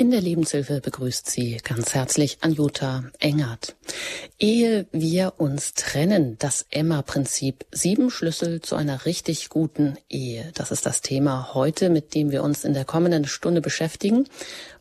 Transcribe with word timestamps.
In 0.00 0.12
der 0.12 0.20
Lebenshilfe 0.20 0.80
begrüßt 0.80 1.28
sie 1.28 1.56
ganz 1.64 1.92
herzlich 1.92 2.38
Anjuta 2.40 3.10
Engert. 3.18 3.74
Ehe 4.38 4.86
wir 4.92 5.32
uns 5.38 5.74
trennen, 5.74 6.36
das 6.38 6.66
Emma-Prinzip. 6.70 7.66
Sieben 7.72 8.08
Schlüssel 8.08 8.60
zu 8.60 8.76
einer 8.76 9.06
richtig 9.06 9.48
guten 9.48 9.98
Ehe. 10.08 10.52
Das 10.54 10.70
ist 10.70 10.86
das 10.86 11.00
Thema 11.00 11.52
heute, 11.52 11.90
mit 11.90 12.14
dem 12.14 12.30
wir 12.30 12.44
uns 12.44 12.62
in 12.62 12.74
der 12.74 12.84
kommenden 12.84 13.24
Stunde 13.24 13.60
beschäftigen. 13.60 14.28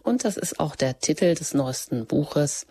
Und 0.04 0.24
das 0.24 0.38
ist 0.38 0.60
auch 0.60 0.76
der 0.76 0.99
Titel 0.99 1.34
des 1.34 1.56
neuesten 1.56 2.06
Buches 2.06 2.68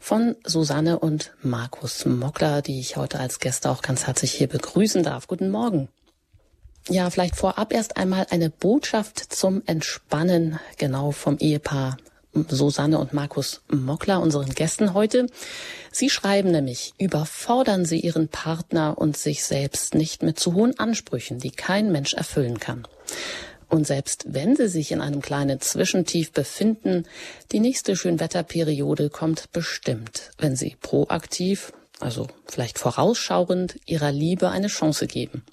von 0.00 0.36
Susanne 0.42 1.00
und 1.00 1.32
Markus 1.42 2.06
Mockler, 2.06 2.62
die 2.62 2.80
ich 2.80 2.96
heute 2.96 3.20
als 3.20 3.40
Gäste 3.40 3.68
auch 3.68 3.82
ganz 3.82 4.06
herzlich 4.06 4.32
hier 4.32 4.48
begrüßen 4.48 5.02
darf. 5.02 5.26
Guten 5.26 5.50
Morgen. 5.50 5.90
Ja, 6.88 7.10
vielleicht 7.10 7.36
vorab 7.36 7.72
erst 7.72 7.96
einmal 7.96 8.26
eine 8.30 8.50
Botschaft 8.50 9.18
zum 9.32 9.62
Entspannen, 9.66 10.58
genau 10.78 11.12
vom 11.12 11.38
Ehepaar 11.38 11.98
Susanne 12.48 12.98
und 12.98 13.12
Markus 13.12 13.60
Mockler, 13.68 14.20
unseren 14.20 14.50
Gästen 14.50 14.94
heute. 14.94 15.26
Sie 15.92 16.10
schreiben 16.10 16.52
nämlich, 16.52 16.94
überfordern 16.98 17.84
Sie 17.84 18.00
Ihren 18.00 18.28
Partner 18.28 18.96
und 18.96 19.16
sich 19.16 19.44
selbst 19.44 19.94
nicht 19.94 20.22
mit 20.22 20.38
zu 20.38 20.54
hohen 20.54 20.78
Ansprüchen, 20.78 21.38
die 21.38 21.50
kein 21.50 21.90
Mensch 21.92 22.14
erfüllen 22.14 22.60
kann. 22.60 22.86
Und 23.68 23.86
selbst 23.86 24.24
wenn 24.28 24.56
Sie 24.56 24.68
sich 24.68 24.90
in 24.90 25.00
einem 25.00 25.22
kleinen 25.22 25.60
Zwischentief 25.60 26.32
befinden, 26.32 27.04
die 27.52 27.60
nächste 27.60 27.94
Schönwetterperiode 27.94 29.10
kommt 29.10 29.52
bestimmt, 29.52 30.30
wenn 30.38 30.56
Sie 30.56 30.76
proaktiv, 30.80 31.72
also 31.98 32.26
vielleicht 32.46 32.78
vorausschauend, 32.78 33.76
Ihrer 33.86 34.12
Liebe 34.12 34.50
eine 34.50 34.68
Chance 34.68 35.06
geben 35.06 35.44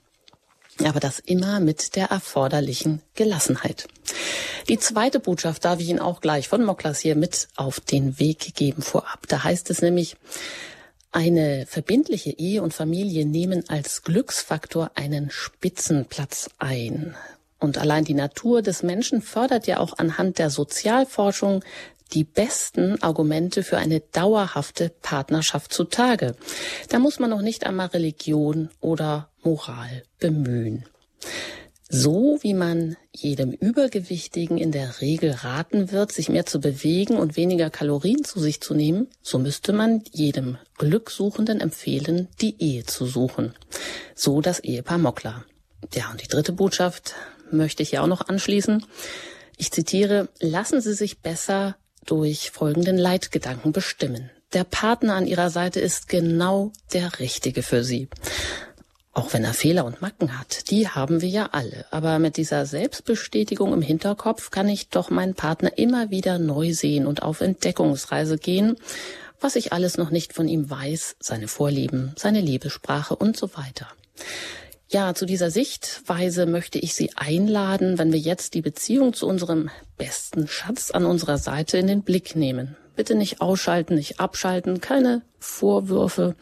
aber 0.86 1.00
das 1.00 1.20
immer 1.20 1.60
mit 1.60 1.96
der 1.96 2.08
erforderlichen 2.08 3.02
Gelassenheit. 3.16 3.88
Die 4.70 4.80
zweite 4.80 5.20
Botschaft 5.20 5.66
darf 5.66 5.80
ich 5.80 5.90
Ihnen 5.90 6.00
auch 6.00 6.22
gleich 6.22 6.48
von 6.48 6.64
Moklas 6.64 7.00
hier 7.00 7.16
mit 7.16 7.48
auf 7.56 7.80
den 7.80 8.20
Weg 8.20 8.56
geben 8.56 8.82
vorab. 8.82 9.28
Da 9.28 9.44
heißt 9.44 9.70
es 9.70 9.82
nämlich, 9.82 10.18
eine 11.12 11.66
verbindliche 11.66 12.32
Ehe 12.32 12.62
und 12.62 12.74
Familie 12.74 13.26
nehmen 13.26 13.64
als 13.70 14.04
Glücksfaktor 14.04 14.92
einen 14.96 15.32
Spitzenplatz 15.32 16.50
ein. 16.60 17.16
Und 17.60 17.78
allein 17.78 18.04
die 18.04 18.14
Natur 18.14 18.62
des 18.62 18.84
Menschen 18.84 19.22
fördert 19.22 19.66
ja 19.68 19.80
auch 19.80 19.98
anhand 19.98 20.38
der 20.38 20.50
Sozialforschung 20.50 21.64
die 22.08 22.24
besten 22.24 23.02
Argumente 23.02 23.64
für 23.64 23.78
eine 23.78 24.00
dauerhafte 24.00 24.90
Partnerschaft 25.02 25.74
zutage. 25.74 26.36
Da 26.90 27.00
muss 27.00 27.20
man 27.20 27.30
noch 27.30 27.42
nicht 27.42 27.66
einmal 27.66 27.88
Religion 27.88 28.70
oder 28.80 29.30
Moral 29.44 30.04
bemühen. 30.20 30.86
So 31.90 32.38
wie 32.42 32.54
man 32.54 32.98
jedem 33.14 33.54
Übergewichtigen 33.54 34.58
in 34.58 34.74
der 34.74 35.00
Regel 35.00 35.32
raten 35.32 35.92
wird, 35.94 36.12
sich 36.12 36.28
mehr 36.28 36.46
zu 36.46 36.60
bewegen 36.60 37.16
und 37.16 37.38
weniger 37.38 37.70
Kalorien 37.70 38.26
zu 38.26 38.42
sich 38.42 38.60
zu 38.60 38.74
nehmen, 38.74 39.08
so 39.22 39.40
müsste 39.40 39.72
man 39.72 40.04
jedem 40.12 40.58
Glücksuchenden 40.78 41.62
empfehlen, 41.62 42.28
die 42.42 42.62
Ehe 42.62 42.86
zu 42.86 43.06
suchen. 43.06 43.54
So 44.16 44.42
das 44.42 44.60
Ehepaar 44.60 44.98
Mockler. 44.98 45.46
Ja, 45.94 46.12
und 46.12 46.22
die 46.22 46.28
dritte 46.28 46.52
Botschaft 46.52 47.16
möchte 47.52 47.84
ich 47.84 47.92
ja 47.94 48.02
auch 48.02 48.08
noch 48.08 48.28
anschließen. 48.28 48.86
Ich 49.56 49.72
zitiere, 49.72 50.28
lassen 50.42 50.82
Sie 50.82 50.94
sich 50.94 51.22
besser 51.22 51.78
durch 52.08 52.52
folgenden 52.52 52.98
Leitgedanken 52.98 53.72
bestimmen. 53.72 54.32
Der 54.54 54.64
Partner 54.64 55.16
an 55.16 55.28
Ihrer 55.28 55.50
Seite 55.50 55.80
ist 55.80 56.10
genau 56.10 56.72
der 56.94 57.20
Richtige 57.20 57.64
für 57.64 57.84
Sie. 57.84 58.08
Auch 59.14 59.34
wenn 59.34 59.44
er 59.44 59.54
Fehler 59.54 59.84
und 59.86 60.02
Macken 60.02 60.38
hat, 60.40 60.70
die 60.70 60.88
haben 60.88 61.22
wir 61.22 61.30
ja 61.30 61.50
alle. 61.52 61.86
Aber 61.92 62.20
mit 62.20 62.38
dieser 62.38 62.66
Selbstbestätigung 62.66 63.74
im 63.74 63.82
Hinterkopf 63.82 64.52
kann 64.52 64.70
ich 64.70 64.90
doch 64.90 65.10
meinen 65.10 65.34
Partner 65.34 65.78
immer 65.78 66.12
wieder 66.12 66.38
neu 66.38 66.72
sehen 66.74 67.08
und 67.08 67.24
auf 67.24 67.42
Entdeckungsreise 67.42 68.38
gehen, 68.38 68.78
was 69.42 69.56
ich 69.56 69.74
alles 69.74 69.98
noch 69.98 70.12
nicht 70.12 70.34
von 70.34 70.48
ihm 70.48 70.70
weiß, 70.70 71.16
seine 71.20 71.48
Vorlieben, 71.48 72.14
seine 72.16 72.42
Liebessprache 72.42 73.16
und 73.16 73.38
so 73.38 73.56
weiter. 73.56 73.88
Ja, 74.90 75.14
zu 75.14 75.26
dieser 75.26 75.52
Sichtweise 75.52 76.46
möchte 76.46 76.80
ich 76.80 76.94
Sie 76.94 77.12
einladen, 77.18 77.98
wenn 77.98 78.14
wir 78.14 78.20
jetzt 78.20 78.54
die 78.54 78.62
Beziehung 78.62 79.14
zu 79.14 79.28
unserem 79.28 79.70
besten 79.98 80.48
Schatz 80.48 80.92
an 80.92 81.06
unserer 81.06 81.38
Seite 81.38 81.78
in 81.78 81.88
den 81.88 82.04
Blick 82.04 82.38
nehmen. 82.38 82.78
Bitte 82.96 83.14
nicht 83.14 83.42
ausschalten, 83.42 83.96
nicht 83.96 84.22
abschalten, 84.22 84.80
keine 84.80 85.24
Vorwürfe 85.40 86.36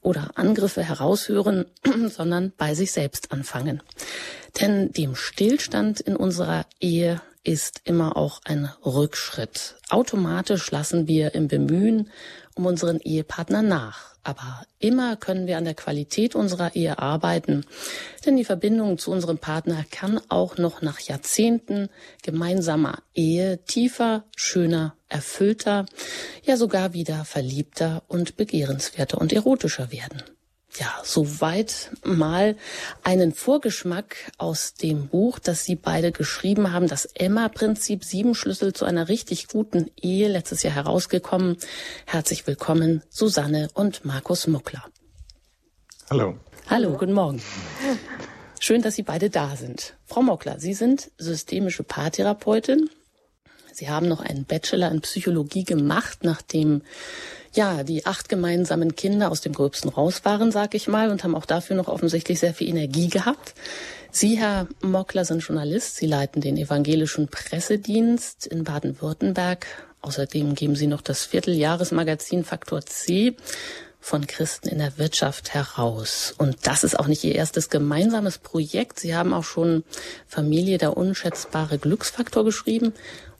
oder 0.00 0.32
Angriffe 0.34 0.82
heraushören, 0.82 1.66
sondern 2.08 2.52
bei 2.56 2.74
sich 2.74 2.90
selbst 2.90 3.30
anfangen. 3.30 3.84
Denn 4.60 4.90
dem 4.90 5.14
Stillstand 5.14 6.00
in 6.00 6.16
unserer 6.16 6.66
Ehe 6.80 7.22
ist 7.44 7.82
immer 7.84 8.16
auch 8.16 8.40
ein 8.44 8.68
Rückschritt. 8.84 9.76
Automatisch 9.88 10.70
lassen 10.70 11.06
wir 11.06 11.34
im 11.34 11.48
Bemühen 11.48 12.10
um 12.54 12.66
unseren 12.66 13.00
Ehepartner 13.00 13.62
nach. 13.62 14.12
Aber 14.24 14.64
immer 14.78 15.16
können 15.16 15.46
wir 15.48 15.58
an 15.58 15.64
der 15.64 15.74
Qualität 15.74 16.36
unserer 16.36 16.76
Ehe 16.76 16.98
arbeiten, 17.00 17.64
denn 18.24 18.36
die 18.36 18.44
Verbindung 18.44 18.98
zu 18.98 19.10
unserem 19.10 19.38
Partner 19.38 19.84
kann 19.90 20.20
auch 20.28 20.58
noch 20.58 20.80
nach 20.80 21.00
Jahrzehnten 21.00 21.88
gemeinsamer 22.22 22.98
Ehe 23.14 23.64
tiefer, 23.64 24.24
schöner, 24.36 24.94
erfüllter, 25.08 25.86
ja 26.44 26.56
sogar 26.56 26.92
wieder 26.92 27.24
verliebter 27.24 28.04
und 28.06 28.36
begehrenswerter 28.36 29.18
und 29.18 29.32
erotischer 29.32 29.90
werden. 29.90 30.22
Ja, 30.78 31.02
soweit 31.04 31.90
mal 32.02 32.56
einen 33.02 33.34
Vorgeschmack 33.34 34.16
aus 34.38 34.72
dem 34.72 35.08
Buch, 35.08 35.38
das 35.38 35.64
Sie 35.64 35.76
beide 35.76 36.12
geschrieben 36.12 36.72
haben, 36.72 36.86
das 36.88 37.04
Emma-Prinzip, 37.04 38.04
sieben 38.04 38.34
Schlüssel 38.34 38.72
zu 38.72 38.86
einer 38.86 39.08
richtig 39.08 39.48
guten 39.48 39.90
Ehe, 40.00 40.28
letztes 40.28 40.62
Jahr 40.62 40.74
herausgekommen. 40.74 41.58
Herzlich 42.06 42.46
willkommen, 42.46 43.02
Susanne 43.10 43.68
und 43.74 44.06
Markus 44.06 44.46
Muckler. 44.46 44.82
Hallo. 46.08 46.38
Hallo, 46.70 46.96
guten 46.96 47.12
Morgen. 47.12 47.42
Schön, 48.58 48.80
dass 48.80 48.94
Sie 48.94 49.02
beide 49.02 49.28
da 49.28 49.56
sind. 49.56 49.94
Frau 50.06 50.22
Mockler, 50.22 50.58
Sie 50.58 50.72
sind 50.72 51.10
systemische 51.18 51.82
Paartherapeutin. 51.82 52.88
Sie 53.72 53.90
haben 53.90 54.08
noch 54.08 54.20
einen 54.20 54.46
Bachelor 54.46 54.90
in 54.90 55.02
Psychologie 55.02 55.64
gemacht, 55.64 56.20
nachdem 56.22 56.82
ja, 57.54 57.82
die 57.82 58.06
acht 58.06 58.28
gemeinsamen 58.28 58.96
Kinder 58.96 59.30
aus 59.30 59.40
dem 59.40 59.52
Gröbsten 59.52 59.90
raus 59.90 60.24
waren, 60.24 60.52
sag 60.52 60.74
ich 60.74 60.88
mal, 60.88 61.10
und 61.10 61.22
haben 61.22 61.34
auch 61.34 61.46
dafür 61.46 61.76
noch 61.76 61.88
offensichtlich 61.88 62.40
sehr 62.40 62.54
viel 62.54 62.68
Energie 62.68 63.08
gehabt. 63.08 63.54
Sie, 64.10 64.36
Herr 64.36 64.68
Mockler, 64.82 65.24
sind 65.24 65.42
Journalist. 65.42 65.96
Sie 65.96 66.06
leiten 66.06 66.40
den 66.40 66.56
evangelischen 66.56 67.28
Pressedienst 67.28 68.46
in 68.46 68.64
Baden-Württemberg. 68.64 69.66
Außerdem 70.02 70.54
geben 70.54 70.76
Sie 70.76 70.86
noch 70.86 71.00
das 71.00 71.24
Vierteljahresmagazin 71.24 72.44
Faktor 72.44 72.84
C 72.84 73.36
von 74.00 74.26
Christen 74.26 74.68
in 74.68 74.78
der 74.78 74.98
Wirtschaft 74.98 75.54
heraus. 75.54 76.34
Und 76.36 76.66
das 76.66 76.84
ist 76.84 76.98
auch 76.98 77.06
nicht 77.06 77.22
Ihr 77.22 77.36
erstes 77.36 77.70
gemeinsames 77.70 78.38
Projekt. 78.38 78.98
Sie 78.98 79.14
haben 79.14 79.32
auch 79.32 79.44
schon 79.44 79.84
Familie 80.26 80.76
der 80.76 80.96
unschätzbare 80.96 81.78
Glücksfaktor 81.78 82.44
geschrieben 82.44 82.92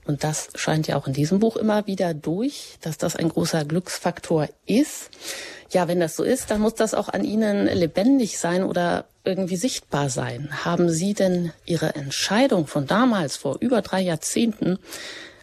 und 0.05 0.25
das 0.25 0.49
scheint 0.57 0.89
ja 0.89 0.97
auch 0.97 1.07
in 1.07 1.13
diesem 1.13 1.39
Buch 1.39 1.57
immer 1.57 1.87
wieder 1.87 2.13
durch, 2.13 2.77
dass 2.81 2.99
das 2.99 3.15
ein 3.15 3.29
großer 3.29 3.65
Glücksfaktor 3.65 4.49
ist. 4.67 5.11
Ja, 5.71 5.89
wenn 5.89 6.01
das 6.01 6.17
so 6.17 6.25
ist, 6.25 6.51
dann 6.51 6.61
muss 6.61 6.75
das 6.75 6.93
auch 6.93 7.09
an 7.09 7.25
Ihnen 7.25 7.67
lebendig 7.67 8.39
sein 8.39 8.65
oder 8.65 9.07
irgendwie 9.25 9.57
sichtbar 9.57 10.11
sein. 10.11 10.65
Haben 10.65 10.91
Sie 10.91 11.15
denn 11.15 11.53
Ihre 11.65 11.95
Entscheidung 11.95 12.67
von 12.67 12.87
damals, 12.87 13.37
vor 13.37 13.59
über 13.61 13.81
drei 13.81 14.01
Jahrzehnten, 14.01 14.79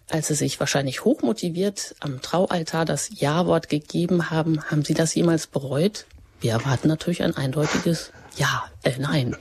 als 0.09 0.27
Sie 0.27 0.35
sich 0.35 0.59
wahrscheinlich 0.59 1.05
hochmotiviert 1.05 1.95
am 1.99 2.21
Traualtar 2.21 2.83
das 2.83 3.09
Ja-Wort 3.13 3.69
gegeben 3.69 4.29
haben, 4.29 4.63
haben 4.65 4.83
Sie 4.83 4.93
das 4.93 5.15
jemals 5.15 5.47
bereut? 5.47 6.05
Wir 6.41 6.51
erwarten 6.51 6.87
natürlich 6.87 7.23
ein 7.23 7.35
eindeutiges 7.35 8.11
Ja, 8.39 8.63
äh, 8.83 8.93
nein. 8.97 9.35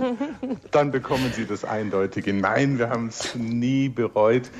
Dann 0.70 0.90
bekommen 0.90 1.32
Sie 1.34 1.46
das 1.46 1.64
eindeutige 1.64 2.34
Nein. 2.34 2.78
Wir 2.78 2.90
haben 2.90 3.08
es 3.08 3.34
nie 3.34 3.88
bereut. 3.88 4.50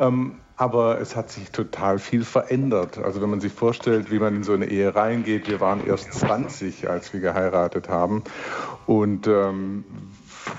Ähm, 0.00 0.40
aber 0.56 1.00
es 1.00 1.14
hat 1.14 1.30
sich 1.30 1.52
total 1.52 2.00
viel 2.00 2.24
verändert. 2.24 2.98
Also 2.98 3.22
wenn 3.22 3.30
man 3.30 3.40
sich 3.40 3.52
vorstellt, 3.52 4.10
wie 4.10 4.18
man 4.18 4.34
in 4.34 4.42
so 4.42 4.52
eine 4.52 4.66
Ehe 4.66 4.96
reingeht, 4.96 5.48
wir 5.48 5.60
waren 5.60 5.86
erst 5.86 6.12
20, 6.12 6.90
als 6.90 7.12
wir 7.12 7.20
geheiratet 7.20 7.88
haben. 7.88 8.24
Und 8.86 9.28
ähm, 9.28 9.84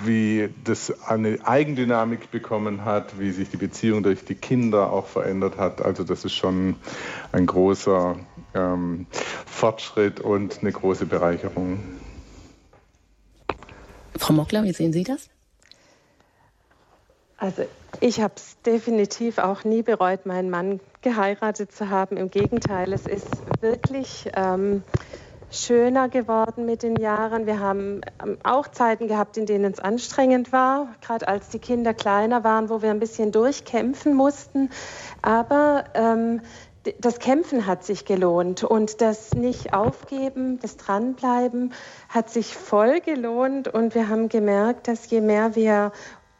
wie 0.06 0.50
das 0.63 0.94
eine 1.06 1.40
Eigendynamik 1.44 2.31
bekommen 2.31 2.86
hat, 2.86 3.19
wie 3.19 3.31
sich 3.31 3.50
die 3.50 3.57
Beziehung 3.57 4.01
durch 4.01 4.24
die 4.24 4.36
Kinder 4.36 4.94
auch 4.94 5.07
verändert 5.07 5.57
hat. 5.57 5.81
Also 5.81 6.06
das 6.06 6.24
ist 6.24 6.36
schon 6.36 6.78
ein 7.34 7.48
großer 7.48 8.16
ähm, 8.54 9.07
Fortschritt 9.45 10.22
und 10.22 10.60
eine 10.62 10.72
große 10.72 11.06
Bereicherung. 11.06 12.00
Frau 14.18 14.34
Mockler, 14.34 14.63
wie 14.63 14.74
sehen 14.74 14.94
Sie 14.94 15.04
das? 15.04 15.30
Also 17.38 17.63
ich 18.00 18.22
habe 18.22 18.34
es 18.36 18.56
definitiv 18.62 19.40
auch 19.40 19.63
nie 19.63 19.81
bereut, 19.81 20.25
meinen 20.28 20.50
Mann 20.50 20.80
geheiratet 21.02 21.72
zu 21.72 21.90
haben. 21.90 22.16
Im 22.18 22.30
Gegenteil, 22.30 22.94
es 22.94 23.08
ist 23.08 23.28
wirklich 23.62 24.30
ähm, 24.36 24.84
schöner 25.50 26.08
geworden 26.08 26.66
mit 26.66 26.84
den 26.84 26.96
Jahren. 26.96 27.46
Wir 27.46 27.60
haben 27.60 28.02
ähm, 28.24 28.38
auch 28.44 28.68
Zeiten 28.68 29.08
gehabt, 29.08 29.38
in 29.38 29.46
denen 29.46 29.74
es 29.74 29.80
anstrengend 29.80 30.52
war, 30.52 30.96
gerade 31.02 31.28
als 31.28 31.50
die 31.50 31.60
Kinder 31.60 31.94
kleiner 31.94 32.44
waren, 32.44 32.69
wo 32.69 32.81
wir 32.81 32.92
ein 32.92 33.00
bisschen 33.00 33.31
durchkämpfen 33.31 34.14
mussten. 34.14 34.69
Aber 35.22 35.86
ähm, 35.94 36.42
das 37.00 37.19
Kämpfen 37.19 37.68
hat 37.68 37.83
sich 37.83 38.06
gelohnt 38.06 38.63
und 38.63 39.01
das 39.01 39.33
nicht 39.33 39.74
aufgeben, 39.74 40.60
das 40.60 40.78
Dranbleiben 40.78 41.74
hat 42.10 42.30
sich 42.30 42.56
voll 42.56 43.01
gelohnt 43.01 43.68
und 43.68 43.94
wir 43.94 44.10
haben 44.10 44.30
gemerkt, 44.30 44.88
dass 44.88 45.10
je 45.10 45.22
mehr 45.22 45.56
wir 45.56 45.92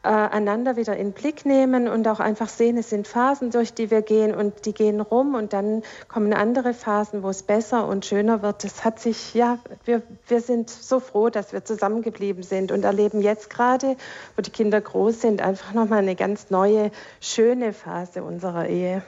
äh, 0.02 0.08
einander 0.08 0.74
wieder 0.74 0.96
in 0.96 1.12
Blick 1.12 1.46
nehmen 1.46 1.86
und 1.86 2.08
auch 2.08 2.18
einfach 2.18 2.48
sehen, 2.48 2.76
es 2.76 2.90
sind 2.90 3.06
Phasen, 3.06 3.50
durch 3.50 3.72
die 3.72 3.92
wir 3.92 4.02
gehen 4.02 4.34
und 4.34 4.66
die 4.66 4.74
gehen 4.74 5.00
rum 5.00 5.36
und 5.36 5.52
dann 5.52 5.82
kommen 6.08 6.32
andere 6.32 6.74
Phasen, 6.74 7.22
wo 7.22 7.28
es 7.28 7.44
besser 7.44 7.86
und 7.86 8.04
schöner 8.04 8.42
wird. 8.42 8.64
Das 8.64 8.84
hat 8.84 8.98
sich, 8.98 9.34
ja, 9.34 9.58
wir, 9.84 10.02
wir 10.26 10.40
sind 10.40 10.70
so 10.70 10.98
froh, 10.98 11.30
dass 11.30 11.52
wir 11.52 11.64
zusammengeblieben 11.64 12.42
sind 12.42 12.72
und 12.72 12.84
erleben 12.84 13.20
jetzt 13.20 13.48
gerade, 13.48 13.96
wo 14.34 14.42
die 14.42 14.50
Kinder 14.50 14.80
groß 14.80 15.20
sind, 15.20 15.40
einfach 15.40 15.72
nochmal 15.72 16.00
eine 16.00 16.16
ganz 16.16 16.50
neue, 16.50 16.90
schöne 17.20 17.72
Phase 17.72 18.24
unserer 18.24 18.66
Ehe. 18.66 19.04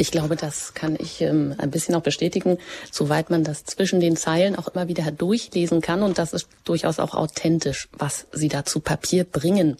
Ich 0.00 0.10
glaube, 0.10 0.34
das 0.34 0.72
kann 0.72 0.96
ich 0.98 1.20
ähm, 1.20 1.54
ein 1.58 1.70
bisschen 1.70 1.94
auch 1.94 2.00
bestätigen, 2.00 2.56
soweit 2.90 3.28
man 3.28 3.44
das 3.44 3.66
zwischen 3.66 4.00
den 4.00 4.16
Zeilen 4.16 4.56
auch 4.56 4.68
immer 4.68 4.88
wieder 4.88 5.10
durchlesen 5.10 5.82
kann. 5.82 6.02
Und 6.02 6.16
das 6.16 6.32
ist 6.32 6.48
durchaus 6.64 6.98
auch 6.98 7.12
authentisch, 7.14 7.90
was 7.92 8.26
Sie 8.32 8.48
da 8.48 8.64
zu 8.64 8.80
Papier 8.80 9.24
bringen. 9.24 9.76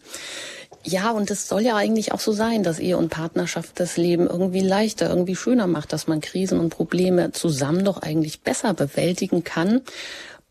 Ja, 0.85 1.11
und 1.13 1.31
es 1.31 1.49
soll 1.49 1.63
ja 1.63 1.75
eigentlich 1.75 2.13
auch 2.13 2.21
so 2.21 2.33
sein, 2.33 2.63
dass 2.63 2.79
Ehe 2.79 2.99
und 2.99 3.09
Partnerschaft 3.09 3.81
das 3.81 3.97
Leben 3.97 4.27
irgendwie 4.27 4.61
leichter, 4.61 5.09
irgendwie 5.09 5.37
schöner 5.37 5.67
macht, 5.67 5.91
dass 5.95 6.07
man 6.07 6.21
Krisen 6.21 6.61
und 6.61 6.69
Probleme 6.69 7.33
zusammen 7.33 7.83
doch 7.83 8.03
eigentlich 8.03 8.43
besser 8.43 8.75
bewältigen 8.75 9.43
kann. 9.43 9.81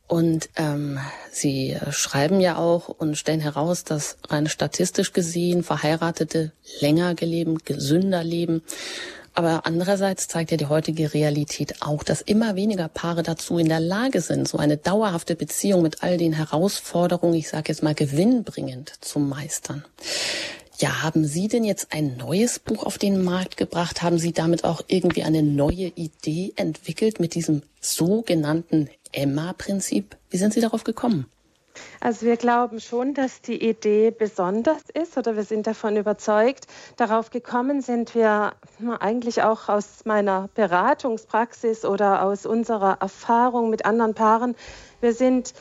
Und 0.07 0.49
ähm, 0.55 0.97
Sie 1.31 1.77
schreiben 1.91 2.41
ja 2.41 2.57
auch 2.57 2.89
und 2.89 3.19
stellen 3.19 3.39
heraus, 3.39 3.83
dass 3.83 4.17
rein 4.29 4.47
statistisch 4.47 5.13
gesehen 5.13 5.61
Verheiratete 5.61 6.53
länger 6.81 7.13
leben, 7.13 7.59
gesünder 7.59 8.23
leben. 8.23 8.63
Aber 9.39 9.65
andererseits 9.65 10.27
zeigt 10.27 10.51
ja 10.51 10.57
die 10.57 10.65
heutige 10.65 11.13
Realität 11.13 11.81
auch, 11.81 12.03
dass 12.03 12.19
immer 12.19 12.57
weniger 12.57 12.89
Paare 12.89 13.23
dazu 13.23 13.57
in 13.57 13.69
der 13.69 13.79
Lage 13.79 14.19
sind, 14.19 14.49
so 14.49 14.57
eine 14.57 14.75
dauerhafte 14.75 15.37
Beziehung 15.37 15.81
mit 15.81 16.03
all 16.03 16.17
den 16.17 16.33
Herausforderungen, 16.33 17.35
ich 17.35 17.47
sage 17.47 17.69
jetzt 17.69 17.81
mal 17.81 17.95
gewinnbringend, 17.95 18.91
zu 18.99 19.17
meistern. 19.19 19.85
Ja, 20.79 21.03
haben 21.03 21.23
Sie 21.23 21.47
denn 21.47 21.63
jetzt 21.63 21.93
ein 21.93 22.17
neues 22.17 22.59
Buch 22.59 22.85
auf 22.85 22.97
den 22.97 23.23
Markt 23.23 23.55
gebracht? 23.55 24.01
Haben 24.01 24.17
Sie 24.17 24.33
damit 24.33 24.65
auch 24.65 24.81
irgendwie 24.87 25.23
eine 25.23 25.41
neue 25.41 25.87
Idee 25.95 26.51
entwickelt 26.57 27.21
mit 27.21 27.33
diesem 27.33 27.61
sogenannten 27.79 28.89
Emma-Prinzip? 29.13 30.17
Wie 30.29 30.37
sind 30.37 30.53
Sie 30.53 30.59
darauf 30.59 30.83
gekommen? 30.83 31.27
Also 31.99 32.25
wir 32.25 32.37
glauben 32.37 32.79
schon, 32.79 33.13
dass 33.13 33.41
die 33.41 33.67
Idee 33.67 34.11
besonders 34.11 34.83
ist 34.93 35.17
oder 35.17 35.35
wir 35.35 35.43
sind 35.43 35.67
davon 35.67 35.97
überzeugt. 35.97 36.67
Darauf 36.97 37.29
gekommen 37.29 37.81
sind 37.81 38.15
wir 38.15 38.53
eigentlich 38.99 39.43
auch 39.43 39.69
aus 39.69 40.05
meiner 40.05 40.49
Beratungspraxis 40.55 41.85
oder 41.85 42.23
aus 42.23 42.45
unserer 42.45 42.97
Erfahrung 43.01 43.69
mit 43.69 43.85
anderen 43.85 44.13
Paaren. 44.13 44.55
Wir 45.01 45.13
sind 45.13 45.53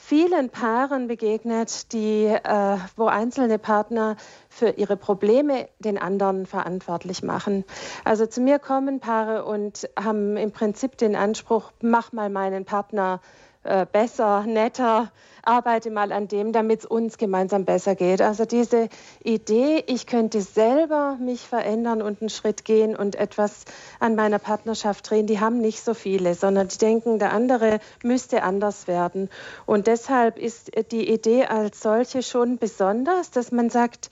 vielen 0.00 0.48
Paaren 0.48 1.06
begegnet, 1.08 1.92
die, 1.92 2.24
äh, 2.24 2.76
wo 2.96 3.06
einzelne 3.06 3.58
Partner 3.58 4.16
für 4.48 4.70
ihre 4.70 4.96
Probleme 4.96 5.68
den 5.78 5.98
anderen 5.98 6.46
verantwortlich 6.46 7.22
machen. 7.22 7.64
Also 8.04 8.26
zu 8.26 8.40
mir 8.40 8.58
kommen 8.58 9.00
Paare 9.00 9.44
und 9.44 9.88
haben 10.02 10.36
im 10.36 10.52
Prinzip 10.52 10.96
den 10.96 11.14
Anspruch, 11.14 11.70
mach 11.82 12.12
mal 12.12 12.30
meinen 12.30 12.64
Partner 12.64 13.20
äh, 13.62 13.86
besser, 13.90 14.44
netter, 14.46 15.10
arbeite 15.42 15.90
mal 15.90 16.12
an 16.12 16.28
dem, 16.28 16.52
damit 16.52 16.80
es 16.80 16.86
uns 16.86 17.18
gemeinsam 17.18 17.64
besser 17.64 17.94
geht. 17.94 18.22
Also 18.22 18.44
diese 18.44 18.88
Idee, 19.22 19.84
ich 19.86 20.06
könnte 20.06 20.40
selber 20.40 21.16
mich 21.20 21.42
verändern 21.42 22.02
und 22.02 22.20
einen 22.20 22.30
Schritt 22.30 22.64
gehen 22.64 22.96
und 22.96 23.16
etwas 23.16 23.64
an 23.98 24.14
meiner 24.14 24.38
Partnerschaft 24.38 25.10
drehen, 25.10 25.26
die 25.26 25.40
haben 25.40 25.60
nicht 25.60 25.84
so 25.84 25.94
viele, 25.94 26.34
sondern 26.34 26.68
die 26.68 26.78
denken, 26.78 27.18
der 27.18 27.32
andere 27.32 27.80
müsste 28.02 28.42
anders 28.42 28.86
werden. 28.86 29.28
Und 29.66 29.86
deshalb 29.86 30.38
ist 30.38 30.70
die 30.92 31.10
Idee 31.10 31.46
als 31.46 31.80
solche 31.80 32.22
schon 32.22 32.58
besonders, 32.58 33.30
dass 33.30 33.52
man 33.52 33.70
sagt, 33.70 34.10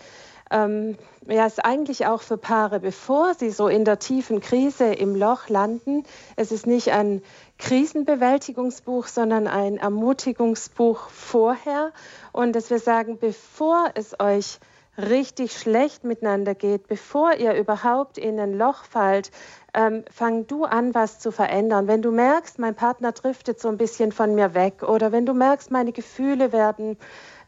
ähm, 0.50 0.96
ja, 1.26 1.46
ist 1.46 1.64
eigentlich 1.64 2.06
auch 2.06 2.22
für 2.22 2.38
Paare, 2.38 2.80
bevor 2.80 3.34
sie 3.34 3.50
so 3.50 3.68
in 3.68 3.84
der 3.84 3.98
tiefen 3.98 4.40
Krise 4.40 4.86
im 4.86 5.14
Loch 5.14 5.48
landen. 5.48 6.04
Es 6.36 6.52
ist 6.52 6.66
nicht 6.66 6.92
ein 6.92 7.22
Krisenbewältigungsbuch, 7.58 9.06
sondern 9.06 9.46
ein 9.46 9.76
Ermutigungsbuch 9.76 11.08
vorher. 11.10 11.92
Und 12.32 12.54
dass 12.54 12.70
wir 12.70 12.78
sagen, 12.78 13.18
bevor 13.18 13.90
es 13.94 14.18
euch 14.18 14.58
richtig 14.98 15.52
schlecht 15.52 16.02
miteinander 16.04 16.54
geht, 16.54 16.88
bevor 16.88 17.34
ihr 17.34 17.54
überhaupt 17.54 18.18
in 18.18 18.38
ein 18.40 18.52
Loch 18.52 18.84
fallt, 18.84 19.30
ähm, 19.72 20.04
fang 20.10 20.46
du 20.46 20.64
an, 20.64 20.94
was 20.94 21.20
zu 21.20 21.30
verändern. 21.30 21.86
Wenn 21.86 22.02
du 22.02 22.10
merkst, 22.10 22.58
mein 22.58 22.74
Partner 22.74 23.12
driftet 23.12 23.60
so 23.60 23.68
ein 23.68 23.76
bisschen 23.76 24.10
von 24.10 24.34
mir 24.34 24.54
weg 24.54 24.82
oder 24.82 25.12
wenn 25.12 25.24
du 25.24 25.34
merkst, 25.34 25.70
meine 25.70 25.92
Gefühle 25.92 26.52
werden 26.52 26.96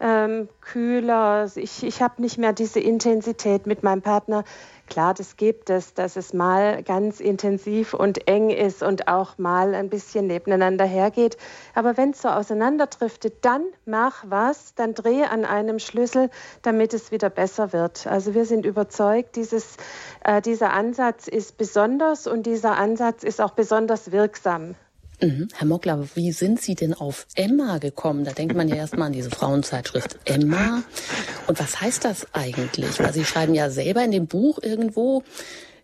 ähm, 0.00 0.48
kühler, 0.60 1.50
ich, 1.54 1.84
ich 1.84 2.02
habe 2.02 2.22
nicht 2.22 2.38
mehr 2.38 2.52
diese 2.52 2.80
Intensität 2.80 3.66
mit 3.66 3.82
meinem 3.82 4.02
Partner. 4.02 4.44
Klar, 4.88 5.14
das 5.14 5.36
gibt 5.36 5.70
es, 5.70 5.94
dass 5.94 6.16
es 6.16 6.32
mal 6.32 6.82
ganz 6.82 7.20
intensiv 7.20 7.94
und 7.94 8.26
eng 8.26 8.50
ist 8.50 8.82
und 8.82 9.06
auch 9.06 9.38
mal 9.38 9.74
ein 9.74 9.88
bisschen 9.88 10.26
nebeneinander 10.26 10.84
hergeht. 10.84 11.36
Aber 11.74 11.96
wenn 11.96 12.10
es 12.10 12.22
so 12.22 12.28
auseinanderdriftet, 12.28 13.44
dann 13.44 13.62
mach 13.84 14.24
was, 14.26 14.74
dann 14.74 14.94
dreh 14.94 15.24
an 15.24 15.44
einem 15.44 15.78
Schlüssel, 15.78 16.28
damit 16.62 16.92
es 16.92 17.12
wieder 17.12 17.30
besser 17.30 17.72
wird. 17.72 18.06
Also 18.08 18.34
wir 18.34 18.46
sind 18.46 18.66
überzeugt, 18.66 19.36
dieses, 19.36 19.76
äh, 20.24 20.42
dieser 20.42 20.72
Ansatz 20.72 21.28
ist 21.28 21.56
besonders 21.56 22.26
und 22.26 22.44
dieser 22.46 22.76
Ansatz 22.76 23.22
ist 23.22 23.40
auch 23.40 23.52
besonders 23.52 24.10
wirksam. 24.10 24.74
Mhm. 25.22 25.48
Herr 25.54 25.66
Mockler, 25.66 26.08
wie 26.14 26.32
sind 26.32 26.60
Sie 26.60 26.74
denn 26.74 26.94
auf 26.94 27.26
Emma 27.34 27.78
gekommen? 27.78 28.24
Da 28.24 28.32
denkt 28.32 28.56
man 28.56 28.68
ja 28.68 28.76
erstmal 28.76 29.08
an 29.08 29.12
diese 29.12 29.30
Frauenzeitschrift 29.30 30.18
Emma. 30.24 30.82
Und 31.46 31.58
was 31.58 31.80
heißt 31.80 32.04
das 32.04 32.26
eigentlich? 32.32 32.98
Weil 32.98 33.12
Sie 33.12 33.24
schreiben 33.24 33.54
ja 33.54 33.70
selber 33.70 34.02
in 34.02 34.12
dem 34.12 34.26
Buch 34.26 34.58
irgendwo, 34.62 35.22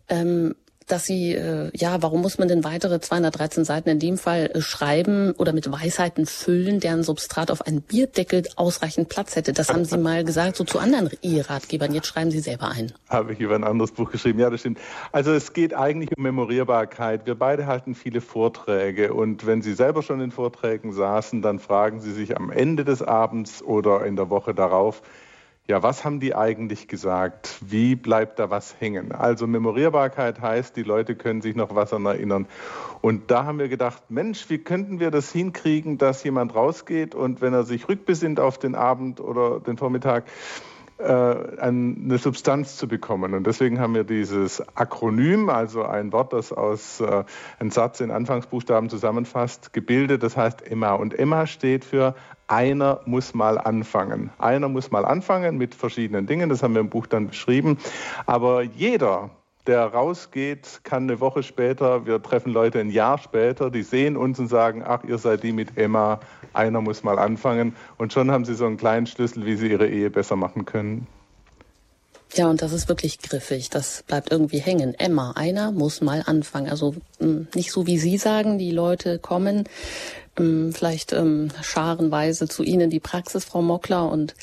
ähm, 0.08 0.54
dass 0.86 1.04
sie, 1.04 1.34
äh, 1.34 1.70
ja, 1.74 2.00
warum 2.02 2.22
muss 2.22 2.38
man 2.38 2.46
denn 2.48 2.62
weitere 2.62 3.00
213 3.00 3.64
Seiten 3.64 3.88
in 3.88 3.98
dem 3.98 4.18
Fall 4.18 4.50
äh, 4.54 4.60
schreiben 4.60 5.32
oder 5.32 5.52
mit 5.52 5.70
Weisheiten 5.70 6.26
füllen, 6.26 6.78
deren 6.78 7.02
Substrat 7.02 7.50
auf 7.50 7.62
einen 7.66 7.82
Bierdeckel 7.82 8.44
ausreichend 8.54 9.08
Platz 9.08 9.34
hätte? 9.34 9.52
Das 9.52 9.68
haben 9.68 9.84
Sie 9.84 9.98
mal 9.98 10.24
gesagt, 10.24 10.56
so 10.56 10.64
zu 10.64 10.78
anderen 10.78 11.10
Eheratgebern. 11.22 11.92
Jetzt 11.92 12.06
schreiben 12.06 12.30
Sie 12.30 12.38
selber 12.38 12.68
ein. 12.68 12.92
Habe 13.08 13.32
ich 13.32 13.40
über 13.40 13.56
ein 13.56 13.64
anderes 13.64 13.90
Buch 13.90 14.12
geschrieben. 14.12 14.38
Ja, 14.38 14.48
das 14.48 14.60
stimmt. 14.60 14.78
Also 15.10 15.32
es 15.32 15.52
geht 15.52 15.74
eigentlich 15.74 16.16
um 16.16 16.22
Memorierbarkeit. 16.22 17.26
Wir 17.26 17.34
beide 17.34 17.66
halten 17.66 17.96
viele 17.96 18.20
Vorträge 18.20 19.12
und 19.12 19.44
wenn 19.46 19.62
Sie 19.62 19.74
selber 19.74 20.02
schon 20.02 20.20
in 20.20 20.30
Vorträgen 20.30 20.92
saßen, 20.92 21.42
dann 21.42 21.58
fragen 21.58 22.00
Sie 22.00 22.12
sich 22.12 22.36
am 22.36 22.50
Ende 22.50 22.84
des 22.84 23.02
Abends 23.02 23.62
oder 23.62 24.06
in 24.06 24.14
der 24.14 24.30
Woche 24.30 24.54
darauf, 24.54 25.02
ja, 25.68 25.82
was 25.82 26.04
haben 26.04 26.20
die 26.20 26.34
eigentlich 26.34 26.86
gesagt? 26.86 27.58
Wie 27.60 27.96
bleibt 27.96 28.38
da 28.38 28.50
was 28.50 28.80
hängen? 28.80 29.10
Also 29.10 29.48
Memorierbarkeit 29.48 30.40
heißt, 30.40 30.76
die 30.76 30.84
Leute 30.84 31.16
können 31.16 31.42
sich 31.42 31.56
noch 31.56 31.74
was 31.74 31.92
an 31.92 32.06
erinnern. 32.06 32.46
Und 33.00 33.30
da 33.32 33.44
haben 33.44 33.58
wir 33.58 33.68
gedacht, 33.68 34.04
Mensch, 34.08 34.48
wie 34.48 34.58
könnten 34.58 35.00
wir 35.00 35.10
das 35.10 35.32
hinkriegen, 35.32 35.98
dass 35.98 36.22
jemand 36.22 36.54
rausgeht 36.54 37.16
und 37.16 37.40
wenn 37.40 37.52
er 37.52 37.64
sich 37.64 37.88
rückbesinnt 37.88 38.38
auf 38.38 38.58
den 38.58 38.76
Abend 38.76 39.20
oder 39.20 39.58
den 39.58 39.76
Vormittag, 39.76 40.24
äh, 40.98 41.04
eine 41.04 42.16
Substanz 42.16 42.76
zu 42.76 42.88
bekommen. 42.88 43.34
Und 43.34 43.46
deswegen 43.46 43.80
haben 43.80 43.94
wir 43.94 44.04
dieses 44.04 44.66
Akronym, 44.76 45.50
also 45.50 45.84
ein 45.84 46.10
Wort, 46.12 46.32
das 46.32 46.52
aus 46.52 47.00
äh, 47.00 47.24
einem 47.58 47.70
Satz 47.70 48.00
in 48.00 48.10
Anfangsbuchstaben 48.10 48.88
zusammenfasst, 48.88 49.74
gebildet. 49.74 50.22
Das 50.22 50.38
heißt 50.38 50.62
Emma. 50.62 50.92
Und 50.94 51.12
Emma 51.18 51.46
steht 51.46 51.84
für 51.84 52.14
einer 52.48 53.00
muss 53.06 53.34
mal 53.34 53.58
anfangen. 53.58 54.30
Einer 54.38 54.68
muss 54.68 54.90
mal 54.90 55.04
anfangen 55.04 55.56
mit 55.56 55.74
verschiedenen 55.74 56.26
Dingen, 56.26 56.48
das 56.48 56.62
haben 56.62 56.74
wir 56.74 56.80
im 56.80 56.88
Buch 56.90 57.06
dann 57.06 57.28
beschrieben. 57.28 57.78
Aber 58.26 58.62
jeder, 58.62 59.30
der 59.66 59.86
rausgeht, 59.86 60.80
kann 60.84 61.04
eine 61.04 61.20
Woche 61.20 61.42
später, 61.42 62.06
wir 62.06 62.22
treffen 62.22 62.52
Leute 62.52 62.78
ein 62.78 62.90
Jahr 62.90 63.18
später, 63.18 63.70
die 63.70 63.82
sehen 63.82 64.16
uns 64.16 64.38
und 64.38 64.48
sagen, 64.48 64.84
ach, 64.86 65.02
ihr 65.04 65.18
seid 65.18 65.42
die 65.42 65.52
mit 65.52 65.76
Emma, 65.76 66.20
einer 66.52 66.80
muss 66.80 67.02
mal 67.02 67.18
anfangen. 67.18 67.74
Und 67.98 68.12
schon 68.12 68.30
haben 68.30 68.44
sie 68.44 68.54
so 68.54 68.66
einen 68.66 68.76
kleinen 68.76 69.06
Schlüssel, 69.06 69.44
wie 69.44 69.56
sie 69.56 69.70
ihre 69.70 69.88
Ehe 69.88 70.10
besser 70.10 70.36
machen 70.36 70.64
können. 70.64 71.06
Ja, 72.34 72.48
und 72.48 72.60
das 72.60 72.72
ist 72.72 72.88
wirklich 72.88 73.20
griffig. 73.20 73.70
Das 73.70 74.02
bleibt 74.02 74.30
irgendwie 74.30 74.58
hängen. 74.58 74.94
Emma, 74.94 75.32
einer 75.32 75.70
muss 75.70 76.00
mal 76.00 76.22
anfangen. 76.26 76.68
Also 76.68 76.94
hm, 77.18 77.48
nicht 77.54 77.72
so 77.72 77.86
wie 77.86 77.98
Sie 77.98 78.18
sagen, 78.18 78.58
die 78.58 78.72
Leute 78.72 79.18
kommen 79.18 79.64
vielleicht 80.36 81.12
ähm, 81.12 81.50
scharenweise 81.62 82.48
zu 82.48 82.62
Ihnen 82.62 82.90
die 82.90 83.00
Praxis, 83.00 83.44
Frau 83.44 83.62
Mockler, 83.62 84.10
und 84.10 84.34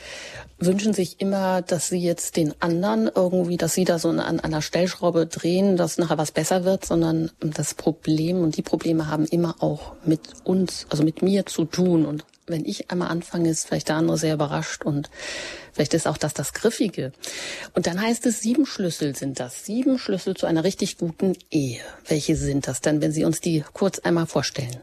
wünschen 0.65 0.93
sich 0.93 1.19
immer, 1.19 1.61
dass 1.61 1.87
sie 1.87 1.99
jetzt 1.99 2.37
den 2.37 2.53
anderen 2.61 3.09
irgendwie, 3.13 3.57
dass 3.57 3.73
sie 3.73 3.85
da 3.85 3.99
so 3.99 4.09
an 4.09 4.39
einer 4.39 4.61
Stellschraube 4.61 5.25
drehen, 5.25 5.77
dass 5.77 5.97
nachher 5.97 6.17
was 6.17 6.31
besser 6.31 6.63
wird, 6.63 6.85
sondern 6.85 7.31
das 7.39 7.73
Problem 7.73 8.41
und 8.41 8.57
die 8.57 8.61
Probleme 8.61 9.07
haben 9.07 9.25
immer 9.25 9.55
auch 9.59 9.93
mit 10.05 10.21
uns, 10.43 10.85
also 10.89 11.03
mit 11.03 11.21
mir 11.21 11.45
zu 11.45 11.65
tun. 11.65 12.05
Und 12.05 12.25
wenn 12.47 12.65
ich 12.65 12.91
einmal 12.91 13.09
anfange, 13.09 13.49
ist 13.49 13.67
vielleicht 13.67 13.89
der 13.89 13.95
andere 13.95 14.17
sehr 14.17 14.33
überrascht 14.33 14.83
und 14.83 15.09
vielleicht 15.71 15.93
ist 15.93 16.07
auch 16.07 16.17
das 16.17 16.33
das 16.33 16.53
Griffige. 16.53 17.13
Und 17.73 17.87
dann 17.87 18.01
heißt 18.01 18.25
es, 18.25 18.41
sieben 18.41 18.65
Schlüssel 18.65 19.15
sind 19.15 19.39
das. 19.39 19.65
Sieben 19.65 19.97
Schlüssel 19.97 20.35
zu 20.35 20.45
einer 20.45 20.63
richtig 20.63 20.97
guten 20.97 21.37
Ehe. 21.51 21.79
Welche 22.07 22.35
sind 22.35 22.67
das 22.67 22.81
dann, 22.81 23.01
wenn 23.01 23.11
Sie 23.11 23.23
uns 23.23 23.39
die 23.39 23.63
kurz 23.73 23.99
einmal 23.99 24.25
vorstellen? 24.25 24.77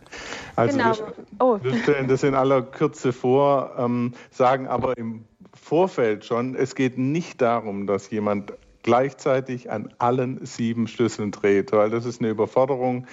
Also 0.57 0.77
genau. 0.77 0.97
wir, 0.97 1.15
oh. 1.39 1.59
wir 1.63 1.83
stellen 1.83 2.09
das 2.09 2.23
in 2.23 2.35
aller 2.35 2.63
Kürze 2.63 3.13
vor, 3.13 3.75
ähm, 3.79 4.15
sagen 4.31 4.67
aber 4.67 4.97
im 4.97 5.25
Vorfeld 5.61 6.25
schon, 6.25 6.55
es 6.55 6.75
geht 6.75 6.99
nicht 6.99 7.41
darum, 7.41 7.87
dass 7.87 8.11
jemand 8.11 8.53
gleichzeitig 8.83 9.71
an 9.71 9.93
allen 9.99 10.45
sieben 10.45 10.89
Schlüsseln 10.89 11.31
dreht, 11.31 11.73
weil 11.73 11.91
das 11.91 12.07
ist 12.07 12.21
eine 12.21 12.31
Überforderung, 12.31 13.07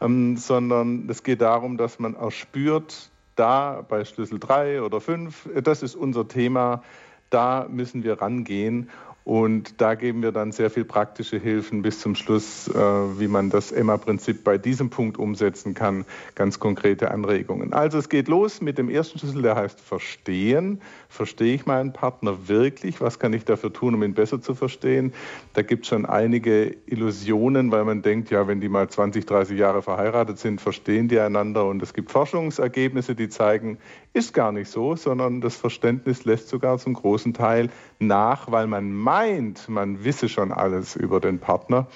ähm, 0.00 0.36
sondern 0.36 1.08
es 1.08 1.22
geht 1.22 1.40
darum, 1.40 1.76
dass 1.76 1.98
man 1.98 2.14
erspürt, 2.14 3.10
da 3.34 3.84
bei 3.88 4.04
Schlüssel 4.04 4.38
3 4.38 4.82
oder 4.82 5.00
5, 5.00 5.48
das 5.62 5.82
ist 5.82 5.94
unser 5.94 6.26
Thema, 6.26 6.82
da 7.30 7.66
müssen 7.68 8.02
wir 8.02 8.20
rangehen 8.20 8.90
und 9.28 9.82
da 9.82 9.94
geben 9.94 10.22
wir 10.22 10.32
dann 10.32 10.52
sehr 10.52 10.70
viel 10.70 10.86
praktische 10.86 11.36
Hilfen 11.36 11.82
bis 11.82 12.00
zum 12.00 12.14
Schluss, 12.14 12.66
äh, 12.66 12.72
wie 12.74 13.28
man 13.28 13.50
das 13.50 13.72
Emma-Prinzip 13.72 14.42
bei 14.42 14.56
diesem 14.56 14.88
Punkt 14.88 15.18
umsetzen 15.18 15.74
kann. 15.74 16.06
Ganz 16.34 16.58
konkrete 16.58 17.10
Anregungen. 17.10 17.74
Also 17.74 17.98
es 17.98 18.08
geht 18.08 18.26
los 18.28 18.62
mit 18.62 18.78
dem 18.78 18.88
ersten 18.88 19.18
Schlüssel, 19.18 19.42
der 19.42 19.54
heißt 19.54 19.82
Verstehen. 19.82 20.80
Verstehe 21.10 21.54
ich 21.54 21.66
meinen 21.66 21.92
Partner 21.92 22.48
wirklich? 22.48 23.02
Was 23.02 23.18
kann 23.18 23.34
ich 23.34 23.44
dafür 23.44 23.70
tun, 23.70 23.94
um 23.96 24.02
ihn 24.02 24.14
besser 24.14 24.40
zu 24.40 24.54
verstehen? 24.54 25.12
Da 25.52 25.60
gibt 25.60 25.84
es 25.84 25.90
schon 25.90 26.06
einige 26.06 26.74
Illusionen, 26.86 27.70
weil 27.70 27.84
man 27.84 28.00
denkt, 28.00 28.30
ja, 28.30 28.48
wenn 28.48 28.62
die 28.62 28.70
mal 28.70 28.88
20, 28.88 29.26
30 29.26 29.58
Jahre 29.58 29.82
verheiratet 29.82 30.38
sind, 30.38 30.62
verstehen 30.62 31.08
die 31.08 31.20
einander. 31.20 31.66
Und 31.66 31.82
es 31.82 31.92
gibt 31.92 32.10
Forschungsergebnisse, 32.10 33.14
die 33.14 33.28
zeigen, 33.28 33.76
ist 34.14 34.32
gar 34.32 34.52
nicht 34.52 34.70
so, 34.70 34.96
sondern 34.96 35.42
das 35.42 35.54
Verständnis 35.56 36.24
lässt 36.24 36.48
sogar 36.48 36.78
zum 36.78 36.94
großen 36.94 37.34
Teil 37.34 37.68
nach, 37.98 38.50
weil 38.50 38.66
man 38.66 38.92
meint, 38.92 39.68
man 39.68 40.04
wisse 40.04 40.28
schon 40.28 40.52
alles 40.52 40.96
über 40.96 41.20
den 41.20 41.38
Partner 41.38 41.86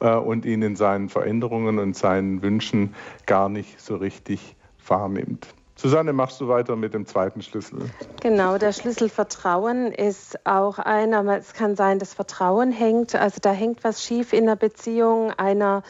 äh, 0.00 0.14
und 0.14 0.44
ihn 0.44 0.62
in 0.62 0.76
seinen 0.76 1.08
Veränderungen 1.08 1.78
und 1.78 1.96
seinen 1.96 2.42
Wünschen 2.42 2.94
gar 3.26 3.48
nicht 3.48 3.80
so 3.80 3.96
richtig 3.96 4.56
wahrnimmt. 4.86 5.46
Susanne, 5.76 6.12
machst 6.12 6.40
du 6.40 6.48
weiter 6.48 6.76
mit 6.76 6.94
dem 6.94 7.04
zweiten 7.04 7.42
Schlüssel? 7.42 7.90
Genau, 8.20 8.58
der 8.58 8.72
Schlüssel 8.72 9.08
Vertrauen 9.08 9.92
ist 9.92 10.46
auch 10.46 10.78
einer, 10.78 11.26
es 11.36 11.52
kann 11.52 11.74
sein, 11.74 11.98
dass 11.98 12.14
Vertrauen 12.14 12.70
hängt, 12.70 13.14
also 13.14 13.38
da 13.42 13.50
hängt 13.50 13.82
was 13.82 14.02
schief 14.02 14.32
in 14.32 14.46
der 14.46 14.56
Beziehung 14.56 15.32
einer, 15.32 15.82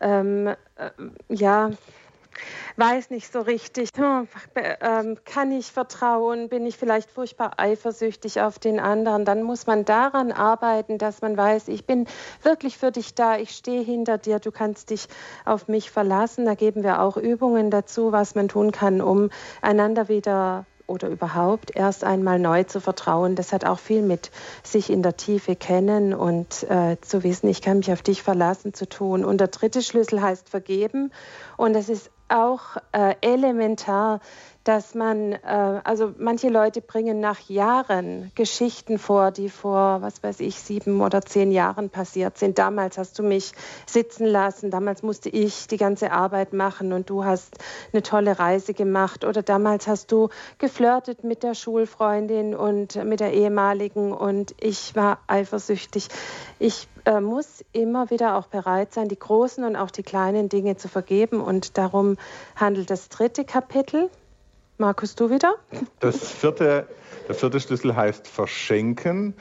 ähm, 0.00 0.46
äh, 0.46 0.56
ja, 1.28 1.70
weiß 2.76 3.10
nicht 3.10 3.32
so 3.32 3.40
richtig, 3.40 3.90
hm, 3.96 4.28
ähm, 4.54 5.18
kann 5.24 5.52
ich 5.52 5.72
vertrauen, 5.72 6.48
bin 6.48 6.66
ich 6.66 6.76
vielleicht 6.76 7.10
furchtbar 7.10 7.52
eifersüchtig 7.58 8.40
auf 8.40 8.58
den 8.58 8.80
anderen, 8.80 9.24
dann 9.24 9.42
muss 9.42 9.66
man 9.66 9.84
daran 9.84 10.32
arbeiten, 10.32 10.98
dass 10.98 11.22
man 11.22 11.36
weiß, 11.36 11.68
ich 11.68 11.86
bin 11.86 12.06
wirklich 12.42 12.78
für 12.78 12.90
dich 12.90 13.14
da, 13.14 13.36
ich 13.36 13.50
stehe 13.50 13.82
hinter 13.82 14.18
dir, 14.18 14.38
du 14.38 14.50
kannst 14.50 14.90
dich 14.90 15.08
auf 15.44 15.68
mich 15.68 15.90
verlassen. 15.90 16.44
Da 16.44 16.54
geben 16.54 16.82
wir 16.82 17.00
auch 17.00 17.16
Übungen 17.16 17.70
dazu, 17.70 18.12
was 18.12 18.34
man 18.34 18.48
tun 18.48 18.72
kann, 18.72 19.00
um 19.00 19.30
einander 19.60 20.08
wieder 20.08 20.66
oder 20.86 21.08
überhaupt 21.08 21.74
erst 21.74 22.04
einmal 22.04 22.38
neu 22.38 22.64
zu 22.64 22.80
vertrauen. 22.80 23.34
Das 23.34 23.52
hat 23.52 23.64
auch 23.64 23.78
viel 23.78 24.02
mit 24.02 24.30
sich 24.62 24.90
in 24.90 25.02
der 25.02 25.16
Tiefe 25.16 25.56
kennen 25.56 26.12
und 26.12 26.64
äh, 26.68 26.98
zu 27.00 27.22
wissen, 27.22 27.48
ich 27.48 27.62
kann 27.62 27.78
mich 27.78 27.92
auf 27.92 28.02
dich 28.02 28.22
verlassen 28.22 28.74
zu 28.74 28.88
tun. 28.88 29.24
Und 29.24 29.38
der 29.38 29.48
dritte 29.48 29.82
Schlüssel 29.82 30.20
heißt 30.20 30.48
vergeben. 30.48 31.12
Und 31.56 31.72
das 31.72 31.88
ist 31.88 32.10
auch 32.32 32.76
äh, 32.92 33.14
elementar, 33.20 34.20
dass 34.64 34.94
man, 34.94 35.32
äh, 35.32 35.80
also 35.84 36.12
manche 36.18 36.48
Leute 36.48 36.80
bringen 36.80 37.20
nach 37.20 37.40
Jahren 37.48 38.30
Geschichten 38.34 38.98
vor, 38.98 39.30
die 39.30 39.48
vor, 39.48 40.02
was 40.02 40.22
weiß 40.22 40.40
ich, 40.40 40.56
sieben 40.60 41.00
oder 41.00 41.22
zehn 41.22 41.50
Jahren 41.50 41.90
passiert 41.90 42.38
sind. 42.38 42.58
Damals 42.58 42.98
hast 42.98 43.18
du 43.18 43.22
mich 43.22 43.52
sitzen 43.86 44.26
lassen, 44.26 44.70
damals 44.70 45.02
musste 45.02 45.28
ich 45.28 45.66
die 45.66 45.76
ganze 45.76 46.12
Arbeit 46.12 46.52
machen 46.52 46.92
und 46.92 47.10
du 47.10 47.24
hast 47.24 47.58
eine 47.92 48.02
tolle 48.02 48.38
Reise 48.38 48.74
gemacht 48.74 49.24
oder 49.24 49.42
damals 49.42 49.86
hast 49.88 50.12
du 50.12 50.28
geflirtet 50.58 51.24
mit 51.24 51.42
der 51.42 51.54
Schulfreundin 51.54 52.54
und 52.54 53.02
mit 53.04 53.20
der 53.20 53.32
ehemaligen 53.32 54.12
und 54.12 54.54
ich 54.60 54.94
war 54.94 55.18
eifersüchtig. 55.26 56.08
Ich 56.58 56.88
äh, 57.04 57.20
muss 57.20 57.64
immer 57.72 58.10
wieder 58.10 58.36
auch 58.36 58.46
bereit 58.46 58.92
sein, 58.92 59.08
die 59.08 59.18
großen 59.18 59.64
und 59.64 59.74
auch 59.74 59.90
die 59.90 60.04
kleinen 60.04 60.48
Dinge 60.48 60.76
zu 60.76 60.88
vergeben 60.88 61.40
und 61.40 61.76
darum 61.78 62.16
handelt 62.54 62.90
das 62.90 63.08
dritte 63.08 63.44
Kapitel. 63.44 64.08
Markus, 64.78 65.14
du 65.14 65.30
wieder? 65.30 65.54
Das 66.00 66.32
vierte, 66.32 66.86
der 67.28 67.34
vierte 67.34 67.60
Schlüssel 67.60 67.94
heißt 67.94 68.26
Verschenken. 68.26 69.34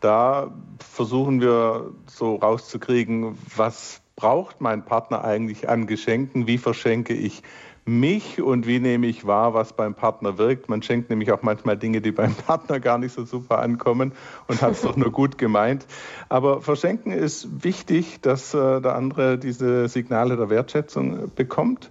Da 0.00 0.52
versuchen 0.78 1.40
wir 1.40 1.92
so 2.06 2.36
rauszukriegen, 2.36 3.36
was 3.56 4.00
braucht 4.16 4.60
mein 4.60 4.84
Partner 4.84 5.24
eigentlich 5.24 5.68
an 5.68 5.86
Geschenken? 5.86 6.46
Wie 6.46 6.58
verschenke 6.58 7.14
ich 7.14 7.42
mich 7.88 8.40
und 8.40 8.66
wie 8.66 8.80
nehme 8.80 9.06
ich 9.06 9.26
wahr, 9.26 9.54
was 9.54 9.72
beim 9.72 9.94
Partner 9.94 10.38
wirkt? 10.38 10.68
Man 10.68 10.82
schenkt 10.82 11.10
nämlich 11.10 11.32
auch 11.32 11.42
manchmal 11.42 11.76
Dinge, 11.76 12.00
die 12.00 12.12
beim 12.12 12.34
Partner 12.46 12.80
gar 12.80 12.98
nicht 12.98 13.12
so 13.12 13.24
super 13.24 13.58
ankommen 13.60 14.12
und 14.46 14.62
hat 14.62 14.72
es 14.72 14.82
doch 14.82 14.96
nur 14.96 15.10
gut 15.10 15.38
gemeint. 15.38 15.86
Aber 16.28 16.60
verschenken 16.60 17.12
ist 17.12 17.64
wichtig, 17.64 18.20
dass 18.20 18.54
äh, 18.54 18.80
der 18.80 18.94
andere 18.94 19.38
diese 19.38 19.88
Signale 19.88 20.36
der 20.36 20.50
Wertschätzung 20.50 21.32
bekommt. 21.34 21.90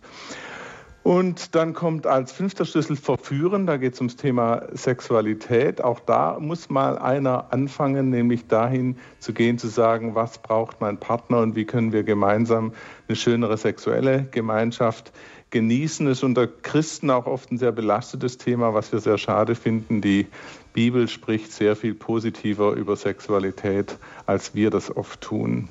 Und 1.08 1.56
dann 1.56 1.74
kommt 1.74 2.06
als 2.06 2.34
fünfter 2.34 2.66
Schlüssel 2.66 2.98
Verführen, 2.98 3.66
da 3.66 3.78
geht 3.78 3.94
es 3.94 4.02
ums 4.02 4.18
Thema 4.18 4.64
Sexualität. 4.74 5.82
Auch 5.82 6.02
da 6.02 6.38
muss 6.38 6.70
mal 6.70 6.98
einer 6.98 7.54
anfangen, 7.54 8.10
nämlich 8.10 8.48
dahin 8.48 8.98
zu 9.20 9.32
gehen, 9.32 9.58
zu 9.58 9.70
sagen, 9.70 10.16
was 10.16 10.40
braucht 10.40 10.82
mein 10.82 11.00
Partner 11.00 11.40
und 11.40 11.56
wie 11.56 11.64
können 11.64 11.94
wir 11.94 12.04
gemeinsam 12.04 12.74
eine 13.08 13.16
schönere 13.16 13.56
sexuelle 13.56 14.28
Gemeinschaft 14.32 15.14
genießen. 15.50 16.06
Es 16.08 16.18
ist 16.18 16.24
unter 16.26 16.46
Christen 16.46 17.10
auch 17.10 17.26
oft 17.26 17.54
ein 17.54 17.58
sehr 17.58 17.72
belastetes 17.72 18.38
Thema, 18.38 18.74
was 18.74 18.92
wir 18.92 19.00
sehr 19.00 19.18
schade 19.18 19.56
finden. 19.56 20.02
Die 20.02 20.28
Bibel 20.74 21.08
spricht 21.08 21.54
sehr 21.54 21.78
viel 21.78 21.94
positiver 21.94 22.74
über 22.74 22.98
Sexualität, 22.98 23.98
als 24.26 24.56
wir 24.56 24.72
das 24.72 24.94
oft 24.98 25.22
tun. 25.22 25.70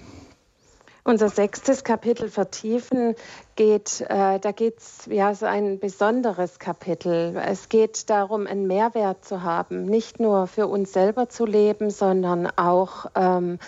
Unser 1.06 1.28
sechstes 1.28 1.84
Kapitel 1.84 2.28
vertiefen 2.28 3.14
geht, 3.54 4.00
äh, 4.08 4.40
da 4.40 4.50
geht 4.50 4.78
es 4.78 5.06
ja 5.08 5.36
so 5.36 5.46
ein 5.46 5.78
besonderes 5.78 6.58
Kapitel. 6.58 7.40
Es 7.46 7.68
geht 7.68 8.10
darum, 8.10 8.48
einen 8.48 8.66
Mehrwert 8.66 9.24
zu 9.24 9.44
haben, 9.44 9.84
nicht 9.84 10.18
nur 10.18 10.48
für 10.48 10.66
uns 10.66 10.92
selber 10.92 11.28
zu 11.28 11.46
leben, 11.46 11.90
sondern 11.90 12.48
auch 12.56 13.06
ähm, 13.14 13.60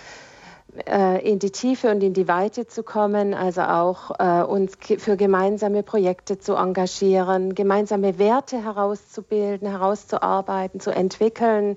äh, 0.85 1.25
in 1.31 1.39
die 1.39 1.53
Tiefe 1.53 1.93
und 1.93 2.03
in 2.03 2.13
die 2.13 2.27
Weite 2.27 2.67
zu 2.67 2.83
kommen, 2.83 3.35
also 3.35 3.63
auch 3.63 4.19
äh, 4.19 4.43
uns 4.43 4.77
für 4.99 5.17
gemeinsame 5.17 5.85
Projekte 5.85 6.41
zu 6.41 6.57
engagieren, 6.57 7.55
gemeinsame 7.55 8.19
Werte 8.19 8.65
herauszubilden, 8.65 9.69
herauszuarbeiten, 9.69 10.81
zu 10.81 10.91
entwickeln, 10.91 11.77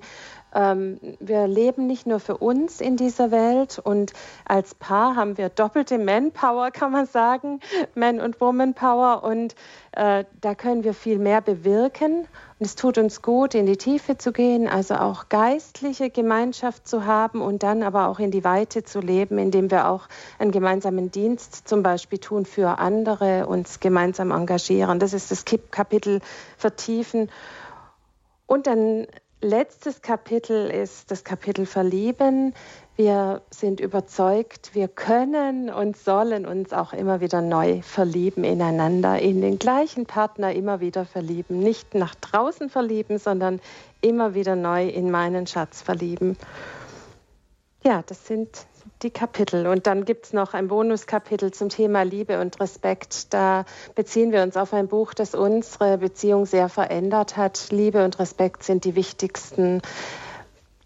ähm, 0.54 0.98
wir 1.20 1.46
leben 1.46 1.86
nicht 1.86 2.06
nur 2.06 2.20
für 2.20 2.36
uns 2.36 2.80
in 2.80 2.96
dieser 2.96 3.30
Welt 3.30 3.78
und 3.78 4.12
als 4.44 4.74
Paar 4.74 5.16
haben 5.16 5.38
wir 5.38 5.48
doppelte 5.48 5.98
Manpower, 5.98 6.70
kann 6.70 6.92
man 6.92 7.06
sagen, 7.06 7.60
Man- 7.94 8.20
und 8.20 8.40
Womanpower 8.40 9.24
und 9.24 9.54
äh, 9.92 10.24
da 10.40 10.54
können 10.54 10.84
wir 10.84 10.94
viel 10.94 11.18
mehr 11.18 11.40
bewirken 11.40 12.26
und 12.62 12.66
es 12.66 12.76
tut 12.76 12.96
uns 12.96 13.22
gut, 13.22 13.56
in 13.56 13.66
die 13.66 13.76
Tiefe 13.76 14.18
zu 14.18 14.32
gehen, 14.32 14.68
also 14.68 14.94
auch 14.94 15.28
geistliche 15.28 16.10
Gemeinschaft 16.10 16.86
zu 16.86 17.06
haben 17.06 17.40
und 17.40 17.64
dann 17.64 17.82
aber 17.82 18.06
auch 18.06 18.20
in 18.20 18.30
die 18.30 18.44
Weite 18.44 18.84
zu 18.84 19.00
leben, 19.00 19.36
indem 19.38 19.68
wir 19.72 19.88
auch 19.88 20.06
einen 20.38 20.52
gemeinsamen 20.52 21.10
Dienst 21.10 21.66
zum 21.66 21.82
Beispiel 21.82 22.20
tun 22.20 22.46
für 22.46 22.78
andere, 22.78 23.48
uns 23.48 23.80
gemeinsam 23.80 24.30
engagieren. 24.30 25.00
Das 25.00 25.12
ist 25.12 25.32
das 25.32 25.44
Kapitel 25.72 26.20
Vertiefen. 26.56 27.30
Und 28.46 28.68
dann 28.68 29.08
letztes 29.42 30.00
Kapitel 30.02 30.70
ist 30.70 31.10
das 31.10 31.24
Kapitel 31.24 31.66
Verlieben. 31.66 32.54
Wir 32.96 33.42
sind 33.50 33.80
überzeugt, 33.80 34.74
wir 34.74 34.88
können 34.88 35.70
und 35.70 35.96
sollen 35.96 36.46
uns 36.46 36.72
auch 36.72 36.92
immer 36.92 37.20
wieder 37.20 37.42
neu 37.42 37.82
verlieben 37.82 38.44
ineinander, 38.44 39.18
in 39.18 39.40
den 39.40 39.58
gleichen 39.58 40.06
Partner 40.06 40.54
immer 40.54 40.80
wieder 40.80 41.04
verlieben. 41.04 41.58
Nicht 41.58 41.94
nach 41.94 42.14
draußen 42.14 42.70
verlieben, 42.70 43.18
sondern 43.18 43.60
immer 44.00 44.34
wieder 44.34 44.56
neu 44.56 44.88
in 44.88 45.10
meinen 45.10 45.46
Schatz 45.46 45.82
verlieben. 45.82 46.36
Ja, 47.84 48.02
das 48.06 48.26
sind 48.26 48.66
die 49.02 49.10
Kapitel. 49.10 49.66
Und 49.66 49.86
dann 49.86 50.04
gibt 50.04 50.26
es 50.26 50.32
noch 50.32 50.54
ein 50.54 50.68
Bonuskapitel 50.68 51.52
zum 51.52 51.68
Thema 51.68 52.02
Liebe 52.02 52.40
und 52.40 52.60
Respekt. 52.60 53.32
Da 53.34 53.64
beziehen 53.94 54.32
wir 54.32 54.42
uns 54.42 54.56
auf 54.56 54.72
ein 54.72 54.88
Buch, 54.88 55.14
das 55.14 55.34
unsere 55.34 55.98
Beziehung 55.98 56.46
sehr 56.46 56.68
verändert 56.68 57.36
hat. 57.36 57.68
Liebe 57.70 58.04
und 58.04 58.18
Respekt 58.18 58.62
sind 58.62 58.84
die 58.84 58.94
wichtigsten 58.94 59.82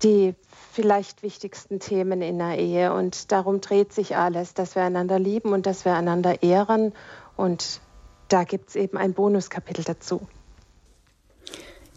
die 0.02 0.34
vielleicht 0.72 1.22
wichtigsten 1.22 1.80
Themen 1.80 2.22
in 2.22 2.38
der 2.38 2.58
Ehe. 2.58 2.92
Und 2.92 3.32
darum 3.32 3.60
dreht 3.60 3.92
sich 3.92 4.16
alles, 4.16 4.54
dass 4.54 4.74
wir 4.74 4.82
einander 4.82 5.18
lieben 5.18 5.52
und 5.52 5.66
dass 5.66 5.84
wir 5.84 5.94
einander 5.94 6.42
ehren. 6.42 6.92
Und 7.36 7.80
da 8.28 8.44
gibt 8.44 8.70
es 8.70 8.76
eben 8.76 8.98
ein 8.98 9.14
Bonuskapitel 9.14 9.84
dazu. 9.84 10.26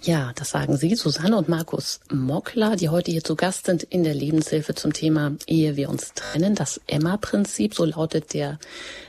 Ja, 0.04 0.32
das 0.36 0.52
sagen 0.52 0.78
Sie, 0.78 0.96
Susanne 0.96 1.36
und 1.36 1.50
Markus 1.50 2.00
Mockler, 2.10 2.78
die 2.78 2.88
heute 2.88 3.12
hier 3.12 3.24
zu 3.24 3.36
Gast 3.36 3.66
sind 3.66 3.84
in 3.84 4.06
der 4.06 4.14
Lebenshilfe 4.14 4.74
zum 4.74 4.94
Thema 4.94 5.34
Ehe 5.46 5.76
wir 5.76 5.90
uns 5.90 6.14
trennen. 6.14 6.56
Das 6.56 6.80
Emma-Prinzip, 6.88 7.76
so 7.76 7.84
lautet 7.84 8.34
der 8.34 8.60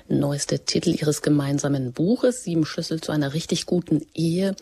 neueste 0.08 0.58
Titel 0.58 0.90
Ihres 0.90 1.22
gemeinsamen 1.22 1.92
Buches, 1.92 2.42
Sieben 2.42 2.66
Schlüssel 2.66 3.00
zu 3.00 3.12
einer 3.12 3.34
richtig 3.34 3.66
guten 3.66 4.04
Ehe. 4.14 4.56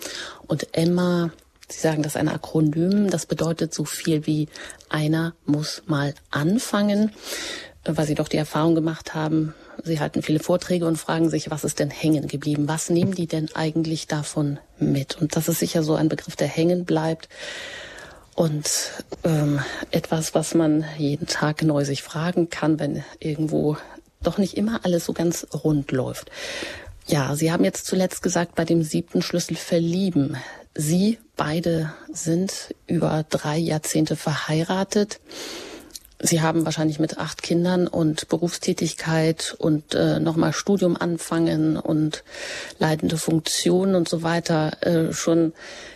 Und 0.47 0.77
Emma, 0.77 1.31
Sie 1.67 1.81
sagen 1.81 2.03
das 2.03 2.13
ist 2.13 2.21
ein 2.21 2.29
Akronym, 2.29 3.09
das 3.09 3.25
bedeutet 3.25 3.73
so 3.73 3.87
viel 3.87 4.27
wie 4.27 4.49
einer 4.91 5.35
muss 5.47 5.83
mal 5.87 6.15
anfangen, 6.31 7.11
weil 7.85 8.07
Sie 8.07 8.15
doch 8.15 8.29
die 8.29 8.37
Erfahrung 8.37 8.75
gemacht 8.75 9.15
haben, 9.15 9.55
Sie 9.85 10.01
halten 10.01 10.23
viele 10.23 10.41
Vorträge 10.41 10.87
und 10.87 10.97
fragen 10.97 11.31
sich, 11.31 11.51
was 11.51 11.65
ist 11.65 11.79
denn 11.79 11.91
hängen 11.91 12.29
geblieben? 12.29 12.69
Was 12.69 12.91
nehmen 12.91 13.15
die 13.15 13.27
denn 13.27 13.49
eigentlich 13.55 14.07
davon 14.07 14.59
mit? 14.79 15.17
Und 15.21 15.37
das 15.37 15.49
ist 15.49 15.59
sicher 15.59 15.83
so 15.83 15.95
ein 15.95 16.09
Begriff, 16.09 16.37
der 16.37 16.49
hängen 16.49 16.85
bleibt. 16.85 17.29
Und 18.35 18.71
ähm, 19.25 19.61
etwas, 19.91 20.35
was 20.35 20.55
man 20.55 20.85
jeden 20.97 21.27
Tag 21.27 21.63
neu 21.63 21.85
sich 21.85 22.03
fragen 22.03 22.51
kann, 22.51 22.79
wenn 22.79 23.05
irgendwo 23.19 23.77
doch 24.23 24.39
nicht 24.39 24.57
immer 24.57 24.85
alles 24.85 25.05
so 25.07 25.13
ganz 25.13 25.47
rund 25.65 25.91
läuft. 25.93 26.31
Ja, 27.07 27.35
Sie 27.35 27.51
haben 27.51 27.65
jetzt 27.65 27.87
zuletzt 27.87 28.23
gesagt, 28.23 28.55
bei 28.55 28.65
dem 28.65 28.83
siebten 28.83 29.23
Schlüssel 29.23 29.57
verlieben. 29.57 30.37
Sie 30.75 31.19
beide 31.37 31.93
sind 32.13 32.75
über 32.87 33.25
drei 33.29 33.57
Jahrzehnte 33.57 34.15
verheiratet. 34.15 35.21
Sie 36.21 36.43
haben 36.43 36.65
wahrscheinlich 36.65 36.99
mit 36.99 37.19
acht 37.19 37.43
Kindern 37.43 37.87
und 37.87 38.29
Berufstätigkeit 38.29 39.55
und 39.59 39.95
äh, 39.95 40.19
nochmal 40.19 40.53
Studium 40.53 40.97
anfangen 40.97 41.77
und 41.77 42.25
leitende 42.81 43.19
Funktionen 43.19 43.95
und 43.95 44.09
so 44.09 44.25
weiter 44.25 44.83
äh, 44.85 45.13
schon, 45.13 45.53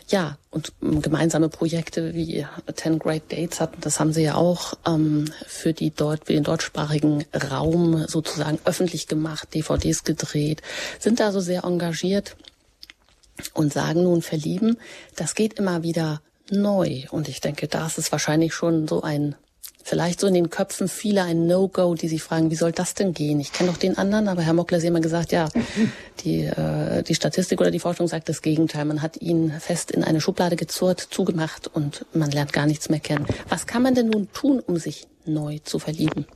ja, 0.07 0.39
und 0.51 0.73
ähm, 0.81 1.03
gemeinsame 1.03 1.49
Projekte 1.49 2.15
wie 2.15 2.47
Ten 2.77 3.01
Great 3.01 3.33
Dates 3.33 3.61
hatten, 3.61 3.81
das 3.81 3.99
haben 3.99 4.13
Sie 4.13 4.23
ja 4.23 4.37
auch 4.37 4.75
ähm, 4.87 5.25
für, 5.49 5.73
die 5.73 5.91
dort, 5.91 6.27
für 6.27 6.35
den 6.35 6.45
deutschsprachigen 6.45 7.25
Raum 7.51 8.07
sozusagen 8.07 8.61
öffentlich 8.65 9.09
gemacht, 9.09 9.53
DVDs 9.55 10.05
gedreht, 10.05 10.63
sind 11.01 11.19
da 11.19 11.33
so 11.33 11.41
sehr 11.41 11.65
engagiert 11.65 12.37
und 13.55 13.73
sagen 13.73 14.05
nun 14.05 14.23
verlieben, 14.23 14.79
das 15.17 15.35
geht 15.35 15.55
immer 15.55 15.83
wieder 15.83 16.21
neu. 16.49 17.07
Und 17.11 17.29
ich 17.29 17.41
denke, 17.41 17.67
da 17.67 17.87
ist 17.87 17.99
es 17.99 18.13
wahrscheinlich 18.13 18.55
schon 18.55 18.87
so 18.87 19.03
ein 19.03 19.35
vielleicht 19.83 20.21
so 20.21 20.27
in 20.27 20.35
den 20.35 20.51
Köpfen 20.51 20.89
viele 20.89 21.23
ein 21.23 21.47
No-Go, 21.47 21.95
die 21.95 22.09
sich 22.09 22.23
fragen, 22.23 22.51
wie 22.51 22.55
soll 22.57 22.73
das 22.73 22.95
denn 22.95 23.13
gehen? 23.13 23.41
Ich 23.41 23.53
kenne 23.53 23.71
doch 23.71 23.77
den 23.77 23.99
anderen, 23.99 24.29
aber 24.29 24.43
Herr 24.43 24.53
Mockler 24.53 24.79
hat 24.79 24.85
immer 24.85 25.01
gesagt, 25.01 25.33
ja, 25.33 25.49
die, 26.25 26.45
äh, 26.45 27.03
die 27.03 27.15
Statistik 27.15 27.61
oder 27.61 27.71
die 27.71 27.79
Forschung 27.79 28.09
sagt 28.09 28.29
das 28.29 28.43
Gegenteil. 28.43 28.85
Man 28.85 29.03
hat 29.03 29.17
ihn 29.21 29.53
fest 29.59 29.91
in 29.91 30.05
eine 30.05 30.21
Schublade 30.21 30.57
gezurrt, 30.57 31.01
zugemacht 31.01 31.69
und 31.69 32.07
man 32.13 32.31
lernt 32.31 32.53
gar 32.53 32.67
nichts 32.67 32.89
mehr 32.89 33.01
kennen. 33.01 33.27
Was 33.49 33.67
kann 33.67 33.83
man 33.83 33.95
denn 33.95 34.09
nun 34.09 34.31
tun, 34.33 34.61
um 34.61 34.77
sich 34.77 35.07
neu 35.25 35.59
zu 35.59 35.79
verlieben? 35.79 36.27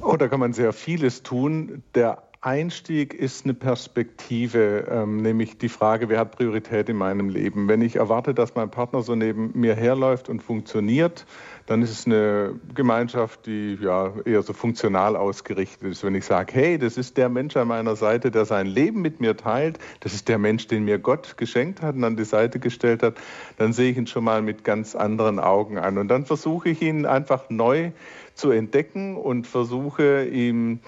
Oh, 0.00 0.16
da 0.16 0.28
kann 0.28 0.40
man 0.40 0.52
sehr 0.52 0.72
vieles 0.72 1.22
tun. 1.22 1.82
Der 1.94 2.22
Einstieg 2.44 3.14
ist 3.14 3.46
eine 3.46 3.54
Perspektive, 3.54 4.86
ähm, 4.90 5.16
nämlich 5.16 5.56
die 5.56 5.70
Frage, 5.70 6.10
wer 6.10 6.18
hat 6.18 6.36
Priorität 6.36 6.90
in 6.90 6.96
meinem 6.96 7.30
Leben? 7.30 7.68
Wenn 7.68 7.80
ich 7.80 7.96
erwarte, 7.96 8.34
dass 8.34 8.54
mein 8.54 8.70
Partner 8.70 9.00
so 9.00 9.14
neben 9.14 9.58
mir 9.58 9.74
herläuft 9.74 10.28
und 10.28 10.42
funktioniert, 10.42 11.24
dann 11.64 11.80
ist 11.80 11.90
es 11.90 12.04
eine 12.04 12.60
Gemeinschaft, 12.74 13.46
die 13.46 13.78
ja 13.80 14.12
eher 14.26 14.42
so 14.42 14.52
funktional 14.52 15.16
ausgerichtet 15.16 15.88
ist. 15.88 16.04
Wenn 16.04 16.14
ich 16.14 16.26
sage, 16.26 16.52
hey, 16.52 16.76
das 16.76 16.98
ist 16.98 17.16
der 17.16 17.30
Mensch 17.30 17.56
an 17.56 17.68
meiner 17.68 17.96
Seite, 17.96 18.30
der 18.30 18.44
sein 18.44 18.66
Leben 18.66 19.00
mit 19.00 19.20
mir 19.20 19.38
teilt, 19.38 19.78
das 20.00 20.12
ist 20.12 20.28
der 20.28 20.36
Mensch, 20.36 20.66
den 20.66 20.84
mir 20.84 20.98
Gott 20.98 21.38
geschenkt 21.38 21.80
hat 21.80 21.94
und 21.94 22.04
an 22.04 22.16
die 22.16 22.24
Seite 22.24 22.58
gestellt 22.58 23.02
hat, 23.02 23.14
dann 23.56 23.72
sehe 23.72 23.90
ich 23.90 23.96
ihn 23.96 24.06
schon 24.06 24.24
mal 24.24 24.42
mit 24.42 24.64
ganz 24.64 24.94
anderen 24.94 25.38
Augen 25.38 25.78
an. 25.78 25.96
Und 25.96 26.08
dann 26.08 26.26
versuche 26.26 26.68
ich 26.68 26.82
ihn 26.82 27.06
einfach 27.06 27.48
neu 27.48 27.92
zu 28.34 28.50
entdecken 28.50 29.16
und 29.16 29.46
versuche 29.46 30.24
ihm 30.26 30.80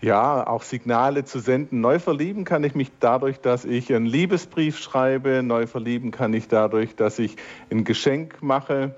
ja, 0.00 0.46
auch 0.46 0.62
Signale 0.62 1.24
zu 1.24 1.38
senden. 1.38 1.80
Neu 1.80 1.98
verlieben 1.98 2.44
kann 2.44 2.64
ich 2.64 2.74
mich 2.74 2.90
dadurch, 3.00 3.40
dass 3.40 3.64
ich 3.64 3.94
einen 3.94 4.06
Liebesbrief 4.06 4.78
schreibe. 4.78 5.42
Neu 5.42 5.66
verlieben 5.66 6.10
kann 6.10 6.34
ich 6.34 6.48
dadurch, 6.48 6.94
dass 6.96 7.18
ich 7.18 7.36
ein 7.70 7.84
Geschenk 7.84 8.42
mache 8.42 8.94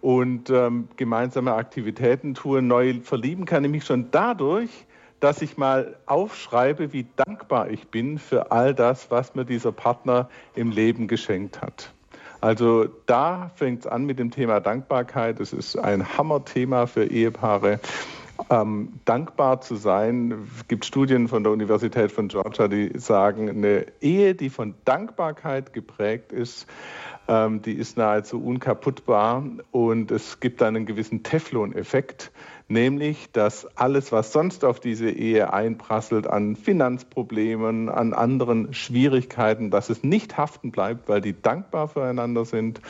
und 0.00 0.50
ähm, 0.50 0.88
gemeinsame 0.96 1.54
Aktivitäten 1.54 2.34
tue. 2.34 2.62
Neu 2.62 3.00
verlieben 3.02 3.44
kann 3.44 3.64
ich 3.64 3.70
mich 3.70 3.84
schon 3.84 4.10
dadurch, 4.10 4.70
dass 5.20 5.42
ich 5.42 5.56
mal 5.56 5.96
aufschreibe, 6.06 6.92
wie 6.92 7.06
dankbar 7.16 7.70
ich 7.70 7.88
bin 7.88 8.18
für 8.18 8.52
all 8.52 8.74
das, 8.74 9.10
was 9.10 9.34
mir 9.34 9.44
dieser 9.44 9.72
Partner 9.72 10.28
im 10.54 10.70
Leben 10.70 11.08
geschenkt 11.08 11.60
hat. 11.60 11.92
Also 12.40 12.86
da 13.06 13.50
fängt 13.54 13.80
es 13.80 13.86
an 13.86 14.04
mit 14.04 14.18
dem 14.18 14.30
Thema 14.30 14.60
Dankbarkeit. 14.60 15.40
Das 15.40 15.52
ist 15.52 15.76
ein 15.76 16.16
Hammerthema 16.16 16.86
für 16.86 17.04
Ehepaare 17.04 17.80
ähm, 18.50 19.00
dankbar 19.04 19.60
zu 19.60 19.76
sein. 19.76 20.46
Es 20.56 20.68
gibt 20.68 20.84
Studien 20.84 21.28
von 21.28 21.42
der 21.42 21.52
Universität 21.52 22.12
von 22.12 22.28
Georgia, 22.28 22.68
die 22.68 22.92
sagen, 22.98 23.48
eine 23.48 23.86
Ehe, 24.00 24.34
die 24.34 24.50
von 24.50 24.74
Dankbarkeit 24.84 25.72
geprägt 25.72 26.32
ist, 26.32 26.66
ähm, 27.26 27.62
die 27.62 27.74
ist 27.74 27.96
nahezu 27.96 28.42
unkaputtbar 28.42 29.44
und 29.72 30.10
es 30.10 30.40
gibt 30.40 30.62
einen 30.62 30.86
gewissen 30.86 31.22
Teflon-Effekt 31.22 32.30
nämlich 32.68 33.30
dass 33.32 33.66
alles, 33.76 34.12
was 34.12 34.32
sonst 34.32 34.64
auf 34.64 34.78
diese 34.78 35.10
Ehe 35.10 35.52
einprasselt 35.52 36.26
an 36.26 36.54
Finanzproblemen, 36.54 37.88
an 37.88 38.12
anderen 38.12 38.72
Schwierigkeiten, 38.74 39.70
dass 39.70 39.90
es 39.90 40.04
nicht 40.04 40.36
haften 40.36 40.70
bleibt, 40.70 41.08
weil 41.08 41.20
die 41.20 41.40
dankbar 41.40 41.88
füreinander 41.88 42.44
sind. 42.44 42.80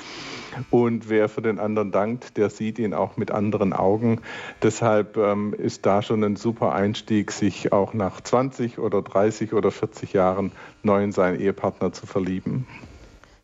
Und 0.70 1.08
wer 1.08 1.28
für 1.28 1.42
den 1.42 1.58
anderen 1.58 1.92
dankt, 1.92 2.36
der 2.36 2.50
sieht 2.50 2.78
ihn 2.78 2.94
auch 2.94 3.16
mit 3.16 3.30
anderen 3.30 3.72
Augen. 3.72 4.20
Deshalb 4.62 5.16
ähm, 5.16 5.54
ist 5.54 5.86
da 5.86 6.02
schon 6.02 6.24
ein 6.24 6.36
super 6.36 6.72
Einstieg, 6.72 7.30
sich 7.30 7.72
auch 7.72 7.94
nach 7.94 8.20
20 8.20 8.78
oder 8.78 9.02
30 9.02 9.52
oder 9.52 9.70
40 9.70 10.12
Jahren 10.12 10.52
neu 10.82 11.04
in 11.04 11.12
seinen 11.12 11.40
Ehepartner 11.40 11.92
zu 11.92 12.06
verlieben. 12.06 12.66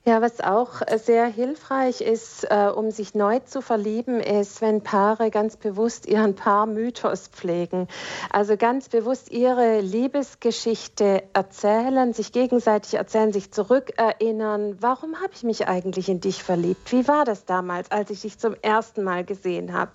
Ja, 0.06 0.20
was 0.20 0.42
auch 0.42 0.82
sehr 1.02 1.24
hilfreich 1.24 2.02
ist, 2.02 2.44
äh, 2.50 2.68
um 2.68 2.90
sich 2.90 3.14
neu 3.14 3.38
zu 3.38 3.62
verlieben, 3.62 4.20
ist, 4.20 4.60
wenn 4.60 4.82
Paare 4.82 5.30
ganz 5.30 5.56
bewusst 5.56 6.04
ihren 6.04 6.34
Paarmythos 6.34 7.28
pflegen. 7.28 7.88
Also 8.30 8.58
ganz 8.58 8.90
bewusst 8.90 9.30
ihre 9.30 9.80
Liebesgeschichte 9.80 11.22
erzählen, 11.32 12.12
sich 12.12 12.32
gegenseitig 12.32 12.92
erzählen, 12.94 13.32
sich 13.32 13.50
zurückerinnern. 13.50 14.76
Warum 14.78 15.22
habe 15.22 15.32
ich 15.32 15.42
mich 15.42 15.68
eigentlich 15.68 16.10
in 16.10 16.20
dich 16.20 16.42
verliebt? 16.42 16.92
Wie 16.92 17.08
war 17.08 17.24
das 17.24 17.46
damals, 17.46 17.90
als 17.90 18.10
ich 18.10 18.20
dich 18.20 18.38
zum 18.38 18.54
ersten 18.60 19.04
Mal 19.04 19.24
gesehen 19.24 19.72
habe? 19.72 19.92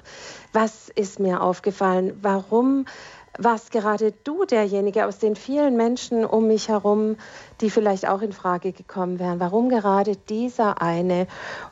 Was 0.54 0.90
ist 0.90 1.20
mir 1.20 1.44
aufgefallen? 1.44 2.18
Warum 2.24 2.86
warst 3.38 3.72
gerade 3.72 4.12
du 4.24 4.46
derjenige 4.46 5.06
aus 5.06 5.20
den 5.20 5.36
vielen 5.36 5.78
Menschen 5.78 6.26
um 6.26 6.48
mich 6.48 6.68
herum, 6.68 7.16
die 7.62 7.70
vielleicht 7.70 8.08
auch 8.08 8.22
in 8.22 8.32
Frage 8.32 8.72
gekommen 8.72 9.20
wären. 9.20 9.40
Warum 9.40 9.70
gerade 9.70 10.16
dieser 10.16 10.82
eine? 10.82 11.28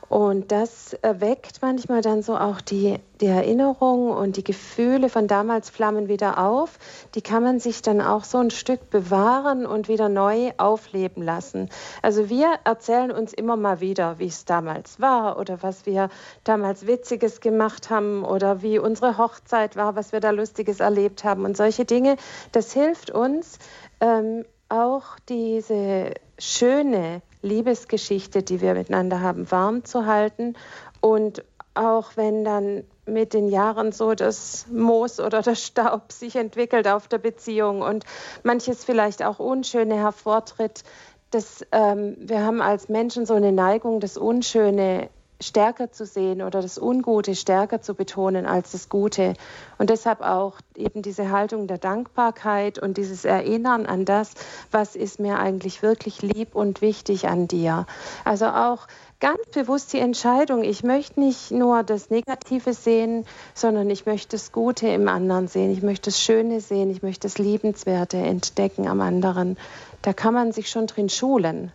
Und 0.08 0.52
das 0.52 0.96
weckt 1.02 1.62
manchmal 1.62 2.02
dann 2.02 2.22
so 2.22 2.36
auch 2.36 2.60
die, 2.60 2.98
die 3.20 3.26
Erinnerung 3.26 4.10
und 4.10 4.36
die 4.36 4.44
Gefühle 4.44 5.08
von 5.08 5.26
damals 5.26 5.70
flammen 5.70 6.08
wieder 6.08 6.38
auf. 6.38 6.78
Die 7.14 7.22
kann 7.22 7.42
man 7.42 7.60
sich 7.60 7.82
dann 7.82 8.00
auch 8.00 8.24
so 8.24 8.38
ein 8.38 8.50
Stück 8.50 8.90
bewahren 8.90 9.66
und 9.66 9.88
wieder 9.88 10.08
neu 10.08 10.52
aufleben 10.56 11.22
lassen. 11.22 11.68
Also 12.02 12.28
wir 12.28 12.58
erzählen 12.64 13.10
uns 13.10 13.32
immer 13.32 13.56
mal 13.56 13.80
wieder, 13.80 14.18
wie 14.18 14.26
es 14.26 14.44
damals 14.44 15.00
war 15.00 15.38
oder 15.38 15.62
was 15.62 15.86
wir 15.86 16.08
damals 16.44 16.86
Witziges 16.86 17.40
gemacht 17.40 17.90
haben 17.90 18.24
oder 18.24 18.62
wie 18.62 18.78
unsere 18.78 19.18
Hochzeit 19.18 19.76
war, 19.76 19.96
was 19.96 20.12
wir 20.12 20.20
da 20.20 20.30
Lustiges 20.30 20.80
erlebt 20.80 21.24
haben 21.24 21.44
und 21.44 21.56
solche 21.56 21.84
Dinge. 21.84 22.16
Das 22.52 22.72
hilft 22.72 23.10
uns, 23.10 23.58
ähm, 24.00 24.44
auch 24.68 25.18
diese 25.28 26.12
schöne 26.38 27.22
Liebesgeschichte, 27.42 28.42
die 28.42 28.60
wir 28.60 28.74
miteinander 28.74 29.20
haben, 29.20 29.50
warm 29.50 29.84
zu 29.84 30.06
halten. 30.06 30.54
Und 31.00 31.44
auch 31.74 32.16
wenn 32.16 32.44
dann 32.44 32.84
mit 33.06 33.32
den 33.32 33.48
Jahren 33.48 33.92
so 33.92 34.14
das 34.14 34.66
Moos 34.70 35.20
oder 35.20 35.42
der 35.42 35.54
Staub 35.54 36.12
sich 36.12 36.36
entwickelt 36.36 36.88
auf 36.88 37.08
der 37.08 37.18
Beziehung 37.18 37.82
und 37.82 38.04
manches 38.42 38.84
vielleicht 38.84 39.24
auch 39.24 39.38
Unschöne 39.38 39.96
hervortritt, 39.96 40.82
das, 41.30 41.64
ähm, 41.72 42.16
wir 42.18 42.42
haben 42.42 42.62
als 42.62 42.88
Menschen 42.88 43.26
so 43.26 43.34
eine 43.34 43.52
Neigung, 43.52 44.00
das 44.00 44.16
Unschöne 44.16 45.10
stärker 45.40 45.92
zu 45.92 46.04
sehen 46.04 46.42
oder 46.42 46.60
das 46.62 46.78
Ungute 46.78 47.36
stärker 47.36 47.80
zu 47.80 47.94
betonen 47.94 48.44
als 48.44 48.72
das 48.72 48.88
Gute. 48.88 49.34
Und 49.78 49.90
deshalb 49.90 50.20
auch 50.20 50.54
eben 50.74 51.02
diese 51.02 51.30
Haltung 51.30 51.68
der 51.68 51.78
Dankbarkeit 51.78 52.78
und 52.78 52.96
dieses 52.96 53.24
Erinnern 53.24 53.86
an 53.86 54.04
das, 54.04 54.32
was 54.72 54.96
ist 54.96 55.20
mir 55.20 55.38
eigentlich 55.38 55.82
wirklich 55.82 56.22
lieb 56.22 56.56
und 56.56 56.80
wichtig 56.80 57.28
an 57.28 57.46
dir. 57.46 57.86
Also 58.24 58.46
auch 58.46 58.88
ganz 59.20 59.38
bewusst 59.54 59.92
die 59.92 60.00
Entscheidung, 60.00 60.64
ich 60.64 60.82
möchte 60.82 61.20
nicht 61.20 61.52
nur 61.52 61.84
das 61.84 62.10
Negative 62.10 62.72
sehen, 62.74 63.24
sondern 63.54 63.90
ich 63.90 64.06
möchte 64.06 64.36
das 64.36 64.50
Gute 64.50 64.88
im 64.88 65.08
anderen 65.08 65.46
sehen, 65.46 65.70
ich 65.70 65.82
möchte 65.82 66.10
das 66.10 66.20
Schöne 66.20 66.60
sehen, 66.60 66.90
ich 66.90 67.02
möchte 67.02 67.28
das 67.28 67.38
Liebenswerte 67.38 68.16
entdecken 68.16 68.88
am 68.88 69.00
anderen. 69.00 69.56
Da 70.02 70.12
kann 70.12 70.34
man 70.34 70.52
sich 70.52 70.68
schon 70.68 70.86
drin 70.88 71.08
schulen. 71.08 71.72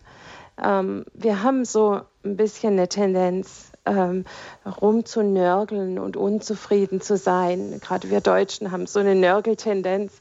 Ähm, 0.62 1.06
wir 1.14 1.44
haben 1.44 1.66
so 1.66 2.02
ein 2.24 2.38
bisschen 2.38 2.74
eine 2.74 2.90
Tendenz, 2.90 3.72
ähm, 3.86 4.26
rumzunörgeln 4.66 6.00
und 6.00 6.18
unzufrieden 6.18 7.02
zu 7.02 7.18
sein. 7.18 7.80
Gerade 7.82 8.10
wir 8.10 8.22
Deutschen 8.22 8.72
haben 8.72 8.88
so 8.88 9.00
eine 9.00 9.16
Nörgeltendenz. 9.16 10.14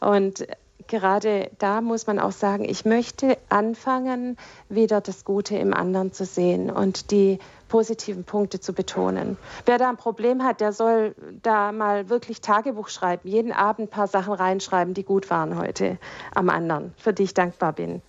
Und 0.00 0.46
gerade 0.90 1.50
da 1.58 1.80
muss 1.80 2.06
man 2.06 2.18
auch 2.18 2.32
sagen, 2.32 2.64
ich 2.68 2.84
möchte 2.84 3.38
anfangen, 3.48 4.36
wieder 4.68 5.00
das 5.00 5.24
Gute 5.24 5.56
im 5.56 5.72
anderen 5.72 6.12
zu 6.12 6.24
sehen 6.24 6.70
und 6.70 7.10
die 7.10 7.38
positiven 7.68 8.24
Punkte 8.24 8.58
zu 8.58 8.72
betonen. 8.72 9.36
Wer 9.64 9.78
da 9.78 9.88
ein 9.88 9.96
Problem 9.96 10.42
hat, 10.42 10.60
der 10.60 10.72
soll 10.72 11.14
da 11.42 11.70
mal 11.70 12.08
wirklich 12.08 12.40
Tagebuch 12.40 12.88
schreiben, 12.88 13.28
jeden 13.28 13.52
Abend 13.52 13.86
ein 13.86 13.90
paar 13.90 14.08
Sachen 14.08 14.34
reinschreiben, 14.34 14.92
die 14.92 15.04
gut 15.04 15.30
waren 15.30 15.56
heute 15.56 15.98
am 16.34 16.50
anderen, 16.50 16.92
für 16.96 17.12
die 17.12 17.22
ich 17.22 17.34
dankbar 17.34 17.72
bin. 17.72 18.02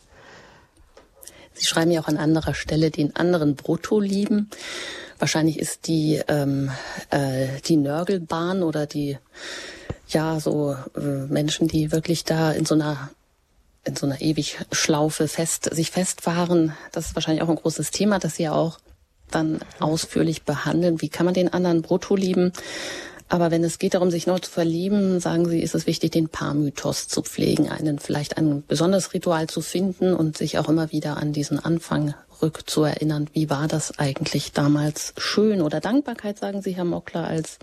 Sie 1.53 1.65
schreiben 1.65 1.91
ja 1.91 2.01
auch 2.01 2.07
an 2.07 2.17
anderer 2.17 2.53
Stelle 2.53 2.91
den 2.91 3.15
anderen 3.15 3.55
Brutto 3.55 3.99
lieben. 3.99 4.49
Wahrscheinlich 5.19 5.59
ist 5.59 5.87
die, 5.87 6.21
ähm, 6.27 6.71
äh, 7.09 7.47
die 7.65 7.77
Nörgelbahn 7.77 8.63
oder 8.63 8.87
die, 8.87 9.17
ja, 10.07 10.39
so 10.39 10.75
äh, 10.95 10.99
Menschen, 10.99 11.67
die 11.67 11.91
wirklich 11.91 12.23
da 12.23 12.51
in 12.51 12.65
so 12.65 12.75
einer 12.75 13.11
in 13.83 13.95
so 13.95 14.05
einer 14.05 14.21
ewig 14.21 14.59
Schlaufe 14.71 15.27
fest, 15.27 15.69
sich 15.73 15.89
festfahren. 15.91 16.73
Das 16.91 17.07
ist 17.07 17.15
wahrscheinlich 17.15 17.41
auch 17.41 17.49
ein 17.49 17.55
großes 17.55 17.91
Thema, 17.91 18.19
das 18.19 18.35
Sie 18.35 18.43
ja 18.43 18.51
auch 18.51 18.77
dann 19.31 19.59
ausführlich 19.79 20.43
behandeln. 20.43 21.01
Wie 21.01 21.09
kann 21.09 21.25
man 21.25 21.33
den 21.33 21.51
anderen 21.51 21.81
brutto 21.81 22.15
lieben? 22.15 22.53
Aber 23.31 23.49
wenn 23.49 23.63
es 23.63 23.79
geht 23.79 23.93
darum, 23.93 24.11
sich 24.11 24.27
neu 24.27 24.39
zu 24.39 24.51
verlieben, 24.51 25.21
sagen 25.21 25.47
Sie, 25.47 25.61
ist 25.61 25.73
es 25.73 25.87
wichtig, 25.87 26.11
den 26.11 26.27
Paarmythos 26.27 27.07
zu 27.07 27.21
pflegen, 27.21 27.69
einen 27.69 27.97
vielleicht 27.97 28.35
ein 28.37 28.61
besonderes 28.67 29.13
Ritual 29.13 29.47
zu 29.47 29.61
finden 29.61 30.13
und 30.13 30.37
sich 30.37 30.57
auch 30.57 30.67
immer 30.67 30.91
wieder 30.91 31.15
an 31.15 31.31
diesen 31.31 31.57
Anfang 31.57 32.13
rückzuerinnern. 32.41 33.29
Wie 33.31 33.49
war 33.49 33.69
das 33.69 33.97
eigentlich 33.99 34.51
damals 34.51 35.13
schön? 35.17 35.61
Oder 35.61 35.79
Dankbarkeit, 35.79 36.39
sagen 36.39 36.61
Sie, 36.61 36.75
Herr 36.75 36.83
Mockler, 36.83 37.25
als 37.25 37.57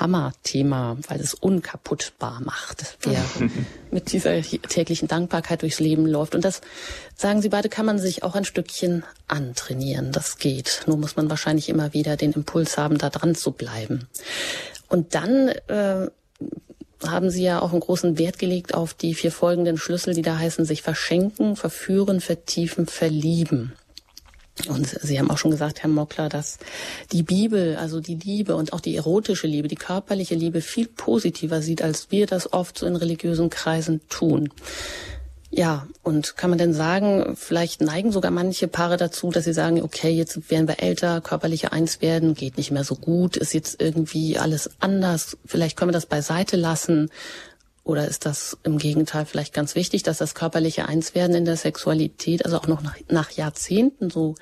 Hammerthema, 0.00 0.96
weil 1.06 1.20
es 1.20 1.34
unkaputtbar 1.34 2.40
macht, 2.40 2.96
wer 3.02 3.22
mit 3.92 4.10
dieser 4.10 4.42
täglichen 4.42 5.06
Dankbarkeit 5.06 5.62
durchs 5.62 5.78
Leben 5.78 6.06
läuft. 6.06 6.34
Und 6.34 6.44
das, 6.44 6.62
sagen 7.14 7.42
Sie 7.42 7.48
beide, 7.48 7.68
kann 7.68 7.86
man 7.86 8.00
sich 8.00 8.24
auch 8.24 8.34
ein 8.34 8.44
Stückchen 8.44 9.04
antrainieren. 9.28 10.10
Das 10.10 10.38
geht. 10.38 10.82
Nur 10.86 10.96
muss 10.96 11.14
man 11.14 11.30
wahrscheinlich 11.30 11.68
immer 11.68 11.92
wieder 11.92 12.16
den 12.16 12.32
Impuls 12.32 12.76
haben, 12.76 12.98
da 12.98 13.10
dran 13.10 13.36
zu 13.36 13.52
bleiben. 13.52 14.08
Und 14.88 15.14
dann 15.14 15.48
äh, 15.68 16.08
haben 17.04 17.30
Sie 17.30 17.42
ja 17.42 17.60
auch 17.60 17.72
einen 17.72 17.80
großen 17.80 18.18
Wert 18.18 18.38
gelegt 18.38 18.74
auf 18.74 18.94
die 18.94 19.14
vier 19.14 19.32
folgenden 19.32 19.76
Schlüssel, 19.78 20.14
die 20.14 20.22
da 20.22 20.38
heißen, 20.38 20.64
sich 20.64 20.82
verschenken, 20.82 21.56
verführen, 21.56 22.20
vertiefen, 22.20 22.86
verlieben. 22.86 23.72
Und 24.68 24.86
Sie 24.88 25.18
haben 25.18 25.30
auch 25.30 25.36
schon 25.36 25.50
gesagt, 25.50 25.82
Herr 25.82 25.90
Mockler, 25.90 26.30
dass 26.30 26.58
die 27.12 27.22
Bibel, 27.22 27.76
also 27.76 28.00
die 28.00 28.14
Liebe 28.14 28.56
und 28.56 28.72
auch 28.72 28.80
die 28.80 28.96
erotische 28.96 29.46
Liebe, 29.46 29.68
die 29.68 29.76
körperliche 29.76 30.34
Liebe 30.34 30.62
viel 30.62 30.86
positiver 30.88 31.60
sieht, 31.60 31.82
als 31.82 32.10
wir 32.10 32.26
das 32.26 32.52
oft 32.54 32.78
so 32.78 32.86
in 32.86 32.96
religiösen 32.96 33.50
Kreisen 33.50 34.00
tun. 34.08 34.48
Ja, 35.56 35.86
und 36.02 36.36
kann 36.36 36.50
man 36.50 36.58
denn 36.58 36.74
sagen, 36.74 37.34
vielleicht 37.34 37.80
neigen 37.80 38.12
sogar 38.12 38.30
manche 38.30 38.68
Paare 38.68 38.98
dazu, 38.98 39.30
dass 39.30 39.44
sie 39.44 39.54
sagen, 39.54 39.82
okay, 39.82 40.10
jetzt 40.10 40.50
werden 40.50 40.68
wir 40.68 40.82
älter, 40.82 41.22
körperliche 41.22 41.72
eins 41.72 42.02
werden, 42.02 42.34
geht 42.34 42.58
nicht 42.58 42.72
mehr 42.72 42.84
so 42.84 42.94
gut, 42.94 43.38
ist 43.38 43.54
jetzt 43.54 43.80
irgendwie 43.80 44.36
alles 44.36 44.68
anders, 44.80 45.38
vielleicht 45.46 45.78
können 45.78 45.88
wir 45.88 45.94
das 45.94 46.04
beiseite 46.04 46.56
lassen. 46.56 47.10
Oder 47.84 48.06
ist 48.06 48.26
das 48.26 48.58
im 48.64 48.76
Gegenteil 48.76 49.24
vielleicht 49.24 49.54
ganz 49.54 49.74
wichtig, 49.74 50.02
dass 50.02 50.18
das 50.18 50.34
körperliche 50.34 50.88
Einswerden 50.88 51.34
in 51.34 51.46
der 51.46 51.56
Sexualität, 51.56 52.44
also 52.44 52.58
auch 52.58 52.66
noch 52.66 52.82
nach, 52.82 52.96
nach 53.08 53.30
Jahrzehnten 53.30 54.10
so 54.10 54.34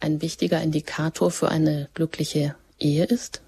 ein 0.00 0.20
wichtiger 0.20 0.60
Indikator 0.60 1.30
für 1.30 1.48
eine 1.48 1.88
glückliche 1.94 2.56
Ehe 2.80 3.04
ist? 3.04 3.40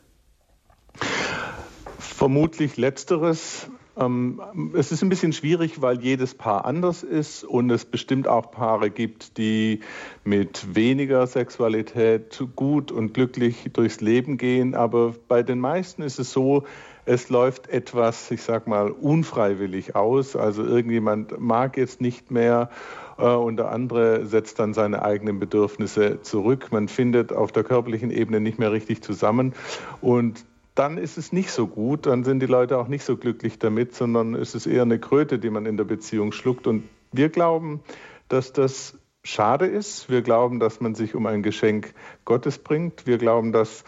Vermutlich 1.98 2.76
letzteres. 2.76 3.66
Ähm, 3.98 4.40
es 4.74 4.92
ist 4.92 5.02
ein 5.02 5.08
bisschen 5.08 5.32
schwierig, 5.32 5.82
weil 5.82 6.00
jedes 6.00 6.34
Paar 6.34 6.64
anders 6.64 7.02
ist 7.02 7.44
und 7.44 7.70
es 7.70 7.84
bestimmt 7.84 8.28
auch 8.28 8.50
Paare 8.50 8.90
gibt, 8.90 9.38
die 9.38 9.80
mit 10.24 10.74
weniger 10.74 11.26
Sexualität 11.26 12.42
gut 12.54 12.92
und 12.92 13.14
glücklich 13.14 13.70
durchs 13.72 14.00
Leben 14.00 14.38
gehen. 14.38 14.74
Aber 14.74 15.14
bei 15.26 15.42
den 15.42 15.58
meisten 15.58 16.02
ist 16.02 16.18
es 16.18 16.32
so, 16.32 16.64
es 17.06 17.30
läuft 17.30 17.68
etwas, 17.70 18.30
ich 18.30 18.42
sag 18.42 18.66
mal, 18.66 18.90
unfreiwillig 18.90 19.96
aus. 19.96 20.36
Also 20.36 20.62
irgendjemand 20.62 21.40
mag 21.40 21.76
jetzt 21.76 22.00
nicht 22.00 22.30
mehr 22.30 22.70
äh, 23.16 23.24
und 23.24 23.56
der 23.56 23.72
andere 23.72 24.26
setzt 24.26 24.58
dann 24.58 24.74
seine 24.74 25.02
eigenen 25.02 25.40
Bedürfnisse 25.40 26.20
zurück. 26.22 26.68
Man 26.70 26.86
findet 26.86 27.32
auf 27.32 27.50
der 27.50 27.64
körperlichen 27.64 28.10
Ebene 28.10 28.40
nicht 28.40 28.58
mehr 28.58 28.72
richtig 28.72 29.02
zusammen. 29.02 29.54
Und 30.02 30.44
dann 30.78 30.96
ist 30.96 31.18
es 31.18 31.32
nicht 31.32 31.50
so 31.50 31.66
gut, 31.66 32.06
dann 32.06 32.22
sind 32.22 32.40
die 32.40 32.46
Leute 32.46 32.78
auch 32.78 32.86
nicht 32.86 33.02
so 33.02 33.16
glücklich 33.16 33.58
damit, 33.58 33.96
sondern 33.96 34.34
es 34.34 34.54
ist 34.54 34.66
eher 34.66 34.82
eine 34.82 35.00
Kröte, 35.00 35.40
die 35.40 35.50
man 35.50 35.66
in 35.66 35.76
der 35.76 35.84
Beziehung 35.84 36.30
schluckt. 36.30 36.68
Und 36.68 36.84
wir 37.10 37.30
glauben, 37.30 37.80
dass 38.28 38.52
das 38.52 38.96
schade 39.24 39.66
ist. 39.66 40.08
Wir 40.08 40.22
glauben, 40.22 40.60
dass 40.60 40.80
man 40.80 40.94
sich 40.94 41.16
um 41.16 41.26
ein 41.26 41.42
Geschenk 41.42 41.94
Gottes 42.24 42.58
bringt. 42.58 43.06
Wir 43.08 43.18
glauben, 43.18 43.50
dass 43.50 43.82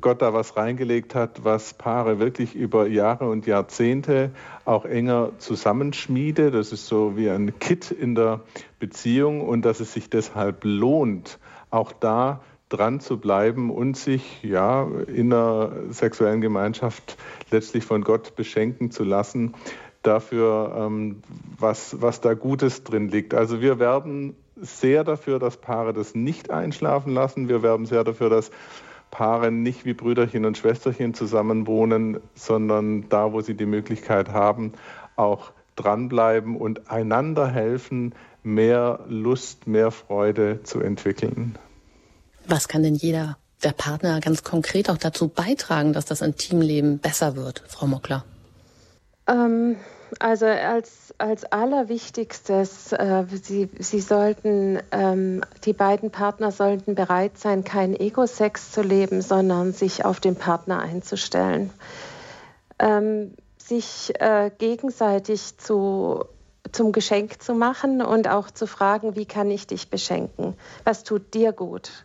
Gott 0.00 0.20
da 0.20 0.34
was 0.34 0.56
reingelegt 0.56 1.14
hat, 1.14 1.44
was 1.44 1.72
Paare 1.72 2.18
wirklich 2.18 2.54
über 2.54 2.88
Jahre 2.88 3.30
und 3.30 3.46
Jahrzehnte 3.46 4.32
auch 4.66 4.84
enger 4.84 5.32
zusammenschmiede. 5.38 6.50
Das 6.50 6.72
ist 6.72 6.88
so 6.88 7.16
wie 7.16 7.30
ein 7.30 7.58
Kit 7.58 7.90
in 7.90 8.14
der 8.14 8.40
Beziehung 8.78 9.40
und 9.40 9.64
dass 9.64 9.80
es 9.80 9.94
sich 9.94 10.10
deshalb 10.10 10.64
lohnt, 10.64 11.38
auch 11.70 11.92
da 11.92 12.42
dran 12.68 13.00
zu 13.00 13.18
bleiben 13.18 13.70
und 13.70 13.96
sich 13.96 14.42
ja 14.42 14.86
in 15.06 15.30
der 15.30 15.72
sexuellen 15.90 16.40
Gemeinschaft 16.40 17.16
letztlich 17.50 17.84
von 17.84 18.02
Gott 18.02 18.36
beschenken 18.36 18.90
zu 18.90 19.04
lassen 19.04 19.54
dafür, 20.02 20.74
ähm, 20.76 21.22
was, 21.58 22.00
was 22.00 22.20
da 22.20 22.34
Gutes 22.34 22.84
drin 22.84 23.08
liegt. 23.08 23.34
Also 23.34 23.60
wir 23.60 23.78
werben 23.78 24.36
sehr 24.56 25.04
dafür, 25.04 25.38
dass 25.38 25.56
Paare 25.56 25.92
das 25.92 26.14
nicht 26.14 26.50
einschlafen 26.50 27.12
lassen. 27.12 27.48
Wir 27.48 27.62
werben 27.62 27.86
sehr 27.86 28.04
dafür, 28.04 28.30
dass 28.30 28.50
Paare 29.10 29.50
nicht 29.50 29.84
wie 29.84 29.94
Brüderchen 29.94 30.44
und 30.44 30.58
Schwesterchen 30.58 31.14
zusammenwohnen, 31.14 32.20
sondern 32.34 33.08
da, 33.08 33.32
wo 33.32 33.40
sie 33.40 33.54
die 33.54 33.66
Möglichkeit 33.66 34.30
haben, 34.30 34.72
auch 35.16 35.52
dranbleiben 35.76 36.56
und 36.56 36.90
einander 36.90 37.46
helfen, 37.46 38.14
mehr 38.42 39.00
Lust, 39.08 39.66
mehr 39.66 39.90
Freude 39.90 40.62
zu 40.62 40.80
entwickeln. 40.80 41.56
Was 42.48 42.66
kann 42.66 42.82
denn 42.82 42.94
jeder 42.94 43.36
der 43.62 43.72
Partner 43.72 44.20
ganz 44.20 44.42
konkret 44.42 44.88
auch 44.88 44.96
dazu 44.96 45.28
beitragen, 45.28 45.92
dass 45.92 46.06
das 46.06 46.22
Intimleben 46.22 46.98
besser 46.98 47.36
wird, 47.36 47.62
Frau 47.68 47.86
Mockler? 47.86 48.24
Ähm, 49.26 49.76
also 50.18 50.46
als, 50.46 51.14
als 51.18 51.44
allerwichtigstes, 51.44 52.92
äh, 52.92 53.24
Sie, 53.30 53.68
Sie 53.78 54.00
sollten, 54.00 54.78
ähm, 54.92 55.42
die 55.64 55.74
beiden 55.74 56.10
Partner 56.10 56.50
sollten 56.50 56.94
bereit 56.94 57.36
sein, 57.36 57.64
keinen 57.64 57.94
Ego-Sex 57.94 58.72
zu 58.72 58.80
leben, 58.80 59.20
sondern 59.20 59.72
sich 59.72 60.06
auf 60.06 60.18
den 60.18 60.34
Partner 60.34 60.80
einzustellen. 60.80 61.70
Ähm, 62.78 63.34
sich 63.58 64.18
äh, 64.20 64.50
gegenseitig 64.56 65.58
zu 65.58 66.24
zum 66.72 66.92
Geschenk 66.92 67.42
zu 67.42 67.54
machen 67.54 68.02
und 68.02 68.28
auch 68.28 68.50
zu 68.50 68.66
fragen, 68.66 69.16
wie 69.16 69.24
kann 69.24 69.50
ich 69.50 69.66
dich 69.66 69.88
beschenken? 69.88 70.54
Was 70.84 71.02
tut 71.02 71.32
dir 71.32 71.52
gut? 71.52 72.04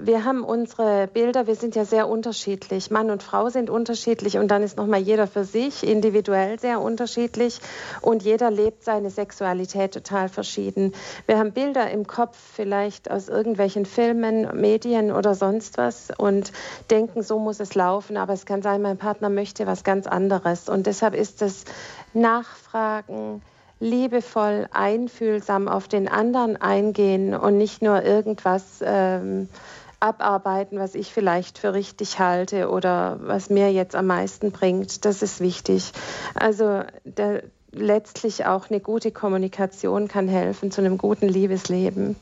Wir 0.00 0.24
haben 0.24 0.42
unsere 0.42 1.06
Bilder, 1.06 1.46
wir 1.46 1.54
sind 1.54 1.76
ja 1.76 1.84
sehr 1.84 2.08
unterschiedlich. 2.08 2.90
Mann 2.90 3.12
und 3.12 3.22
Frau 3.22 3.48
sind 3.48 3.70
unterschiedlich 3.70 4.38
und 4.38 4.48
dann 4.48 4.64
ist 4.64 4.76
nochmal 4.76 4.98
jeder 4.98 5.28
für 5.28 5.44
sich 5.44 5.86
individuell 5.86 6.58
sehr 6.58 6.80
unterschiedlich 6.80 7.60
und 8.00 8.24
jeder 8.24 8.50
lebt 8.50 8.82
seine 8.82 9.10
Sexualität 9.10 9.94
total 9.94 10.28
verschieden. 10.28 10.94
Wir 11.26 11.38
haben 11.38 11.52
Bilder 11.52 11.92
im 11.92 12.08
Kopf 12.08 12.36
vielleicht 12.36 13.08
aus 13.08 13.28
irgendwelchen 13.28 13.86
Filmen, 13.86 14.60
Medien 14.60 15.12
oder 15.12 15.36
sonst 15.36 15.78
was 15.78 16.08
und 16.16 16.50
denken, 16.90 17.22
so 17.22 17.38
muss 17.38 17.60
es 17.60 17.76
laufen, 17.76 18.16
aber 18.16 18.32
es 18.32 18.46
kann 18.46 18.62
sein, 18.62 18.82
mein 18.82 18.98
Partner 18.98 19.28
möchte 19.28 19.64
was 19.68 19.84
ganz 19.84 20.08
anderes 20.08 20.68
und 20.68 20.88
deshalb 20.88 21.14
ist 21.14 21.40
es 21.40 21.66
Nachfragen, 22.14 23.42
liebevoll, 23.78 24.68
einfühlsam 24.72 25.68
auf 25.68 25.88
den 25.88 26.08
anderen 26.08 26.56
eingehen 26.56 27.34
und 27.34 27.58
nicht 27.58 27.82
nur 27.82 28.02
irgendwas 28.02 28.80
ähm, 28.82 29.48
abarbeiten, 30.04 30.78
was 30.78 30.94
ich 30.94 31.12
vielleicht 31.12 31.58
für 31.58 31.72
richtig 31.72 32.18
halte 32.18 32.68
oder 32.68 33.18
was 33.22 33.48
mir 33.48 33.72
jetzt 33.72 33.96
am 33.96 34.06
meisten 34.06 34.52
bringt. 34.52 35.04
Das 35.04 35.22
ist 35.22 35.40
wichtig. 35.40 35.92
Also 36.34 36.82
der, 37.04 37.42
letztlich 37.72 38.44
auch 38.46 38.70
eine 38.70 38.80
gute 38.80 39.10
Kommunikation 39.10 40.06
kann 40.08 40.28
helfen 40.28 40.70
zu 40.70 40.80
einem 40.80 40.98
guten 40.98 41.28
Liebesleben. 41.28 42.16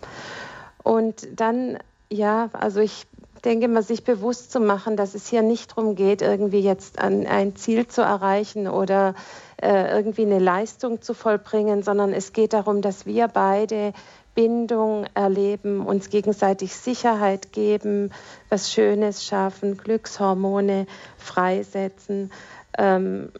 Und 0.82 1.28
dann, 1.36 1.78
ja, 2.08 2.50
also 2.52 2.80
ich 2.80 3.06
denke 3.44 3.68
mal, 3.68 3.82
sich 3.82 4.04
bewusst 4.04 4.52
zu 4.52 4.60
machen, 4.60 4.96
dass 4.96 5.14
es 5.14 5.28
hier 5.28 5.42
nicht 5.42 5.72
darum 5.72 5.96
geht, 5.96 6.22
irgendwie 6.22 6.60
jetzt 6.60 7.00
an 7.00 7.26
ein 7.26 7.56
Ziel 7.56 7.88
zu 7.88 8.02
erreichen 8.02 8.68
oder 8.68 9.14
äh, 9.60 9.96
irgendwie 9.96 10.22
eine 10.22 10.38
Leistung 10.38 11.02
zu 11.02 11.14
vollbringen, 11.14 11.82
sondern 11.82 12.12
es 12.12 12.32
geht 12.32 12.52
darum, 12.52 12.82
dass 12.82 13.06
wir 13.06 13.28
beide 13.28 13.92
Bindung 14.34 15.06
erleben, 15.14 15.84
uns 15.84 16.08
gegenseitig 16.08 16.74
Sicherheit 16.74 17.52
geben, 17.52 18.10
was 18.48 18.72
Schönes 18.72 19.24
schaffen, 19.24 19.76
Glückshormone 19.76 20.86
freisetzen. 21.18 22.32
Ähm, 22.78 23.30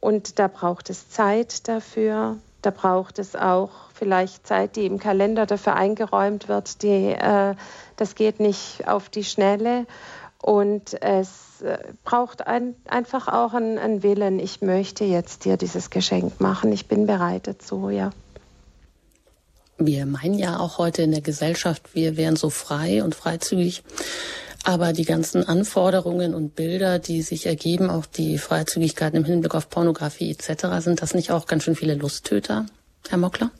und 0.00 0.38
da 0.38 0.48
braucht 0.48 0.90
es 0.90 1.10
Zeit 1.10 1.68
dafür. 1.68 2.36
Da 2.62 2.70
braucht 2.70 3.20
es 3.20 3.36
auch 3.36 3.70
vielleicht 3.94 4.46
Zeit, 4.46 4.74
die 4.76 4.86
im 4.86 4.98
Kalender 4.98 5.46
dafür 5.46 5.76
eingeräumt 5.76 6.48
wird. 6.48 6.82
Die, 6.82 7.12
äh, 7.12 7.54
das 7.96 8.14
geht 8.16 8.40
nicht 8.40 8.88
auf 8.88 9.08
die 9.08 9.24
Schnelle. 9.24 9.86
Und 10.42 11.00
es 11.00 11.62
äh, 11.62 11.78
braucht 12.04 12.46
ein, 12.46 12.74
einfach 12.88 13.28
auch 13.28 13.54
einen, 13.54 13.78
einen 13.78 14.02
Willen. 14.02 14.38
Ich 14.40 14.62
möchte 14.62 15.04
jetzt 15.04 15.44
dir 15.44 15.56
dieses 15.56 15.90
Geschenk 15.90 16.40
machen. 16.40 16.72
Ich 16.72 16.88
bin 16.88 17.06
bereit 17.06 17.46
dazu, 17.46 17.90
ja. 17.90 18.10
Wir 19.78 20.06
meinen 20.06 20.38
ja 20.38 20.58
auch 20.58 20.78
heute 20.78 21.02
in 21.02 21.10
der 21.10 21.20
Gesellschaft, 21.20 21.94
wir 21.94 22.16
wären 22.16 22.36
so 22.36 22.48
frei 22.50 23.02
und 23.04 23.14
freizügig. 23.14 23.82
Aber 24.64 24.92
die 24.92 25.04
ganzen 25.04 25.46
Anforderungen 25.46 26.34
und 26.34 26.56
Bilder, 26.56 26.98
die 26.98 27.22
sich 27.22 27.46
ergeben, 27.46 27.88
auch 27.88 28.06
die 28.06 28.38
Freizügigkeit 28.38 29.14
im 29.14 29.24
Hinblick 29.24 29.54
auf 29.54 29.70
Pornografie 29.70 30.30
etc., 30.30 30.66
sind 30.78 31.02
das 31.02 31.14
nicht 31.14 31.30
auch 31.30 31.46
ganz 31.46 31.64
schön 31.64 31.76
viele 31.76 31.94
Lusttöter, 31.94 32.66
Herr 33.08 33.18
Mockler? 33.18 33.50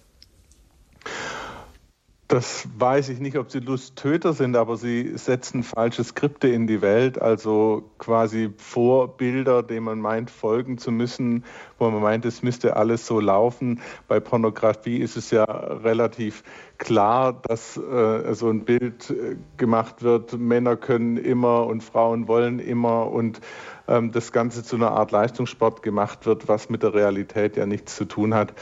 Das 2.29 2.69
weiß 2.77 3.11
ich 3.11 3.21
nicht, 3.21 3.39
ob 3.39 3.53
sie 3.53 3.61
Lusttöter 3.61 4.33
sind, 4.33 4.57
aber 4.57 4.77
sie 4.77 5.17
setzen 5.17 5.63
falsche 5.63 6.03
Skripte 6.03 6.49
in 6.49 6.67
die 6.67 6.83
Welt, 6.83 7.23
also 7.23 7.85
quasi 7.99 8.53
Vorbilder, 8.57 9.63
denen 9.63 9.85
man 9.85 10.01
meint, 10.01 10.31
folgen 10.31 10.77
zu 10.77 10.91
müssen, 10.91 11.45
wo 11.79 11.89
man 11.89 12.03
meint, 12.03 12.25
es 12.25 12.43
müsste 12.43 12.75
alles 12.75 13.07
so 13.07 13.21
laufen. 13.21 13.81
Bei 14.09 14.19
Pornografie 14.19 14.97
ist 14.97 15.17
es 15.17 15.31
ja 15.31 15.45
relativ 15.45 16.43
klar, 16.79 17.33
dass 17.33 17.77
äh, 17.77 18.35
so 18.35 18.51
ein 18.51 18.65
Bild 18.65 19.11
äh, 19.11 19.37
gemacht 19.57 20.03
wird, 20.03 20.37
Männer 20.37 20.77
können 20.77 21.19
immer 21.19 21.67
und 21.67 21.85
Frauen 21.85 22.27
wollen 22.27 22.59
immer 22.59 23.09
und 23.09 23.41
ähm, 23.89 24.13
das 24.13 24.33
Ganze 24.33 24.63
zu 24.63 24.77
einer 24.77 24.93
Art 24.93 25.11
Leistungssport 25.11 25.83
gemacht 25.83 26.27
wird, 26.27 26.49
was 26.49 26.69
mit 26.71 26.83
der 26.83 26.95
Realität 26.95 27.57
ja 27.57 27.67
nichts 27.67 27.97
zu 27.97 28.05
tun 28.05 28.35
hat. 28.35 28.53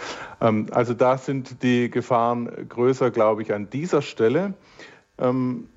Ähm, 0.40 0.66
also 0.70 0.94
da 0.94 1.18
sind 1.18 1.62
die 1.62 1.90
Gefahren 1.90 2.68
größer, 2.68 3.10
glaube 3.10 3.42
ich, 3.42 3.52
an 3.52 3.70
dieser 3.70 4.02
Stelle. 4.02 4.54
Ähm, 5.18 5.68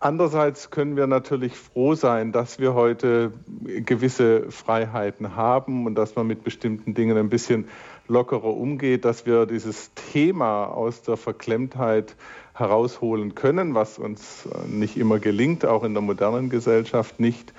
andererseits 0.00 0.70
können 0.70 0.96
wir 0.96 1.06
natürlich 1.06 1.56
froh 1.56 1.94
sein, 1.94 2.32
dass 2.32 2.58
wir 2.58 2.74
heute 2.74 3.32
gewisse 3.60 4.50
Freiheiten 4.50 5.36
haben 5.36 5.86
und 5.86 5.94
dass 5.94 6.16
man 6.16 6.26
mit 6.26 6.44
bestimmten 6.44 6.94
Dingen 6.94 7.16
ein 7.16 7.28
bisschen 7.28 7.68
lockerer 8.08 8.56
umgeht, 8.56 9.04
dass 9.04 9.26
wir 9.26 9.46
dieses 9.46 9.92
Thema 9.94 10.66
aus 10.66 11.02
der 11.02 11.16
Verklemmtheit 11.16 12.16
herausholen 12.54 13.34
können, 13.34 13.74
was 13.74 13.98
uns 13.98 14.46
äh, 14.46 14.68
nicht 14.68 14.96
immer 14.96 15.18
gelingt, 15.18 15.64
auch 15.64 15.84
in 15.84 15.94
der 15.94 16.02
modernen 16.02 16.50
Gesellschaft 16.50 17.18
nicht. 17.18 17.52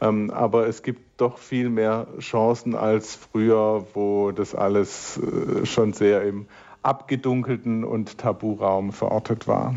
Ähm, 0.00 0.30
aber 0.30 0.66
es 0.66 0.82
gibt 0.82 1.20
doch 1.20 1.38
viel 1.38 1.68
mehr 1.68 2.06
Chancen 2.20 2.74
als 2.74 3.14
früher, 3.14 3.86
wo 3.94 4.30
das 4.30 4.54
alles 4.54 5.18
äh, 5.18 5.66
schon 5.66 5.92
sehr 5.92 6.22
im 6.22 6.46
abgedunkelten 6.82 7.84
und 7.84 8.16
Taburaum 8.16 8.92
verortet 8.92 9.46
war. 9.46 9.74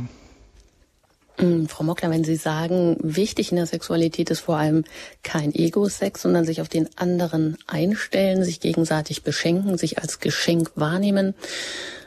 Mm, 1.37 1.65
Frau 1.65 1.83
Mockler, 1.83 2.11
wenn 2.11 2.23
Sie 2.23 2.35
sagen, 2.35 2.97
wichtig 3.01 3.51
in 3.51 3.57
der 3.57 3.65
Sexualität 3.65 4.29
ist 4.29 4.41
vor 4.41 4.57
allem 4.57 4.83
kein 5.23 5.53
Ego-Sex, 5.53 6.21
sondern 6.21 6.45
sich 6.45 6.61
auf 6.61 6.69
den 6.69 6.87
anderen 6.95 7.57
einstellen, 7.67 8.43
sich 8.43 8.59
gegenseitig 8.59 9.23
beschenken, 9.23 9.77
sich 9.77 9.99
als 9.99 10.19
Geschenk 10.19 10.71
wahrnehmen. 10.75 11.33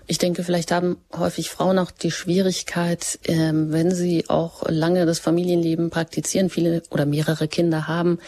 Ich 0.09 0.19
denke, 0.19 0.45
vielleicht 0.45 0.71
haben 0.71 0.99
häufig 1.17 1.51
Frauen 1.51 1.79
auch 1.79 1.91
die 1.91 2.13
Schwierigkeit, 2.13 3.19
ähm, 3.25 3.73
wenn 3.73 3.93
sie 3.93 4.29
auch 4.29 4.63
lange 4.69 5.05
das 5.05 5.19
Familienleben 5.19 5.91
praktizieren, 5.91 6.49
viele 6.49 6.83
oder 6.91 7.07
mehrere 7.07 7.49
Kinder 7.49 7.89
haben, 7.89 8.19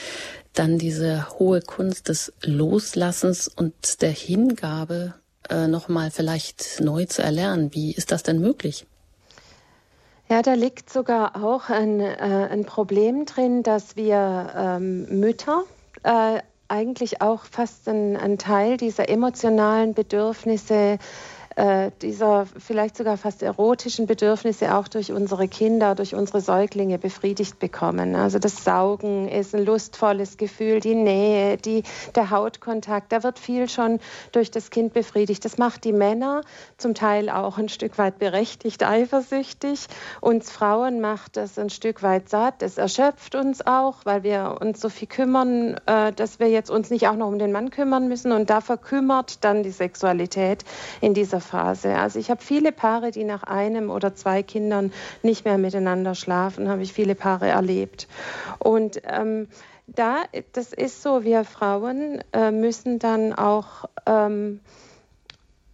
dann 0.55 0.79
diese 0.79 1.29
hohe 1.39 1.61
Kunst 1.61 2.09
des 2.09 2.33
Loslassens 2.43 3.47
und 3.47 4.03
der 4.03 4.11
Hingabe 4.11 5.15
äh, 5.49 5.69
nochmal 5.69 6.11
vielleicht 6.11 6.81
neu 6.81 7.05
zu 7.05 7.23
erlernen. 7.23 7.73
Wie 7.73 7.93
ist 7.93 8.11
das 8.11 8.25
denn 8.25 8.41
möglich? 8.41 8.85
Ja, 10.29 10.43
da 10.43 10.55
liegt 10.55 10.91
sogar 10.91 11.43
auch 11.43 11.71
ein, 11.71 12.01
äh, 12.01 12.49
ein 12.51 12.65
Problem 12.65 13.25
drin, 13.25 13.63
dass 13.63 13.95
wir 13.95 14.53
ähm, 14.57 15.21
Mütter 15.21 15.63
äh, 16.03 16.41
eigentlich 16.67 17.23
auch 17.23 17.45
fast 17.45 17.89
einen 17.89 18.37
Teil 18.37 18.77
dieser 18.77 19.09
emotionalen 19.09 19.95
Bedürfnisse 19.95 20.99
äh, 21.59 21.91
dieser 22.03 22.47
vielleicht 22.47 22.97
sogar 22.97 23.17
fast 23.17 23.43
erotischen 23.43 24.07
Bedürfnisse 24.07 24.77
auch 24.77 24.87
durch 24.87 25.11
unsere 25.11 25.49
Kinder, 25.49 25.97
durch 25.97 26.15
unsere 26.15 26.41
Säuglinge 26.41 26.99
befriedigt 26.99 27.59
bekommen. 27.59 28.15
Also 28.15 28.39
das 28.39 28.63
Saugen 28.63 29.29
ist 29.29 29.57
ein 29.57 29.65
lustvolles 29.65 30.37
Gefühl, 30.37 30.79
die 30.79 30.95
Nähe, 30.95 31.57
die, 31.57 31.83
der 32.15 32.31
Hautkontakt, 32.31 33.11
da 33.11 33.25
wird 33.25 33.41
viel 33.41 33.69
schon 33.69 33.99
durch 34.31 34.53
das 34.53 34.71
Kind 34.71 34.93
befriedigt. 34.93 35.45
Das 35.45 35.59
macht 35.59 35.83
die 35.83 35.93
Männer 35.93 36.43
zum 36.77 36.95
Teil 36.95 37.29
auch 37.29 37.59
ein 37.59 37.69
Stück 37.69 37.99
weit 37.99 38.21
berechtigt 38.21 38.85
eifersüchtig. 38.85 39.89
Uns 40.21 40.53
Frauen 40.53 41.01
macht 41.01 41.37
das 41.37 41.59
ein 41.59 41.71
Stück 41.71 42.05
weit 42.05 42.29
satt. 42.29 42.63
Es 42.63 42.79
erschöpft 42.79 43.35
uns 43.35 43.67
auch, 43.67 43.97
weil 44.05 44.23
wir 44.23 44.59
uns 44.61 44.81
so 44.81 44.89
viel 44.89 45.09
kümmern, 45.09 45.77
äh, 45.87 46.13
dass 46.13 46.39
wir 46.39 46.49
jetzt 46.49 46.71
uns 46.71 46.91
nicht 46.91 47.09
auch 47.09 47.17
noch 47.17 47.27
um 47.27 47.41
den 47.41 47.51
Mann 47.51 47.71
kümmern 47.71 48.07
müssen. 48.07 48.31
Und 48.31 48.49
da 48.49 48.61
verkümmert 48.61 49.43
dann 49.43 49.65
die 49.65 49.73
Sexualität 49.73 50.65
in 51.01 51.15
dieser 51.15 51.41
Phase. 51.49 51.97
Also 51.97 52.19
ich 52.19 52.31
habe 52.31 52.43
viele 52.43 52.73
Paare, 52.73 53.11
die 53.11 53.25
nach 53.25 53.43
einem 53.43 53.91
oder 53.91 54.15
zwei 54.15 54.43
Kindern 54.43 54.93
nicht 55.23 55.45
mehr 55.45 55.59
miteinander 55.59 56.15
schlafen, 56.15 56.69
habe 56.69 56.83
ich 56.83 56.93
viele 56.93 57.15
Paare 57.15 57.49
erlebt. 57.49 58.07
Und 58.59 59.01
ähm, 59.05 59.49
da, 59.87 60.25
das 60.53 60.73
ist 60.73 61.03
so, 61.03 61.25
wir 61.25 61.45
Frauen 61.45 62.23
äh, 62.33 62.51
müssen 62.51 62.99
dann 62.99 63.33
auch 63.33 63.87
ähm, 64.07 64.61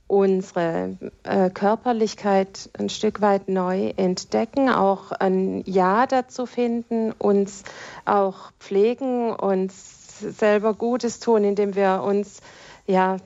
unsere 0.06 0.96
äh, 1.24 1.50
Körperlichkeit 1.50 2.70
ein 2.78 2.88
Stück 2.88 3.20
weit 3.20 3.48
neu 3.48 3.92
entdecken, 3.96 4.68
auch 4.68 5.10
ein 5.10 5.64
Ja 5.66 6.06
dazu 6.06 6.46
finden, 6.46 7.12
uns 7.12 7.64
auch 8.04 8.52
pflegen, 8.60 9.34
uns 9.34 10.20
selber 10.20 10.74
Gutes 10.74 11.20
tun, 11.20 11.42
indem 11.42 11.74
wir 11.74 12.02
uns 12.04 12.40
ja 12.86 13.16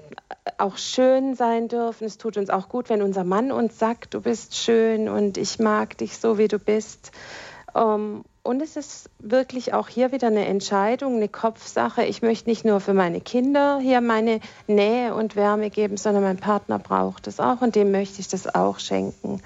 auch 0.58 0.76
schön 0.76 1.34
sein 1.34 1.68
dürfen. 1.68 2.04
Es 2.04 2.18
tut 2.18 2.36
uns 2.36 2.50
auch 2.50 2.68
gut, 2.68 2.88
wenn 2.88 3.02
unser 3.02 3.24
Mann 3.24 3.52
uns 3.52 3.78
sagt, 3.78 4.14
du 4.14 4.20
bist 4.20 4.56
schön 4.56 5.08
und 5.08 5.36
ich 5.36 5.58
mag 5.58 5.98
dich 5.98 6.18
so, 6.18 6.38
wie 6.38 6.48
du 6.48 6.58
bist. 6.58 7.12
Ähm, 7.74 8.24
und 8.42 8.62
es 8.62 8.76
ist 8.76 9.10
wirklich 9.18 9.74
auch 9.74 9.88
hier 9.88 10.10
wieder 10.10 10.28
eine 10.28 10.46
Entscheidung, 10.46 11.16
eine 11.16 11.28
Kopfsache. 11.28 12.04
Ich 12.04 12.22
möchte 12.22 12.48
nicht 12.48 12.64
nur 12.64 12.80
für 12.80 12.94
meine 12.94 13.20
Kinder 13.20 13.78
hier 13.78 14.00
meine 14.00 14.40
Nähe 14.66 15.14
und 15.14 15.36
Wärme 15.36 15.68
geben, 15.68 15.98
sondern 15.98 16.22
mein 16.22 16.38
Partner 16.38 16.78
braucht 16.78 17.26
es 17.26 17.40
auch 17.40 17.60
und 17.60 17.76
dem 17.76 17.90
möchte 17.90 18.20
ich 18.20 18.28
das 18.28 18.54
auch 18.54 18.78
schenken. 18.78 19.42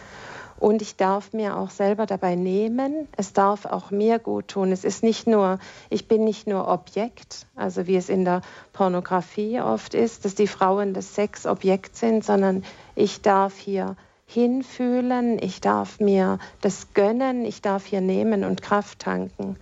Und 0.62 0.81
ich 0.81 0.94
darf 0.94 1.33
mir 1.33 1.57
auch 1.57 1.70
selber 1.70 2.07
dabei 2.07 2.37
nehmen. 2.37 3.09
Es 3.16 3.33
darf 3.33 3.66
auch 3.66 3.90
mir 3.90 4.20
gut 4.20 4.46
tun. 4.46 4.70
Es 4.70 4.85
ist 4.85 5.03
nicht 5.03 5.27
nur, 5.27 5.59
ich 5.90 6.07
bin 6.07 6.22
nicht 6.22 6.46
nur 6.46 6.68
Objekt, 6.68 7.48
also 7.57 7.88
wie 7.88 7.96
es 7.96 8.09
in 8.09 8.25
der 8.25 8.42
Pornografie 8.72 9.61
oft 9.61 9.92
ist, 9.92 10.25
dass 10.25 10.37
die 10.37 10.46
Frauen 10.46 10.94
das 10.94 11.16
Sexobjekt 11.16 11.96
sind, 11.96 12.25
sondern 12.25 12.62
ich 12.94 13.22
darf 13.22 13.59
hier 13.59 13.96
hinfühlen, 14.25 15.42
ich 15.42 15.61
darf 15.61 15.98
mir 15.98 16.38
das 16.61 16.94
gönnen, 16.94 17.44
ich 17.44 17.61
darf 17.61 17.85
hier 17.85 18.01
nehmen 18.01 18.44
und 18.44 18.62
Kraft 18.62 19.01
tanken. 19.01 19.57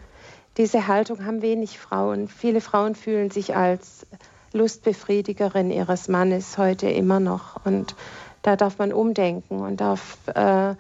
Diese 0.59 0.87
Haltung 0.87 1.25
haben 1.25 1.41
wenig 1.41 1.79
Frauen. 1.79 2.29
Viele 2.29 2.61
Frauen 2.61 2.95
fühlen 2.95 3.31
sich 3.31 3.57
als 3.57 4.07
Lustbefriedigerin 4.53 5.71
ihres 5.71 6.09
Mannes 6.09 6.59
heute 6.59 6.91
immer 6.91 7.21
noch. 7.21 7.65
Und 7.65 7.95
da 8.43 8.57
darf 8.57 8.79
man 8.79 8.93
umdenken 8.93 9.61
und 9.61 9.81
darf 9.81 10.19
äh, 10.35 10.75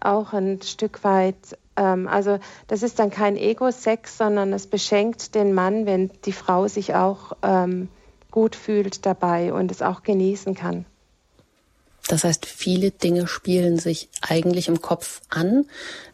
auch 0.00 0.32
ein 0.32 0.60
Stück 0.62 1.04
weit, 1.04 1.36
ähm, 1.76 2.08
also 2.08 2.38
das 2.68 2.82
ist 2.82 2.98
dann 2.98 3.10
kein 3.10 3.36
Ego-Sex, 3.36 4.18
sondern 4.18 4.52
es 4.52 4.66
beschenkt 4.66 5.34
den 5.34 5.52
Mann, 5.52 5.86
wenn 5.86 6.10
die 6.24 6.32
Frau 6.32 6.68
sich 6.68 6.94
auch 6.94 7.32
ähm, 7.42 7.88
gut 8.30 8.56
fühlt 8.56 9.06
dabei 9.06 9.52
und 9.52 9.70
es 9.70 9.82
auch 9.82 10.02
genießen 10.02 10.54
kann. 10.54 10.86
Das 12.08 12.24
heißt, 12.24 12.46
viele 12.46 12.90
Dinge 12.90 13.28
spielen 13.28 13.78
sich 13.78 14.08
eigentlich 14.22 14.68
im 14.68 14.82
Kopf 14.82 15.20
an, 15.28 15.66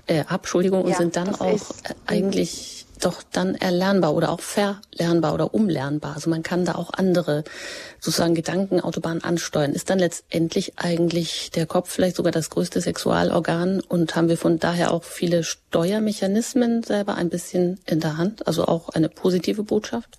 äh, 0.06 0.20
ab, 0.20 0.40
Entschuldigung, 0.42 0.82
und 0.82 0.90
ja, 0.90 0.96
sind 0.96 1.16
dann 1.16 1.34
auch 1.34 1.54
ist, 1.54 1.82
eigentlich 2.06 2.86
doch 2.98 3.22
dann 3.22 3.54
erlernbar 3.54 4.14
oder 4.14 4.30
auch 4.30 4.40
verlernbar 4.40 5.34
oder 5.34 5.54
umlernbar. 5.54 6.14
Also 6.14 6.30
man 6.30 6.42
kann 6.42 6.64
da 6.64 6.74
auch 6.74 6.90
andere 6.92 7.44
sozusagen 8.00 8.34
Gedankenautobahnen 8.34 9.24
ansteuern. 9.24 9.72
Ist 9.72 9.90
dann 9.90 9.98
letztendlich 9.98 10.74
eigentlich 10.76 11.50
der 11.50 11.66
Kopf 11.66 11.90
vielleicht 11.90 12.16
sogar 12.16 12.32
das 12.32 12.50
größte 12.50 12.80
Sexualorgan 12.80 13.80
und 13.80 14.14
haben 14.16 14.28
wir 14.28 14.38
von 14.38 14.58
daher 14.58 14.92
auch 14.92 15.04
viele 15.04 15.44
Steuermechanismen 15.44 16.82
selber 16.82 17.14
ein 17.14 17.28
bisschen 17.28 17.80
in 17.86 18.00
der 18.00 18.16
Hand, 18.16 18.46
also 18.46 18.66
auch 18.66 18.88
eine 18.90 19.08
positive 19.08 19.62
Botschaft? 19.62 20.18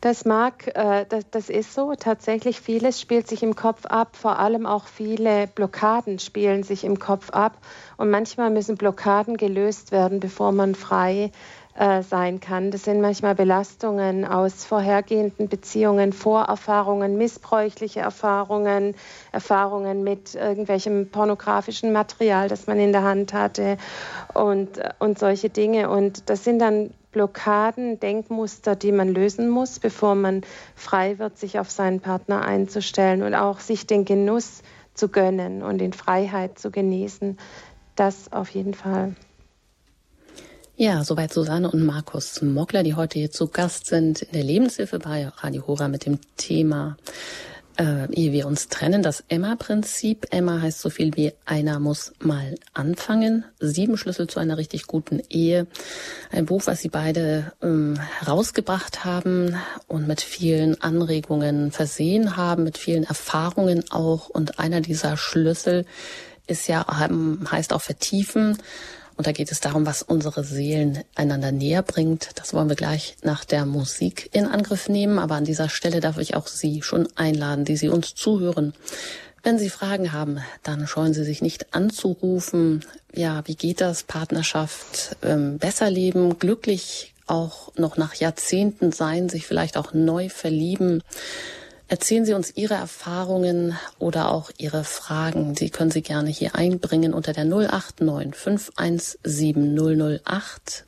Das 0.00 0.24
mag, 0.26 0.68
äh, 0.76 1.06
das, 1.08 1.24
das 1.30 1.48
ist 1.48 1.74
so. 1.74 1.94
Tatsächlich 1.98 2.60
vieles 2.60 3.00
spielt 3.00 3.26
sich 3.28 3.42
im 3.42 3.56
Kopf 3.56 3.86
ab. 3.86 4.14
Vor 4.14 4.38
allem 4.38 4.66
auch 4.66 4.86
viele 4.86 5.46
Blockaden 5.46 6.18
spielen 6.18 6.62
sich 6.62 6.84
im 6.84 6.98
Kopf 6.98 7.30
ab. 7.30 7.58
Und 7.96 8.10
manchmal 8.10 8.50
müssen 8.50 8.76
Blockaden 8.76 9.36
gelöst 9.36 9.92
werden, 9.92 10.20
bevor 10.20 10.52
man 10.52 10.74
frei 10.74 11.32
äh, 11.78 12.02
sein 12.02 12.40
kann. 12.40 12.70
Das 12.70 12.84
sind 12.84 13.00
manchmal 13.00 13.34
Belastungen 13.34 14.24
aus 14.24 14.64
vorhergehenden 14.64 15.48
Beziehungen, 15.48 16.12
Vorerfahrungen, 16.12 17.18
missbräuchliche 17.18 18.00
Erfahrungen, 18.00 18.94
Erfahrungen 19.32 20.02
mit 20.02 20.34
irgendwelchem 20.34 21.10
pornografischen 21.10 21.92
Material, 21.92 22.48
das 22.48 22.66
man 22.66 22.78
in 22.78 22.92
der 22.92 23.02
Hand 23.02 23.32
hatte 23.32 23.76
und, 24.32 24.80
und 24.98 25.18
solche 25.18 25.50
Dinge. 25.50 25.90
Und 25.90 26.30
das 26.30 26.44
sind 26.44 26.60
dann 26.60 26.94
Blockaden, 27.12 27.98
Denkmuster, 28.00 28.76
die 28.76 28.92
man 28.92 29.08
lösen 29.08 29.48
muss, 29.48 29.78
bevor 29.78 30.14
man 30.14 30.42
frei 30.74 31.18
wird, 31.18 31.38
sich 31.38 31.58
auf 31.58 31.70
seinen 31.70 32.00
Partner 32.00 32.42
einzustellen 32.42 33.22
und 33.22 33.34
auch 33.34 33.60
sich 33.60 33.86
den 33.86 34.04
Genuss 34.04 34.62
zu 34.94 35.08
gönnen 35.08 35.62
und 35.62 35.80
in 35.82 35.92
Freiheit 35.92 36.58
zu 36.58 36.70
genießen. 36.70 37.38
Das 37.96 38.32
auf 38.32 38.50
jeden 38.50 38.74
Fall. 38.74 39.14
Ja, 40.78 41.04
soweit 41.04 41.32
Susanne 41.32 41.70
und 41.70 41.86
Markus 41.86 42.42
Mockler, 42.42 42.82
die 42.82 42.94
heute 42.94 43.18
hier 43.18 43.30
zu 43.30 43.48
Gast 43.48 43.86
sind 43.86 44.20
in 44.20 44.32
der 44.32 44.42
Lebenshilfe 44.42 44.98
bei 44.98 45.26
Radio 45.26 45.66
Hora 45.66 45.88
mit 45.88 46.04
dem 46.04 46.18
Thema 46.36 46.98
äh, 47.78 48.12
ehe 48.12 48.32
wir 48.32 48.46
uns 48.46 48.68
trennen, 48.68 49.02
das 49.02 49.24
Emma-Prinzip. 49.28 50.26
Emma 50.30 50.60
heißt 50.60 50.80
so 50.80 50.90
viel 50.90 51.16
wie 51.16 51.32
einer 51.44 51.78
muss 51.78 52.12
mal 52.18 52.56
anfangen. 52.74 53.44
Sieben 53.58 53.96
Schlüssel 53.96 54.26
zu 54.26 54.38
einer 54.38 54.58
richtig 54.58 54.86
guten 54.86 55.22
Ehe. 55.30 55.66
Ein 56.30 56.46
Buch, 56.46 56.62
was 56.66 56.80
sie 56.80 56.88
beide 56.88 57.52
ähm, 57.62 57.98
herausgebracht 58.20 59.04
haben 59.04 59.56
und 59.88 60.06
mit 60.06 60.20
vielen 60.20 60.80
Anregungen 60.80 61.70
versehen 61.70 62.36
haben, 62.36 62.64
mit 62.64 62.78
vielen 62.78 63.04
Erfahrungen 63.04 63.84
auch. 63.90 64.28
Und 64.28 64.58
einer 64.58 64.80
dieser 64.80 65.16
Schlüssel 65.16 65.86
ist 66.46 66.68
ja, 66.68 66.86
heißt 67.50 67.72
auch 67.72 67.82
vertiefen. 67.82 68.58
Und 69.16 69.26
da 69.26 69.32
geht 69.32 69.50
es 69.50 69.60
darum, 69.60 69.86
was 69.86 70.02
unsere 70.02 70.44
Seelen 70.44 71.02
einander 71.14 71.50
näher 71.50 71.82
bringt. 71.82 72.30
Das 72.34 72.52
wollen 72.52 72.68
wir 72.68 72.76
gleich 72.76 73.16
nach 73.22 73.44
der 73.44 73.64
Musik 73.64 74.28
in 74.32 74.46
Angriff 74.46 74.88
nehmen. 74.88 75.18
Aber 75.18 75.36
an 75.36 75.44
dieser 75.44 75.68
Stelle 75.68 76.00
darf 76.00 76.18
ich 76.18 76.34
auch 76.34 76.46
Sie 76.46 76.82
schon 76.82 77.08
einladen, 77.16 77.64
die 77.64 77.76
Sie 77.76 77.88
uns 77.88 78.14
zuhören. 78.14 78.74
Wenn 79.42 79.58
Sie 79.58 79.70
Fragen 79.70 80.12
haben, 80.12 80.40
dann 80.62 80.86
scheuen 80.86 81.14
Sie 81.14 81.24
sich 81.24 81.40
nicht 81.40 81.72
anzurufen. 81.72 82.84
Ja, 83.14 83.42
wie 83.46 83.54
geht 83.54 83.80
das? 83.80 84.02
Partnerschaft, 84.02 85.16
ähm, 85.22 85.58
besser 85.58 85.88
leben, 85.88 86.38
glücklich 86.38 87.14
auch 87.26 87.72
noch 87.76 87.96
nach 87.96 88.14
Jahrzehnten 88.14 88.92
sein, 88.92 89.28
sich 89.28 89.46
vielleicht 89.46 89.76
auch 89.76 89.92
neu 89.92 90.28
verlieben. 90.28 91.02
Erzählen 91.88 92.24
Sie 92.24 92.34
uns 92.34 92.56
Ihre 92.56 92.74
Erfahrungen 92.74 93.78
oder 94.00 94.32
auch 94.32 94.50
Ihre 94.58 94.82
Fragen. 94.82 95.54
Sie 95.54 95.70
können 95.70 95.92
sie 95.92 96.02
gerne 96.02 96.30
hier 96.30 96.56
einbringen 96.56 97.14
unter 97.14 97.32
der 97.32 97.44
089 97.44 98.34
517 98.34 100.20
008 100.24 100.84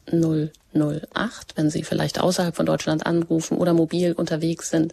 008. 0.75 1.53
Wenn 1.55 1.71
Sie 1.71 1.85
vielleicht 1.85 2.21
außerhalb 2.21 2.57
von 2.57 2.67
Deutschland 2.67 3.07
anrufen 3.07 3.59
oder 3.59 3.75
mobil 3.75 4.13
unterwegs 4.13 4.71
sind, 4.71 4.93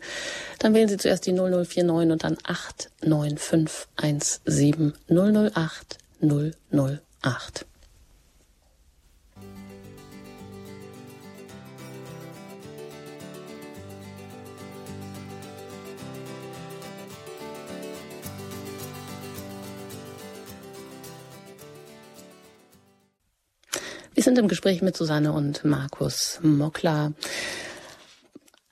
dann 0.60 0.76
wählen 0.76 0.90
Sie 0.90 0.98
zuerst 0.98 1.26
die 1.26 1.34
0049 1.34 2.12
und 2.12 2.24
dann 2.24 2.38
89517 2.44 4.94
008 5.10 5.98
008. 6.22 7.66
Wir 24.16 24.24
sind 24.24 24.38
im 24.38 24.48
Gespräch 24.48 24.82
mit 24.82 24.96
Susanne 24.96 25.34
und 25.34 25.66
Markus 25.66 26.40
Mockler. 26.42 27.12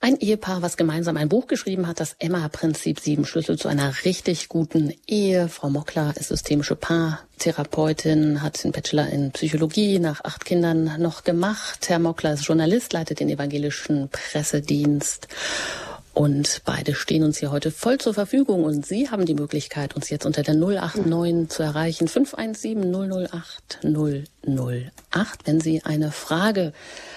Ein 0.00 0.16
Ehepaar, 0.16 0.62
was 0.62 0.78
gemeinsam 0.78 1.18
ein 1.18 1.28
Buch 1.28 1.48
geschrieben 1.48 1.86
hat, 1.86 2.00
das 2.00 2.16
Emma-Prinzip, 2.18 2.98
sieben 2.98 3.26
Schlüssel 3.26 3.58
zu 3.58 3.68
einer 3.68 3.92
richtig 4.06 4.48
guten 4.48 4.94
Ehe. 5.06 5.48
Frau 5.50 5.68
Mockler 5.68 6.14
ist 6.16 6.28
systemische 6.28 6.76
Paartherapeutin, 6.76 8.40
hat 8.40 8.64
den 8.64 8.72
Bachelor 8.72 9.10
in 9.10 9.32
Psychologie 9.32 9.98
nach 9.98 10.24
acht 10.24 10.46
Kindern 10.46 10.94
noch 10.98 11.24
gemacht. 11.24 11.90
Herr 11.90 11.98
Mockler 11.98 12.32
ist 12.32 12.46
Journalist, 12.46 12.94
leitet 12.94 13.20
den 13.20 13.28
evangelischen 13.28 14.08
Pressedienst 14.08 15.28
und 16.14 16.62
beide 16.64 16.94
stehen 16.94 17.24
uns 17.24 17.38
hier 17.38 17.50
heute 17.50 17.72
voll 17.72 17.98
zur 17.98 18.14
Verfügung 18.14 18.62
und 18.62 18.86
Sie 18.86 19.10
haben 19.10 19.26
die 19.26 19.34
Möglichkeit, 19.34 19.96
uns 19.96 20.10
jetzt 20.10 20.24
unter 20.24 20.44
der 20.44 20.54
089 20.54 21.48
zu 21.48 21.64
erreichen, 21.64 22.06
517 22.06 22.92
008 22.92 23.80
008, 23.82 25.40
wenn 25.44 25.60
Sie 25.60 25.82
eine 25.84 26.12
Frage 26.12 26.72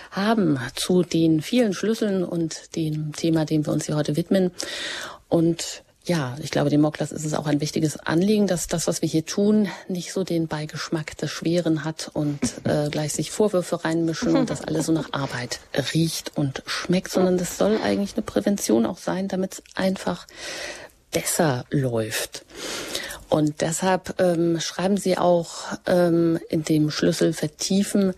haben 0.10 0.60
zu 0.76 1.04
den 1.04 1.42
vielen 1.42 1.74
Schlüsseln 1.74 2.24
und 2.24 2.76
dem 2.76 3.14
Thema, 3.14 3.46
dem 3.46 3.68
wir 3.68 3.74
uns 3.74 3.86
hier 3.86 3.96
heute 3.96 4.16
widmen. 4.16 4.52
Und 5.30 5.84
ja, 6.08 6.38
ich 6.42 6.52
glaube, 6.52 6.70
dem 6.70 6.82
Moklas 6.82 7.12
ist 7.12 7.26
es 7.26 7.34
auch 7.34 7.48
ein 7.48 7.60
wichtiges 7.60 7.98
Anliegen, 7.98 8.48
dass 8.48 8.68
das, 8.68 8.88
was 8.88 9.02
wir 9.02 9.10
hier 9.10 9.26
tun, 9.26 9.68
nicht 9.90 10.14
so 10.14 10.24
den 10.24 10.48
Beigeschmack 10.48 11.18
des 11.18 11.30
Schweren 11.30 11.84
hat 11.84 12.10
und 12.14 12.40
äh, 12.64 12.90
gleich 12.90 13.14
sich 13.14 13.32
Vorwürfe 13.32 13.84
reinmischen 13.84 14.36
und 14.38 14.50
das 14.50 14.62
alles 14.62 14.86
so 14.86 14.94
nach 14.94 15.12
Arbeit 15.12 15.60
riecht 15.94 16.32
und 16.36 16.64
schmeckt, 16.66 17.12
sondern 17.12 17.38
das 17.38 17.58
soll 17.58 17.78
eigentlich 17.84 18.14
eine 18.16 18.24
Prävention 18.24 18.86
auch 18.86 18.98
sein, 18.98 19.28
damit 19.28 19.54
es 19.54 19.64
einfach 19.76 20.28
besser 21.12 21.66
läuft. 21.70 22.46
Und 23.30 23.60
deshalb 23.60 24.22
ähm, 24.22 24.62
schreiben 24.62 24.96
Sie 24.96 25.18
auch 25.18 25.78
ähm, 25.86 26.40
in 26.50 26.64
dem 26.64 26.90
Schlüssel 26.90 27.34
vertiefen, 27.34 28.14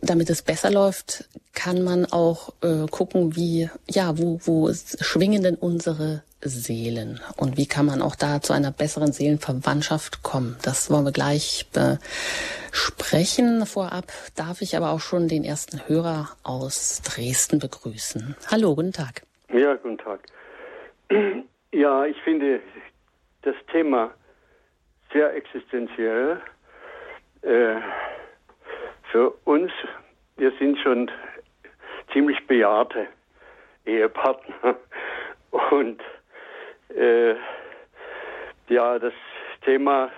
damit 0.00 0.30
es 0.30 0.42
besser 0.42 0.70
läuft, 0.70 1.28
kann 1.54 1.82
man 1.82 2.06
auch 2.06 2.54
äh, 2.62 2.86
gucken, 2.90 3.36
wie, 3.36 3.70
ja, 3.88 4.18
wo, 4.18 4.40
wo 4.44 4.72
schwingen 4.72 5.42
denn 5.42 5.56
unsere 5.56 6.22
Seelen 6.40 7.20
und 7.36 7.56
wie 7.56 7.66
kann 7.66 7.86
man 7.86 8.02
auch 8.02 8.14
da 8.14 8.40
zu 8.40 8.52
einer 8.52 8.70
besseren 8.70 9.12
Seelenverwandtschaft 9.12 10.22
kommen. 10.22 10.56
Das 10.62 10.90
wollen 10.90 11.04
wir 11.04 11.12
gleich 11.12 11.66
besprechen. 11.72 13.66
Vorab 13.66 14.06
darf 14.36 14.62
ich 14.62 14.76
aber 14.76 14.90
auch 14.90 15.00
schon 15.00 15.28
den 15.28 15.44
ersten 15.44 15.88
Hörer 15.88 16.28
aus 16.42 17.02
Dresden 17.02 17.58
begrüßen. 17.58 18.36
Hallo, 18.50 18.74
guten 18.74 18.92
Tag. 18.92 19.22
Ja, 19.52 19.74
guten 19.74 19.98
Tag. 19.98 20.20
Ja, 21.72 22.04
ich 22.04 22.16
finde 22.22 22.60
das 23.42 23.54
Thema 23.72 24.12
sehr 25.12 25.34
existenziell. 25.34 26.40
Äh, 27.42 27.76
für 29.16 29.32
uns, 29.44 29.72
wir 30.36 30.52
sind 30.58 30.78
schon 30.80 31.10
ziemlich 32.12 32.46
bejahrte 32.46 33.06
Ehepartner 33.86 34.76
und 35.70 36.02
äh, 36.94 37.34
ja, 38.68 38.98
das 38.98 39.14
Thema 39.64 40.10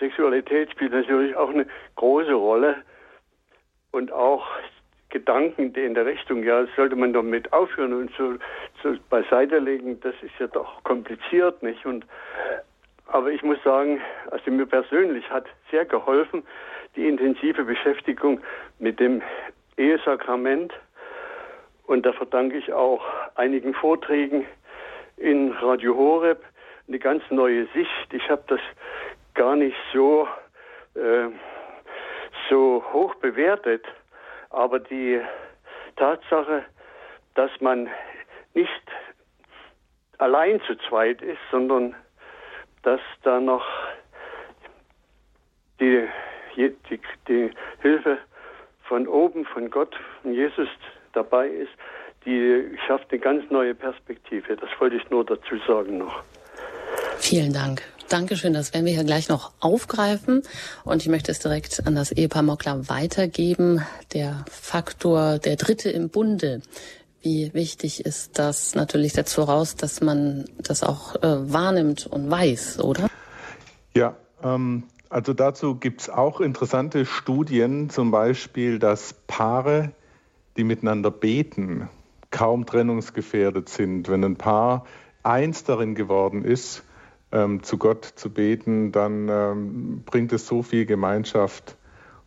Sexualität 0.00 0.72
spielt 0.72 0.90
natürlich 0.90 1.36
auch 1.36 1.50
eine 1.50 1.64
große 1.94 2.32
Rolle 2.32 2.82
und 3.92 4.10
auch 4.10 4.44
Gedanken 5.10 5.72
in 5.72 5.94
der 5.94 6.06
Richtung, 6.06 6.42
ja, 6.42 6.66
sollte 6.74 6.96
man 6.96 7.12
damit 7.12 7.52
aufhören 7.52 7.92
und 7.92 8.10
so, 8.18 8.34
so 8.82 8.96
beiseite 9.10 9.58
legen, 9.58 10.00
das 10.00 10.14
ist 10.22 10.36
ja 10.40 10.48
doch 10.48 10.82
kompliziert, 10.82 11.62
nicht? 11.62 11.86
Und 11.86 12.04
aber 13.06 13.30
ich 13.30 13.44
muss 13.44 13.62
sagen, 13.62 14.00
also 14.32 14.50
mir 14.50 14.66
persönlich 14.66 15.30
hat 15.30 15.46
sehr 15.70 15.84
geholfen 15.84 16.42
die 16.96 17.08
intensive 17.08 17.64
Beschäftigung 17.64 18.40
mit 18.78 19.00
dem 19.00 19.22
Ehesakrament. 19.76 20.72
Und 21.86 22.06
da 22.06 22.12
verdanke 22.12 22.56
ich 22.56 22.72
auch 22.72 23.02
einigen 23.34 23.74
Vorträgen 23.74 24.46
in 25.16 25.52
Radio 25.52 25.96
Horeb. 25.96 26.42
Eine 26.88 26.98
ganz 26.98 27.22
neue 27.30 27.66
Sicht. 27.74 28.12
Ich 28.12 28.28
habe 28.28 28.44
das 28.48 28.60
gar 29.34 29.56
nicht 29.56 29.76
so, 29.92 30.28
äh, 30.94 31.28
so 32.48 32.84
hoch 32.92 33.14
bewertet, 33.16 33.84
aber 34.50 34.78
die 34.78 35.20
Tatsache, 35.96 36.64
dass 37.34 37.50
man 37.60 37.88
nicht 38.54 38.70
allein 40.18 40.60
zu 40.62 40.76
zweit 40.88 41.20
ist, 41.22 41.40
sondern 41.50 41.94
dass 42.82 43.00
da 43.22 43.40
noch 43.40 43.66
die, 45.80 46.06
die, 46.56 47.00
die 47.28 47.50
Hilfe 47.80 48.18
von 48.88 49.06
oben, 49.08 49.44
von 49.46 49.70
Gott, 49.70 49.94
von 50.22 50.32
Jesus 50.32 50.68
dabei 51.12 51.48
ist, 51.48 51.72
die 52.26 52.76
schafft 52.86 53.10
eine 53.10 53.20
ganz 53.20 53.50
neue 53.50 53.74
Perspektive. 53.74 54.56
Das 54.56 54.68
wollte 54.78 54.96
ich 54.96 55.10
nur 55.10 55.24
dazu 55.24 55.56
sagen 55.66 55.98
noch. 55.98 56.22
Vielen 57.18 57.52
Dank. 57.52 57.82
Dankeschön, 58.08 58.52
das 58.52 58.74
werden 58.74 58.84
wir 58.84 58.92
hier 58.92 59.04
gleich 59.04 59.28
noch 59.28 59.52
aufgreifen. 59.60 60.42
Und 60.84 61.02
ich 61.02 61.08
möchte 61.08 61.32
es 61.32 61.38
direkt 61.38 61.86
an 61.86 61.94
das 61.94 62.12
Ehepaar 62.12 62.42
Mockler 62.42 62.88
weitergeben. 62.88 63.84
Der 64.12 64.44
Faktor, 64.50 65.38
der 65.38 65.56
Dritte 65.56 65.90
im 65.90 66.10
Bunde. 66.10 66.60
Wie 67.22 67.52
wichtig 67.54 68.04
ist 68.04 68.38
das? 68.38 68.74
Natürlich 68.74 69.14
setzt 69.14 69.34
voraus, 69.34 69.76
dass 69.76 70.02
man 70.02 70.44
das 70.58 70.82
auch 70.82 71.16
äh, 71.16 71.52
wahrnimmt 71.52 72.06
und 72.06 72.30
weiß, 72.30 72.80
oder? 72.80 73.08
Ja, 73.94 74.14
ähm, 74.42 74.84
also 75.08 75.32
dazu 75.32 75.76
gibt 75.76 76.02
es 76.02 76.10
auch 76.10 76.40
interessante 76.40 77.06
Studien, 77.06 77.90
zum 77.90 78.10
Beispiel, 78.10 78.78
dass 78.78 79.14
Paare, 79.26 79.92
die 80.56 80.64
miteinander 80.64 81.10
beten, 81.10 81.88
kaum 82.30 82.66
trennungsgefährdet 82.66 83.68
sind. 83.68 84.08
Wenn 84.08 84.24
ein 84.24 84.36
Paar 84.36 84.84
eins 85.22 85.64
darin 85.64 85.94
geworden 85.94 86.44
ist, 86.44 86.84
ähm, 87.32 87.62
zu 87.62 87.78
Gott 87.78 88.04
zu 88.04 88.30
beten, 88.30 88.92
dann 88.92 89.28
ähm, 89.28 90.02
bringt 90.04 90.32
es 90.32 90.46
so 90.46 90.62
viel 90.62 90.86
Gemeinschaft 90.86 91.76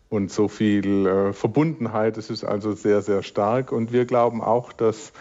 und 0.09 0.32
so 0.32 0.47
viel 0.47 1.05
äh, 1.05 1.34
Verbundenheit. 1.34 2.17
Es 2.17 2.30
ist 2.30 2.43
also 2.43 2.73
sehr, 2.73 3.01
sehr 3.01 3.23
stark. 3.23 3.71
Und 3.71 3.91
wir 3.91 4.05
glauben 4.05 4.41
auch, 4.41 4.71
dass 4.73 5.13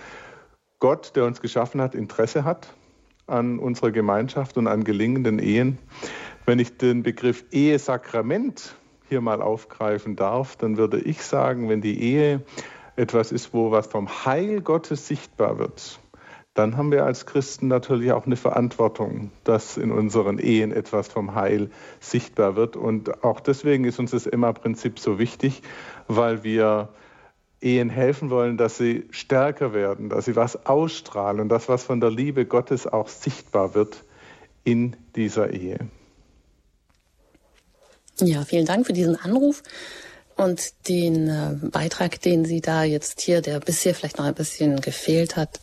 Gott, 0.78 1.16
der 1.16 1.24
uns 1.24 1.40
geschaffen 1.40 1.80
hat, 1.80 1.94
Interesse 1.94 2.44
hat 2.44 2.74
an 3.26 3.58
unserer 3.58 3.90
Gemeinschaft 3.90 4.56
und 4.56 4.68
an 4.68 4.84
gelingenden 4.84 5.38
Ehen. 5.38 5.78
Wenn 6.46 6.60
ich 6.60 6.76
den 6.76 7.02
Begriff 7.02 7.44
Ehesakrament 7.50 8.76
hier 9.08 9.20
mal 9.20 9.42
aufgreifen 9.42 10.14
darf, 10.14 10.54
dann 10.54 10.76
würde 10.76 11.00
ich 11.00 11.22
sagen, 11.22 11.68
wenn 11.68 11.80
die 11.80 12.00
Ehe 12.00 12.44
etwas 12.94 13.32
ist, 13.32 13.52
wo 13.52 13.72
was 13.72 13.88
vom 13.88 14.24
Heil 14.24 14.60
Gottes 14.60 15.08
sichtbar 15.08 15.58
wird, 15.58 15.98
dann 16.54 16.76
haben 16.76 16.92
wir 16.92 17.04
als 17.04 17.26
Christen 17.26 17.66
natürlich 17.66 18.12
auch 18.12 18.26
eine 18.26 18.36
Verantwortung, 18.36 19.32
dass 19.42 19.76
in 19.76 19.90
unseren 19.90 20.38
Ehen 20.38 20.70
etwas 20.70 21.08
vom 21.08 21.34
Heil 21.34 21.70
sichtbar 21.98 22.54
wird. 22.54 22.76
Und 22.76 23.24
auch 23.24 23.40
deswegen 23.40 23.82
ist 23.82 23.98
uns 23.98 24.12
das 24.12 24.28
Emma-Prinzip 24.28 25.00
so 25.00 25.18
wichtig, 25.18 25.62
weil 26.06 26.44
wir 26.44 26.90
Ehen 27.60 27.90
helfen 27.90 28.30
wollen, 28.30 28.56
dass 28.56 28.78
sie 28.78 29.08
stärker 29.10 29.74
werden, 29.74 30.10
dass 30.10 30.26
sie 30.26 30.36
was 30.36 30.64
ausstrahlen 30.64 31.40
und 31.40 31.48
das, 31.48 31.68
was 31.68 31.82
von 31.82 32.00
der 32.00 32.10
Liebe 32.10 32.46
Gottes 32.46 32.86
auch 32.86 33.08
sichtbar 33.08 33.74
wird 33.74 34.04
in 34.62 34.94
dieser 35.16 35.50
Ehe. 35.52 35.78
Ja, 38.20 38.44
vielen 38.44 38.66
Dank 38.66 38.86
für 38.86 38.94
diesen 38.94 39.16
Anruf 39.16 39.62
und 40.36 40.72
den 40.88 41.28
äh, 41.28 41.54
Beitrag, 41.70 42.20
den 42.20 42.44
Sie 42.44 42.60
da 42.60 42.82
jetzt 42.82 43.20
hier, 43.20 43.42
der 43.42 43.60
bisher 43.60 43.94
vielleicht 43.94 44.18
noch 44.18 44.24
ein 44.24 44.34
bisschen 44.34 44.80
gefehlt 44.80 45.36
hat, 45.36 45.60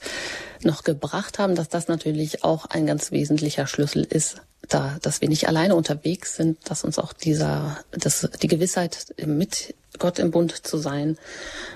noch 0.63 0.83
gebracht 0.83 1.39
haben, 1.39 1.55
dass 1.55 1.69
das 1.69 1.87
natürlich 1.87 2.43
auch 2.43 2.65
ein 2.65 2.85
ganz 2.85 3.11
wesentlicher 3.11 3.67
Schlüssel 3.67 4.03
ist, 4.03 4.37
da, 4.69 4.97
dass 5.01 5.21
wir 5.21 5.29
nicht 5.29 5.47
alleine 5.47 5.75
unterwegs 5.75 6.35
sind, 6.35 6.57
dass 6.69 6.83
uns 6.83 6.99
auch 6.99 7.13
dieser, 7.13 7.79
dass 7.91 8.27
die 8.41 8.47
Gewissheit 8.47 9.13
mit 9.25 9.75
Gott 9.99 10.19
im 10.19 10.31
Bund 10.31 10.65
zu 10.65 10.77
sein, 10.77 11.17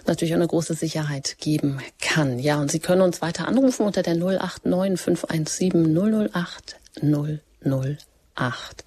natürlich 0.05 0.33
eine 0.33 0.47
große 0.47 0.73
Sicherheit 0.73 1.37
geben 1.39 1.79
kann. 1.99 2.39
Ja, 2.39 2.59
und 2.59 2.71
Sie 2.71 2.79
können 2.79 3.01
uns 3.01 3.21
weiter 3.21 3.47
anrufen 3.47 3.85
unter 3.85 4.01
der 4.01 4.15
089 4.15 4.99
517 4.99 6.29
008 6.31 6.77
008. 7.01 8.83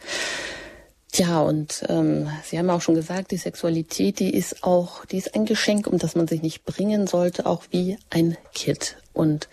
Ja, 1.14 1.40
und 1.40 1.84
ähm, 1.88 2.28
Sie 2.44 2.58
haben 2.58 2.70
auch 2.70 2.80
schon 2.80 2.94
gesagt, 2.94 3.32
die 3.32 3.36
Sexualität, 3.36 4.20
die 4.20 4.32
ist 4.32 4.62
auch, 4.62 5.04
die 5.06 5.18
ist 5.18 5.34
ein 5.34 5.44
Geschenk, 5.44 5.86
um 5.88 5.98
das 5.98 6.14
man 6.14 6.28
sich 6.28 6.40
nicht 6.40 6.64
bringen 6.64 7.06
sollte, 7.08 7.46
auch 7.46 7.64
wie 7.70 7.98
ein 8.10 8.36
Kit. 8.54 8.96
Und 9.12 9.48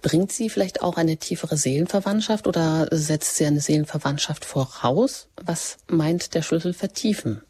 bringt 0.00 0.32
sie 0.32 0.48
vielleicht 0.48 0.80
auch 0.80 0.96
eine 0.96 1.18
tiefere 1.18 1.58
Seelenverwandtschaft 1.58 2.46
oder 2.46 2.88
setzt 2.90 3.36
sie 3.36 3.44
eine 3.44 3.60
Seelenverwandtschaft 3.60 4.44
voraus? 4.44 5.28
Was 5.36 5.76
meint 5.86 6.34
der 6.34 6.40
Schlüssel 6.40 6.72
vertiefen? 6.72 7.42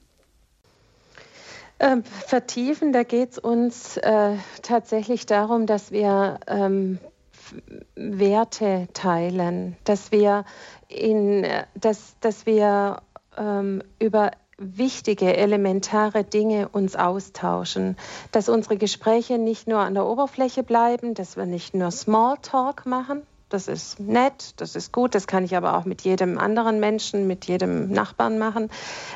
Ähm, 1.79 2.03
vertiefen, 2.05 2.93
da 2.93 3.05
geht 3.05 3.33
es 3.33 3.39
uns 3.39 3.97
äh, 3.97 4.37
tatsächlich 4.63 5.27
darum, 5.27 5.67
dass 5.67 5.93
wir 5.93 6.41
ähm, 6.47 6.99
Werte 7.95 8.89
teilen, 8.93 9.77
dass 9.85 10.11
wir 10.11 10.45
in, 10.89 11.45
äh, 11.45 11.65
dass, 11.75 12.15
dass 12.21 12.47
wir 12.47 13.03
ähm, 13.37 13.83
über 13.99 14.31
wichtige, 14.59 15.37
elementare 15.37 16.25
Dinge 16.25 16.69
uns 16.69 16.97
austauschen, 16.97 17.97
dass 18.31 18.49
unsere 18.49 18.77
Gespräche 18.77 19.39
nicht 19.39 19.67
nur 19.67 19.81
an 19.81 19.95
der 19.95 20.07
Oberfläche 20.07 20.63
bleiben, 20.63 21.15
dass 21.15 21.37
wir 21.37 21.47
nicht 21.47 21.75
nur 21.75 21.91
Smalltalk 21.91 22.87
machen. 22.87 23.23
Das 23.49 23.69
ist 23.69 24.01
nett, 24.01 24.55
das 24.57 24.77
ist 24.77 24.93
gut, 24.93 25.15
das 25.15 25.27
kann 25.27 25.45
ich 25.45 25.55
aber 25.55 25.77
auch 25.77 25.85
mit 25.85 26.01
jedem 26.03 26.39
anderen 26.39 26.81
Menschen, 26.81 27.27
mit 27.27 27.45
jedem 27.45 27.91
Nachbarn 27.91 28.39
machen. 28.39 28.71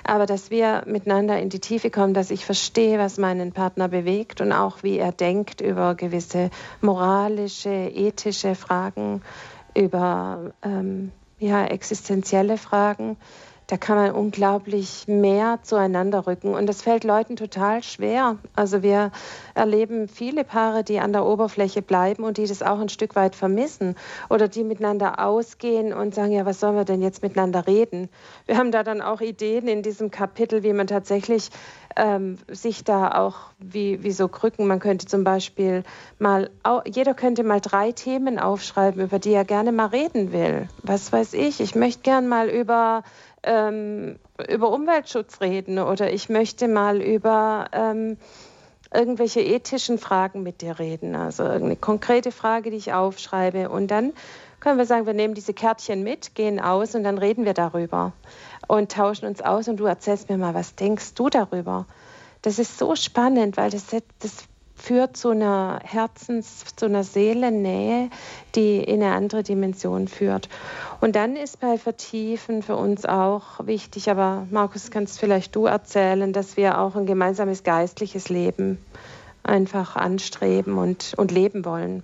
Aber 0.04 0.26
dass 0.26 0.50
wir 0.50 0.82
miteinander 0.86 1.38
in 1.40 1.48
die 1.48 1.60
Tiefe 1.60 1.90
kommen, 1.90 2.12
dass 2.12 2.30
ich 2.30 2.44
verstehe, 2.44 2.98
was 2.98 3.16
meinen 3.16 3.52
Partner 3.52 3.88
bewegt 3.88 4.42
und 4.42 4.52
auch 4.52 4.82
wie 4.82 4.98
er 4.98 5.12
denkt 5.12 5.62
über 5.62 5.94
gewisse 5.94 6.50
moralische, 6.82 7.70
ethische 7.70 8.54
Fragen, 8.54 9.22
über 9.74 10.52
ähm, 10.62 11.12
ja, 11.38 11.64
existenzielle 11.64 12.58
Fragen 12.58 13.16
da 13.66 13.76
kann 13.76 13.96
man 13.96 14.12
unglaublich 14.12 15.08
mehr 15.08 15.58
zueinander 15.62 16.26
rücken. 16.26 16.54
Und 16.54 16.66
das 16.66 16.82
fällt 16.82 17.02
Leuten 17.02 17.36
total 17.36 17.82
schwer. 17.82 18.36
Also 18.54 18.82
wir 18.82 19.10
erleben 19.54 20.08
viele 20.08 20.44
Paare, 20.44 20.84
die 20.84 21.00
an 21.00 21.12
der 21.12 21.26
Oberfläche 21.26 21.82
bleiben 21.82 22.22
und 22.22 22.38
die 22.38 22.46
das 22.46 22.62
auch 22.62 22.78
ein 22.78 22.88
Stück 22.88 23.16
weit 23.16 23.34
vermissen 23.34 23.96
oder 24.30 24.46
die 24.46 24.62
miteinander 24.62 25.24
ausgehen 25.24 25.92
und 25.92 26.14
sagen, 26.14 26.32
ja, 26.32 26.46
was 26.46 26.60
sollen 26.60 26.76
wir 26.76 26.84
denn 26.84 27.02
jetzt 27.02 27.22
miteinander 27.22 27.66
reden? 27.66 28.08
Wir 28.46 28.56
haben 28.56 28.70
da 28.70 28.84
dann 28.84 29.02
auch 29.02 29.20
Ideen 29.20 29.66
in 29.66 29.82
diesem 29.82 30.10
Kapitel, 30.10 30.62
wie 30.62 30.72
man 30.72 30.86
tatsächlich 30.86 31.50
ähm, 31.96 32.36
sich 32.48 32.84
da 32.84 33.12
auch 33.12 33.36
wie, 33.58 34.02
wie 34.02 34.12
so 34.12 34.28
Krücken, 34.28 34.66
man 34.66 34.80
könnte 34.80 35.06
zum 35.06 35.24
Beispiel 35.24 35.82
mal, 36.18 36.50
jeder 36.84 37.14
könnte 37.14 37.42
mal 37.42 37.60
drei 37.60 37.92
Themen 37.92 38.38
aufschreiben, 38.38 39.02
über 39.02 39.18
die 39.18 39.32
er 39.32 39.44
gerne 39.44 39.72
mal 39.72 39.86
reden 39.86 40.32
will. 40.32 40.68
Was 40.82 41.10
weiß 41.10 41.32
ich, 41.32 41.60
ich 41.60 41.74
möchte 41.74 42.02
gern 42.02 42.28
mal 42.28 42.48
über 42.48 43.02
ähm, 43.46 44.18
über 44.48 44.70
Umweltschutz 44.70 45.40
reden 45.40 45.78
oder 45.78 46.12
ich 46.12 46.28
möchte 46.28 46.68
mal 46.68 47.00
über 47.00 47.68
ähm, 47.72 48.18
irgendwelche 48.92 49.40
ethischen 49.40 49.98
Fragen 49.98 50.42
mit 50.42 50.60
dir 50.60 50.78
reden. 50.78 51.14
Also 51.14 51.44
irgendeine 51.44 51.76
konkrete 51.76 52.32
Frage, 52.32 52.70
die 52.70 52.76
ich 52.76 52.92
aufschreibe. 52.92 53.68
Und 53.68 53.90
dann 53.90 54.12
können 54.60 54.78
wir 54.78 54.86
sagen, 54.86 55.06
wir 55.06 55.14
nehmen 55.14 55.34
diese 55.34 55.54
Kärtchen 55.54 56.02
mit, 56.02 56.34
gehen 56.34 56.60
aus 56.60 56.94
und 56.94 57.04
dann 57.04 57.18
reden 57.18 57.44
wir 57.44 57.54
darüber 57.54 58.12
und 58.68 58.92
tauschen 58.92 59.26
uns 59.26 59.42
aus 59.42 59.68
und 59.68 59.78
du 59.78 59.86
erzählst 59.86 60.28
mir 60.28 60.38
mal, 60.38 60.54
was 60.54 60.74
denkst 60.74 61.14
du 61.14 61.28
darüber? 61.28 61.86
Das 62.42 62.58
ist 62.58 62.78
so 62.78 62.94
spannend, 62.94 63.56
weil 63.56 63.70
das, 63.70 63.86
das 64.18 64.48
führt 64.76 65.16
zu 65.16 65.30
einer 65.30 65.80
Herzens-, 65.82 66.64
zu 66.76 66.86
einer 66.86 67.02
Seelennähe, 67.02 68.10
die 68.54 68.76
in 68.76 69.02
eine 69.02 69.14
andere 69.14 69.42
Dimension 69.42 70.06
führt. 70.06 70.48
Und 71.00 71.16
dann 71.16 71.34
ist 71.34 71.60
bei 71.60 71.78
Vertiefen 71.78 72.62
für 72.62 72.76
uns 72.76 73.04
auch 73.06 73.66
wichtig, 73.66 74.10
aber 74.10 74.46
Markus, 74.50 74.90
kannst 74.90 75.18
vielleicht 75.18 75.56
du 75.56 75.66
erzählen, 75.66 76.32
dass 76.32 76.56
wir 76.56 76.78
auch 76.78 76.94
ein 76.94 77.06
gemeinsames 77.06 77.64
geistliches 77.64 78.28
Leben 78.28 78.78
einfach 79.42 79.96
anstreben 79.96 80.78
und, 80.78 81.14
und 81.16 81.30
leben 81.30 81.64
wollen. 81.64 82.02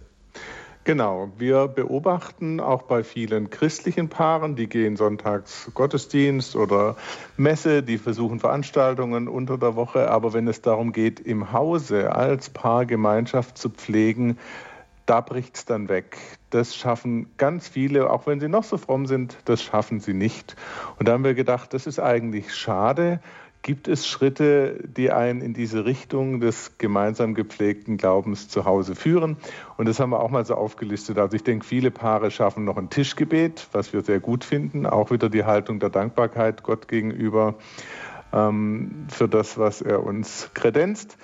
Genau, 0.84 1.30
wir 1.38 1.68
beobachten 1.68 2.58
auch 2.58 2.82
bei 2.82 3.04
vielen 3.04 3.50
christlichen 3.50 4.08
Paaren, 4.08 4.56
die 4.56 4.68
gehen 4.68 4.96
sonntags 4.96 5.70
Gottesdienst 5.74 6.56
oder 6.56 6.96
Messe, 7.36 7.84
die 7.84 7.98
versuchen 7.98 8.40
Veranstaltungen 8.40 9.28
unter 9.28 9.58
der 9.58 9.76
Woche, 9.76 10.10
aber 10.10 10.32
wenn 10.32 10.48
es 10.48 10.60
darum 10.60 10.90
geht, 10.90 11.20
im 11.20 11.52
Hause 11.52 12.16
als 12.16 12.50
Paargemeinschaft 12.50 13.58
zu 13.58 13.70
pflegen, 13.70 14.38
da 15.06 15.20
bricht 15.20 15.54
es 15.54 15.64
dann 15.64 15.88
weg. 15.88 16.18
Das 16.50 16.74
schaffen 16.74 17.30
ganz 17.36 17.68
viele, 17.68 18.10
auch 18.10 18.26
wenn 18.26 18.40
sie 18.40 18.48
noch 18.48 18.64
so 18.64 18.76
fromm 18.76 19.06
sind, 19.06 19.36
das 19.44 19.62
schaffen 19.62 20.00
sie 20.00 20.14
nicht. 20.14 20.56
Und 20.98 21.06
da 21.06 21.12
haben 21.12 21.24
wir 21.24 21.34
gedacht, 21.34 21.74
das 21.74 21.86
ist 21.86 22.00
eigentlich 22.00 22.54
schade, 22.54 23.20
Gibt 23.62 23.86
es 23.86 24.08
Schritte, 24.08 24.80
die 24.88 25.12
einen 25.12 25.40
in 25.40 25.54
diese 25.54 25.84
Richtung 25.84 26.40
des 26.40 26.78
gemeinsam 26.78 27.34
gepflegten 27.34 27.96
Glaubens 27.96 28.48
zu 28.48 28.64
Hause 28.64 28.96
führen? 28.96 29.36
Und 29.76 29.86
das 29.86 30.00
haben 30.00 30.10
wir 30.10 30.18
auch 30.18 30.30
mal 30.30 30.44
so 30.44 30.56
aufgelistet. 30.56 31.16
Also 31.16 31.36
ich 31.36 31.44
denke, 31.44 31.64
viele 31.64 31.92
Paare 31.92 32.32
schaffen 32.32 32.64
noch 32.64 32.76
ein 32.76 32.90
Tischgebet, 32.90 33.68
was 33.70 33.92
wir 33.92 34.02
sehr 34.02 34.18
gut 34.18 34.42
finden. 34.42 34.84
Auch 34.84 35.12
wieder 35.12 35.28
die 35.28 35.44
Haltung 35.44 35.78
der 35.78 35.90
Dankbarkeit 35.90 36.64
Gott 36.64 36.88
gegenüber 36.88 37.54
ähm, 38.32 39.06
für 39.08 39.28
das, 39.28 39.56
was 39.58 39.80
er 39.80 40.02
uns 40.02 40.50
kredenzt. 40.54 41.16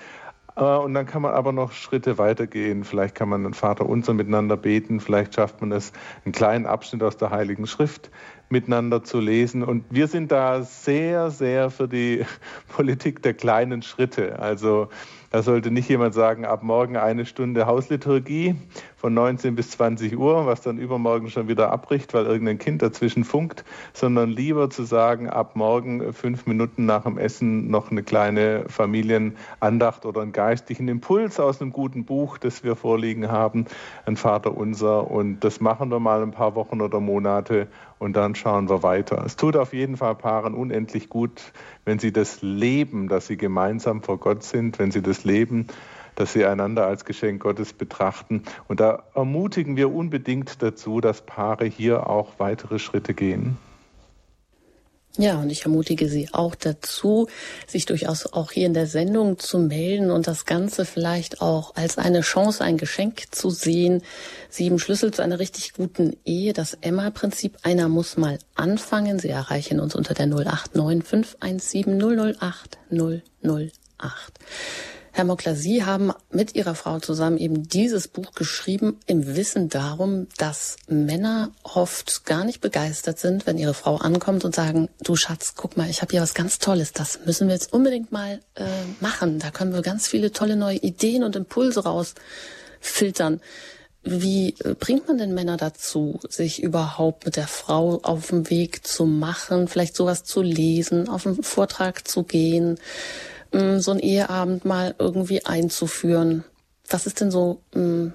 Äh, 0.54 0.62
und 0.62 0.94
dann 0.94 1.06
kann 1.06 1.22
man 1.22 1.34
aber 1.34 1.50
noch 1.50 1.72
Schritte 1.72 2.18
weitergehen. 2.18 2.84
Vielleicht 2.84 3.16
kann 3.16 3.28
man 3.28 3.42
den 3.42 3.54
Vater 3.54 3.84
unser 3.84 4.14
miteinander 4.14 4.56
beten. 4.56 5.00
Vielleicht 5.00 5.34
schafft 5.34 5.60
man 5.60 5.72
es, 5.72 5.92
einen 6.24 6.32
kleinen 6.32 6.66
Abschnitt 6.66 7.02
aus 7.02 7.16
der 7.16 7.30
Heiligen 7.30 7.66
Schrift 7.66 8.10
miteinander 8.48 9.02
zu 9.04 9.20
lesen. 9.20 9.62
Und 9.62 9.84
wir 9.90 10.08
sind 10.08 10.32
da 10.32 10.62
sehr, 10.62 11.30
sehr 11.30 11.70
für 11.70 11.88
die 11.88 12.24
Politik 12.68 13.22
der 13.22 13.34
kleinen 13.34 13.82
Schritte. 13.82 14.38
Also 14.38 14.88
da 15.30 15.42
sollte 15.42 15.70
nicht 15.70 15.90
jemand 15.90 16.14
sagen, 16.14 16.46
ab 16.46 16.62
morgen 16.62 16.96
eine 16.96 17.26
Stunde 17.26 17.66
Hausliturgie 17.66 18.54
von 18.96 19.12
19 19.12 19.54
bis 19.54 19.70
20 19.72 20.16
Uhr, 20.16 20.46
was 20.46 20.62
dann 20.62 20.78
übermorgen 20.78 21.28
schon 21.28 21.48
wieder 21.48 21.70
abbricht, 21.70 22.14
weil 22.14 22.24
irgendein 22.24 22.58
Kind 22.58 22.80
dazwischen 22.80 23.24
funkt, 23.24 23.62
sondern 23.92 24.30
lieber 24.30 24.70
zu 24.70 24.84
sagen, 24.84 25.28
ab 25.28 25.54
morgen 25.54 26.14
fünf 26.14 26.46
Minuten 26.46 26.86
nach 26.86 27.02
dem 27.02 27.18
Essen 27.18 27.70
noch 27.70 27.90
eine 27.90 28.02
kleine 28.02 28.64
Familienandacht 28.68 30.06
oder 30.06 30.22
einen 30.22 30.32
geistlichen 30.32 30.88
Impuls 30.88 31.38
aus 31.38 31.60
einem 31.60 31.72
guten 31.72 32.06
Buch, 32.06 32.38
das 32.38 32.64
wir 32.64 32.74
vorliegen 32.74 33.30
haben, 33.30 33.66
ein 34.06 34.16
Vater 34.16 34.56
unser. 34.56 35.10
Und 35.10 35.40
das 35.40 35.60
machen 35.60 35.90
wir 35.90 36.00
mal 36.00 36.22
ein 36.22 36.30
paar 36.30 36.54
Wochen 36.54 36.80
oder 36.80 37.00
Monate 37.00 37.68
und 37.98 38.14
dann 38.14 38.34
schauen 38.34 38.68
wir 38.68 38.82
weiter. 38.82 39.22
Es 39.24 39.36
tut 39.36 39.56
auf 39.56 39.72
jeden 39.72 39.96
Fall 39.96 40.14
Paaren 40.14 40.54
unendlich 40.54 41.08
gut, 41.08 41.52
wenn 41.84 41.98
sie 41.98 42.12
das 42.12 42.42
leben, 42.42 43.08
dass 43.08 43.26
sie 43.26 43.36
gemeinsam 43.36 44.02
vor 44.02 44.18
Gott 44.18 44.42
sind, 44.42 44.78
wenn 44.78 44.90
sie 44.90 45.02
das 45.02 45.24
leben, 45.24 45.66
dass 46.14 46.32
sie 46.32 46.44
einander 46.44 46.86
als 46.86 47.04
Geschenk 47.04 47.42
Gottes 47.42 47.72
betrachten. 47.72 48.42
Und 48.66 48.80
da 48.80 49.04
ermutigen 49.14 49.76
wir 49.76 49.92
unbedingt 49.92 50.62
dazu, 50.62 51.00
dass 51.00 51.22
Paare 51.22 51.64
hier 51.64 52.08
auch 52.08 52.38
weitere 52.38 52.78
Schritte 52.78 53.14
gehen. 53.14 53.56
Ja, 55.20 55.40
und 55.40 55.50
ich 55.50 55.64
ermutige 55.64 56.08
Sie 56.08 56.28
auch 56.30 56.54
dazu, 56.54 57.26
sich 57.66 57.86
durchaus 57.86 58.32
auch 58.32 58.52
hier 58.52 58.66
in 58.66 58.72
der 58.72 58.86
Sendung 58.86 59.36
zu 59.36 59.58
melden 59.58 60.12
und 60.12 60.28
das 60.28 60.46
Ganze 60.46 60.84
vielleicht 60.84 61.42
auch 61.42 61.74
als 61.74 61.98
eine 61.98 62.20
Chance, 62.20 62.62
ein 62.62 62.76
Geschenk 62.76 63.24
zu 63.32 63.50
sehen. 63.50 64.02
Sieben 64.48 64.78
Schlüssel 64.78 65.12
zu 65.12 65.22
einer 65.22 65.40
richtig 65.40 65.72
guten 65.72 66.16
Ehe, 66.24 66.52
das 66.52 66.78
Emma-Prinzip. 66.80 67.56
Einer 67.62 67.88
muss 67.88 68.16
mal 68.16 68.38
anfangen. 68.54 69.18
Sie 69.18 69.28
erreichen 69.28 69.80
uns 69.80 69.96
unter 69.96 70.14
der 70.14 70.26
089 70.26 71.04
517 71.04 72.00
008 72.38 72.78
008. 72.88 74.38
Herr 75.18 75.24
Mockler, 75.24 75.56
Sie 75.56 75.84
haben 75.84 76.12
mit 76.30 76.54
Ihrer 76.54 76.76
Frau 76.76 77.00
zusammen 77.00 77.38
eben 77.38 77.66
dieses 77.66 78.06
Buch 78.06 78.34
geschrieben 78.34 79.00
im 79.06 79.34
Wissen 79.34 79.68
darum, 79.68 80.28
dass 80.36 80.76
Männer 80.86 81.50
oft 81.64 82.24
gar 82.24 82.44
nicht 82.44 82.60
begeistert 82.60 83.18
sind, 83.18 83.44
wenn 83.44 83.58
ihre 83.58 83.74
Frau 83.74 83.96
ankommt 83.96 84.44
und 84.44 84.54
sagen, 84.54 84.88
du 85.02 85.16
Schatz, 85.16 85.54
guck 85.56 85.76
mal, 85.76 85.90
ich 85.90 86.02
habe 86.02 86.12
hier 86.12 86.22
was 86.22 86.34
ganz 86.34 86.60
Tolles, 86.60 86.92
das 86.92 87.18
müssen 87.26 87.48
wir 87.48 87.54
jetzt 87.54 87.72
unbedingt 87.72 88.12
mal 88.12 88.38
äh, 88.54 88.66
machen. 89.00 89.40
Da 89.40 89.50
können 89.50 89.72
wir 89.72 89.82
ganz 89.82 90.06
viele 90.06 90.30
tolle 90.30 90.54
neue 90.54 90.76
Ideen 90.76 91.24
und 91.24 91.34
Impulse 91.34 91.82
rausfiltern. 91.82 93.40
Wie 94.04 94.54
äh, 94.60 94.74
bringt 94.78 95.08
man 95.08 95.18
denn 95.18 95.34
Männer 95.34 95.56
dazu, 95.56 96.20
sich 96.28 96.62
überhaupt 96.62 97.24
mit 97.24 97.34
der 97.34 97.48
Frau 97.48 97.98
auf 98.04 98.28
den 98.28 98.50
Weg 98.50 98.86
zu 98.86 99.04
machen, 99.04 99.66
vielleicht 99.66 99.96
sowas 99.96 100.22
zu 100.22 100.42
lesen, 100.42 101.08
auf 101.08 101.26
einen 101.26 101.42
Vortrag 101.42 102.06
zu 102.06 102.22
gehen? 102.22 102.78
Ähm, 103.52 103.80
so 103.80 103.90
einen 103.90 104.00
Eheabend 104.00 104.64
mal 104.64 104.94
irgendwie 104.98 105.44
einzuführen. 105.44 106.44
Was 106.88 107.06
ist 107.06 107.20
denn 107.20 107.30
so, 107.30 107.60
ähm, 107.74 108.14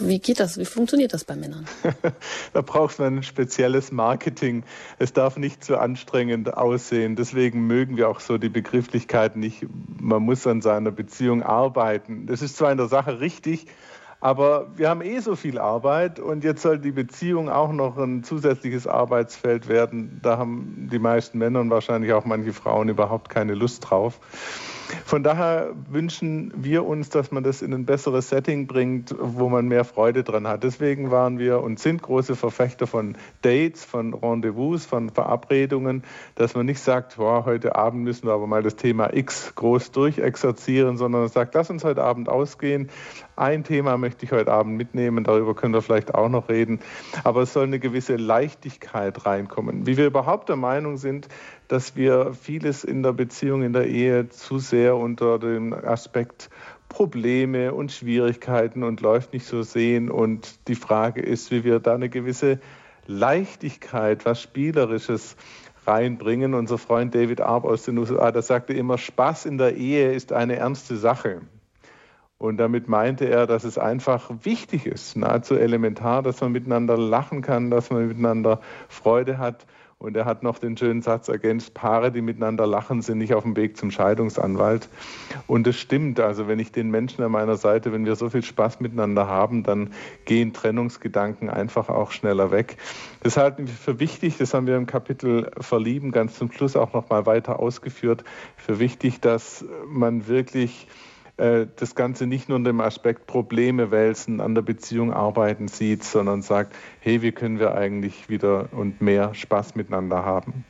wie 0.00 0.18
geht 0.18 0.40
das? 0.40 0.58
Wie 0.58 0.64
funktioniert 0.64 1.14
das 1.14 1.24
bei 1.24 1.34
Männern? 1.34 1.66
da 2.52 2.60
braucht 2.60 2.98
man 2.98 3.18
ein 3.18 3.22
spezielles 3.22 3.92
Marketing. 3.92 4.64
Es 4.98 5.12
darf 5.12 5.36
nicht 5.36 5.64
zu 5.64 5.78
anstrengend 5.78 6.54
aussehen. 6.54 7.16
Deswegen 7.16 7.66
mögen 7.66 7.96
wir 7.96 8.08
auch 8.08 8.20
so 8.20 8.38
die 8.38 8.48
Begrifflichkeit 8.48 9.36
nicht. 9.36 9.66
Man 10.00 10.22
muss 10.22 10.46
an 10.46 10.60
seiner 10.60 10.90
Beziehung 10.90 11.42
arbeiten. 11.42 12.26
Das 12.26 12.42
ist 12.42 12.56
zwar 12.56 12.70
in 12.70 12.78
der 12.78 12.88
Sache 12.88 13.20
richtig, 13.20 13.66
aber 14.20 14.66
wir 14.76 14.88
haben 14.88 15.00
eh 15.00 15.20
so 15.20 15.36
viel 15.36 15.58
Arbeit 15.58 16.18
und 16.18 16.42
jetzt 16.42 16.62
soll 16.62 16.78
die 16.78 16.90
Beziehung 16.90 17.48
auch 17.48 17.72
noch 17.72 17.96
ein 17.98 18.24
zusätzliches 18.24 18.86
Arbeitsfeld 18.86 19.68
werden. 19.68 20.18
Da 20.22 20.38
haben 20.38 20.88
die 20.90 20.98
meisten 20.98 21.38
Männer 21.38 21.60
und 21.60 21.70
wahrscheinlich 21.70 22.12
auch 22.12 22.24
manche 22.24 22.52
Frauen 22.52 22.88
überhaupt 22.88 23.28
keine 23.28 23.54
Lust 23.54 23.88
drauf. 23.88 24.18
Von 25.04 25.22
daher 25.22 25.74
wünschen 25.90 26.52
wir 26.56 26.86
uns, 26.86 27.10
dass 27.10 27.30
man 27.30 27.42
das 27.42 27.62
in 27.62 27.74
ein 27.74 27.84
besseres 27.84 28.28
Setting 28.28 28.66
bringt, 28.66 29.14
wo 29.18 29.48
man 29.48 29.68
mehr 29.68 29.84
Freude 29.84 30.24
dran 30.24 30.46
hat. 30.46 30.64
Deswegen 30.64 31.10
waren 31.10 31.38
wir 31.38 31.62
und 31.62 31.78
sind 31.78 32.02
große 32.02 32.36
Verfechter 32.36 32.86
von 32.86 33.16
Dates, 33.42 33.84
von 33.84 34.14
Rendezvous, 34.14 34.86
von 34.86 35.10
Verabredungen, 35.10 36.04
dass 36.34 36.54
man 36.54 36.66
nicht 36.66 36.80
sagt, 36.80 37.16
boah, 37.16 37.44
heute 37.44 37.76
Abend 37.76 38.04
müssen 38.04 38.26
wir 38.26 38.32
aber 38.32 38.46
mal 38.46 38.62
das 38.62 38.76
Thema 38.76 39.14
X 39.14 39.54
groß 39.54 39.90
durchexerzieren, 39.92 40.96
sondern 40.96 41.28
sagt, 41.28 41.54
lass 41.54 41.70
uns 41.70 41.84
heute 41.84 42.02
Abend 42.02 42.28
ausgehen. 42.28 42.90
Ein 43.36 43.64
Thema 43.64 43.98
möchte 43.98 44.24
ich 44.24 44.32
heute 44.32 44.52
Abend 44.52 44.76
mitnehmen, 44.76 45.24
darüber 45.24 45.54
können 45.54 45.74
wir 45.74 45.82
vielleicht 45.82 46.14
auch 46.14 46.28
noch 46.28 46.48
reden. 46.48 46.80
Aber 47.24 47.42
es 47.42 47.52
soll 47.52 47.64
eine 47.64 47.78
gewisse 47.78 48.16
Leichtigkeit 48.16 49.26
reinkommen. 49.26 49.86
Wie 49.86 49.96
wir 49.96 50.06
überhaupt 50.06 50.48
der 50.48 50.56
Meinung 50.56 50.96
sind, 50.96 51.28
dass 51.68 51.96
wir 51.96 52.32
vieles 52.32 52.82
in 52.82 53.02
der 53.02 53.12
Beziehung, 53.12 53.62
in 53.62 53.74
der 53.74 53.86
Ehe 53.86 54.28
zu 54.30 54.58
sehr 54.58 54.96
unter 54.96 55.38
dem 55.38 55.72
Aspekt 55.72 56.50
Probleme 56.88 57.74
und 57.74 57.92
Schwierigkeiten 57.92 58.82
und 58.82 59.02
läuft 59.02 59.34
nicht 59.34 59.46
so 59.46 59.62
sehen. 59.62 60.10
Und 60.10 60.66
die 60.68 60.74
Frage 60.74 61.20
ist, 61.20 61.50
wie 61.50 61.64
wir 61.64 61.78
da 61.78 61.94
eine 61.94 62.08
gewisse 62.08 62.58
Leichtigkeit, 63.06 64.24
was 64.24 64.40
Spielerisches 64.40 65.36
reinbringen. 65.86 66.54
Unser 66.54 66.78
Freund 66.78 67.14
David 67.14 67.42
Arp 67.42 67.64
aus 67.64 67.84
den 67.84 67.98
USA, 67.98 68.32
der 68.32 68.42
sagte 68.42 68.72
immer, 68.72 68.96
Spaß 68.96 69.44
in 69.44 69.58
der 69.58 69.76
Ehe 69.76 70.12
ist 70.12 70.32
eine 70.32 70.56
ernste 70.56 70.96
Sache. 70.96 71.42
Und 72.38 72.56
damit 72.58 72.88
meinte 72.88 73.28
er, 73.28 73.46
dass 73.46 73.64
es 73.64 73.78
einfach 73.78 74.30
wichtig 74.42 74.86
ist, 74.86 75.16
nahezu 75.16 75.56
elementar, 75.56 76.22
dass 76.22 76.40
man 76.40 76.52
miteinander 76.52 76.96
lachen 76.96 77.42
kann, 77.42 77.68
dass 77.68 77.90
man 77.90 78.06
miteinander 78.06 78.60
Freude 78.88 79.38
hat 79.38 79.66
und 79.98 80.16
er 80.16 80.26
hat 80.26 80.44
noch 80.44 80.58
den 80.58 80.76
schönen 80.76 81.02
Satz 81.02 81.28
ergänzt, 81.28 81.74
Paare, 81.74 82.12
die 82.12 82.20
miteinander 82.20 82.68
lachen, 82.68 83.02
sind 83.02 83.18
nicht 83.18 83.34
auf 83.34 83.42
dem 83.42 83.56
Weg 83.56 83.76
zum 83.76 83.90
Scheidungsanwalt. 83.90 84.88
Und 85.48 85.66
das 85.66 85.74
stimmt. 85.74 86.20
Also 86.20 86.46
wenn 86.46 86.60
ich 86.60 86.70
den 86.70 86.90
Menschen 86.90 87.24
an 87.24 87.32
meiner 87.32 87.56
Seite, 87.56 87.92
wenn 87.92 88.06
wir 88.06 88.14
so 88.14 88.30
viel 88.30 88.44
Spaß 88.44 88.78
miteinander 88.78 89.26
haben, 89.26 89.64
dann 89.64 89.90
gehen 90.24 90.52
Trennungsgedanken 90.52 91.50
einfach 91.50 91.88
auch 91.88 92.12
schneller 92.12 92.52
weg. 92.52 92.76
Das 93.24 93.36
halten 93.36 93.66
wir 93.66 93.74
für 93.74 93.98
wichtig. 93.98 94.36
Das 94.38 94.54
haben 94.54 94.68
wir 94.68 94.76
im 94.76 94.86
Kapitel 94.86 95.50
Verlieben 95.58 96.12
ganz 96.12 96.38
zum 96.38 96.52
Schluss 96.52 96.76
auch 96.76 96.92
noch 96.92 97.08
mal 97.10 97.26
weiter 97.26 97.58
ausgeführt. 97.58 98.22
Für 98.56 98.78
wichtig, 98.78 99.20
dass 99.20 99.64
man 99.88 100.28
wirklich 100.28 100.86
äh, 101.38 101.66
das 101.76 101.94
Ganze 101.94 102.26
nicht 102.26 102.48
nur 102.48 102.58
in 102.58 102.64
dem 102.64 102.80
Aspekt 102.80 103.26
Probleme 103.26 103.90
wälzen, 103.90 104.40
an 104.40 104.54
der 104.54 104.62
Beziehung 104.62 105.12
arbeiten 105.12 105.68
sieht, 105.68 106.04
sondern 106.04 106.42
sagt, 106.42 106.74
hey, 107.00 107.22
wie 107.22 107.32
können 107.32 107.58
wir 107.58 107.74
eigentlich 107.74 108.28
wieder 108.28 108.68
und 108.72 109.00
mehr 109.00 109.34
Spaß 109.34 109.74
miteinander 109.74 110.24
haben? 110.24 110.64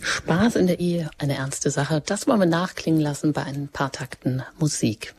Spaß 0.00 0.56
in 0.56 0.66
der 0.66 0.80
Ehe, 0.80 1.10
eine 1.18 1.36
ernste 1.36 1.70
Sache. 1.70 2.02
Das 2.04 2.26
wollen 2.26 2.40
wir 2.40 2.46
nachklingen 2.46 3.00
lassen 3.00 3.32
bei 3.32 3.42
ein 3.42 3.68
paar 3.68 3.92
Takten 3.92 4.42
Musik. 4.58 5.14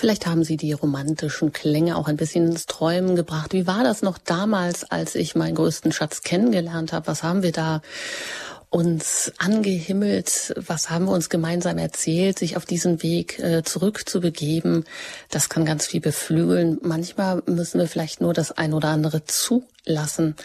Vielleicht 0.00 0.24
haben 0.24 0.44
Sie 0.44 0.56
die 0.56 0.72
romantischen 0.72 1.52
Klänge 1.52 1.94
auch 1.94 2.08
ein 2.08 2.16
bisschen 2.16 2.46
ins 2.46 2.64
Träumen 2.64 3.16
gebracht. 3.16 3.52
Wie 3.52 3.66
war 3.66 3.84
das 3.84 4.00
noch 4.00 4.16
damals, 4.16 4.90
als 4.90 5.14
ich 5.14 5.34
meinen 5.34 5.54
größten 5.54 5.92
Schatz 5.92 6.22
kennengelernt 6.22 6.94
habe? 6.94 7.06
Was 7.06 7.22
haben 7.22 7.42
wir 7.42 7.52
da 7.52 7.82
uns 8.70 9.32
angehimmelt? 9.38 10.54
Was 10.56 10.90
haben 10.90 11.06
wir 11.06 11.12
uns 11.12 11.28
gemeinsam 11.28 11.76
erzählt, 11.76 12.38
sich 12.38 12.56
auf 12.56 12.64
diesen 12.64 13.02
Weg 13.02 13.38
äh, 13.40 13.62
zurückzubegeben? 13.64 14.84
Das 15.28 15.48
kann 15.48 15.64
ganz 15.64 15.86
viel 15.86 16.00
beflügeln. 16.00 16.78
Manchmal 16.82 17.42
müssen 17.46 17.80
wir 17.80 17.88
vielleicht 17.88 18.20
nur 18.20 18.32
das 18.32 18.52
ein 18.52 18.72
oder 18.72 18.88
andere 18.88 19.24
zulassen, 19.24 20.36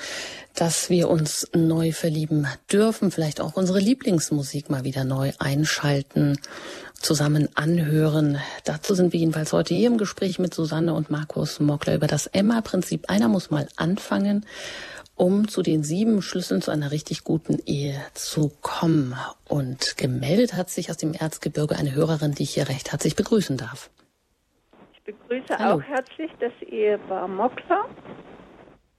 dass 0.55 0.89
wir 0.89 1.09
uns 1.09 1.47
neu 1.53 1.91
verlieben 1.91 2.47
dürfen, 2.71 3.11
vielleicht 3.11 3.41
auch 3.41 3.55
unsere 3.55 3.80
Lieblingsmusik 3.80 4.69
mal 4.69 4.84
wieder 4.84 5.03
neu 5.03 5.32
einschalten 5.38 6.39
zusammen 6.99 7.49
anhören. 7.53 8.39
Dazu 8.63 8.95
sind 8.95 9.13
wir 9.13 9.19
jedenfalls 9.19 9.53
heute 9.53 9.76
hier 9.76 9.88
im 9.88 9.97
Gespräch 9.97 10.39
mit 10.39 10.53
Susanne 10.55 10.93
und 10.93 11.11
Markus 11.11 11.59
Mockler 11.59 11.93
über 11.93 12.07
das 12.07 12.26
Emma-Prinzip. 12.26 13.09
Einer 13.09 13.28
muss 13.28 13.51
mal 13.51 13.67
anfangen, 13.76 14.45
um 15.16 15.47
zu 15.47 15.61
den 15.61 15.84
sieben 15.84 16.22
Schlüsseln 16.22 16.61
zu 16.61 16.72
einer 16.72 16.91
richtig 16.91 17.24
guten 17.24 17.59
Ehe 17.66 17.95
zu 18.13 18.51
kommen. 18.61 19.16
Und 19.47 19.97
gemeldet 19.97 20.55
hat 20.55 20.70
sich 20.70 20.89
aus 20.89 20.97
dem 20.97 21.13
Erzgebirge 21.13 21.76
eine 21.76 21.95
Hörerin, 21.95 22.34
die 22.34 22.43
ich 22.43 22.53
hier 22.53 22.68
recht 22.68 22.91
herzlich 22.91 23.16
begrüßen 23.16 23.57
darf. 23.57 23.89
Ich 24.93 25.01
begrüße 25.03 25.57
Hallo. 25.57 25.78
auch 25.78 25.84
herzlich 25.84 26.32
das 26.39 26.53
Ehepaar 26.61 27.28
Mockler. 27.28 27.86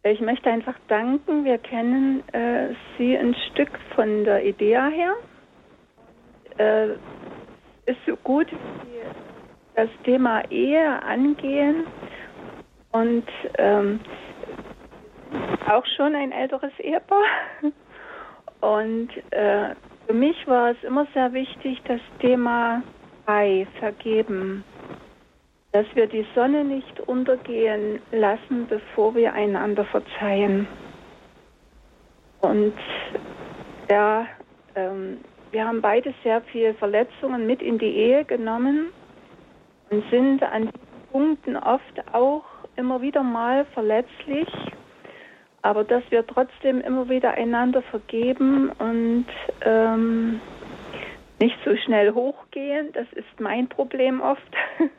Ich 0.05 0.21
möchte 0.21 0.49
einfach 0.51 0.77
danken. 0.89 1.45
Wir 1.45 1.59
kennen 1.59 2.23
äh, 2.33 2.75
Sie 2.97 3.17
ein 3.17 3.35
Stück 3.51 3.71
von 3.95 4.25
der 4.25 4.45
Idee 4.45 4.77
her. 4.77 5.15
Äh, 6.59 6.93
ist 7.91 7.99
so 8.07 8.17
gut, 8.17 8.51
wie 8.51 8.57
Sie 8.57 9.01
das 9.75 9.91
Thema 10.05 10.49
Ehe 10.51 11.03
angehen 11.03 11.87
und 12.93 13.27
ähm, 13.59 14.01
auch 15.69 15.85
schon 15.97 16.15
ein 16.15 16.33
älteres 16.33 16.73
Ehepaar. 16.79 17.25
Und 18.61 19.11
äh, 19.33 19.75
für 20.07 20.15
mich 20.15 20.47
war 20.47 20.71
es 20.71 20.83
immer 20.83 21.07
sehr 21.15 21.33
wichtig, 21.33 21.81
das 21.87 22.01
Thema 22.21 22.83
frei, 23.25 23.67
vergeben, 23.79 24.65
dass 25.73 25.87
wir 25.95 26.07
die 26.07 26.27
Sonne 26.35 26.65
nicht 26.65 27.01
untergehen 27.01 28.01
lassen, 28.13 28.67
bevor 28.69 29.15
wir 29.15 29.33
einander 29.35 29.85
verzeihen. 29.85 30.67
Und 32.41 32.75
ja, 33.91 34.27
ähm, 34.75 35.19
wir 35.51 35.67
haben 35.67 35.81
beide 35.81 36.15
sehr 36.23 36.41
viele 36.53 36.75
Verletzungen 36.75 37.47
mit 37.47 37.63
in 37.63 37.79
die 37.79 37.97
Ehe 37.97 38.25
genommen 38.25 38.89
und 39.91 40.05
sind 40.11 40.43
an 40.43 40.71
Punkten 41.11 41.57
oft 41.57 42.15
auch 42.15 42.45
immer 42.77 43.01
wieder 43.01 43.23
mal 43.23 43.65
verletzlich, 43.73 44.49
aber 45.67 45.83
dass 45.83 46.05
wir 46.11 46.25
trotzdem 46.25 46.81
immer 46.81 47.09
wieder 47.09 47.33
einander 47.33 47.83
vergeben 47.83 48.71
und 48.79 49.27
ähm, 49.63 50.41
nicht 51.41 51.57
so 51.65 51.75
schnell 51.77 52.15
hochgehen, 52.15 52.93
das 52.93 53.09
ist 53.15 53.41
mein 53.41 53.69
Problem 53.69 54.21
oft. 54.21 54.57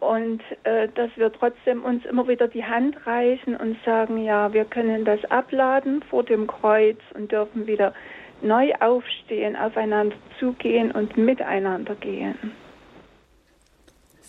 Und 0.00 0.40
äh, 0.64 0.88
dass 0.94 1.10
wir 1.16 1.30
trotzdem 1.30 1.84
uns 1.84 2.06
immer 2.06 2.26
wieder 2.26 2.48
die 2.48 2.64
Hand 2.64 3.06
reichen 3.06 3.54
und 3.54 3.76
sagen, 3.84 4.24
ja, 4.24 4.50
wir 4.54 4.64
können 4.64 5.04
das 5.04 5.22
abladen 5.26 6.02
vor 6.08 6.22
dem 6.22 6.46
Kreuz 6.46 6.96
und 7.12 7.30
dürfen 7.30 7.66
wieder 7.66 7.92
neu 8.40 8.72
aufstehen, 8.80 9.56
aufeinander 9.56 10.16
zugehen 10.38 10.90
und 10.90 11.18
miteinander 11.18 11.94
gehen. 11.96 12.52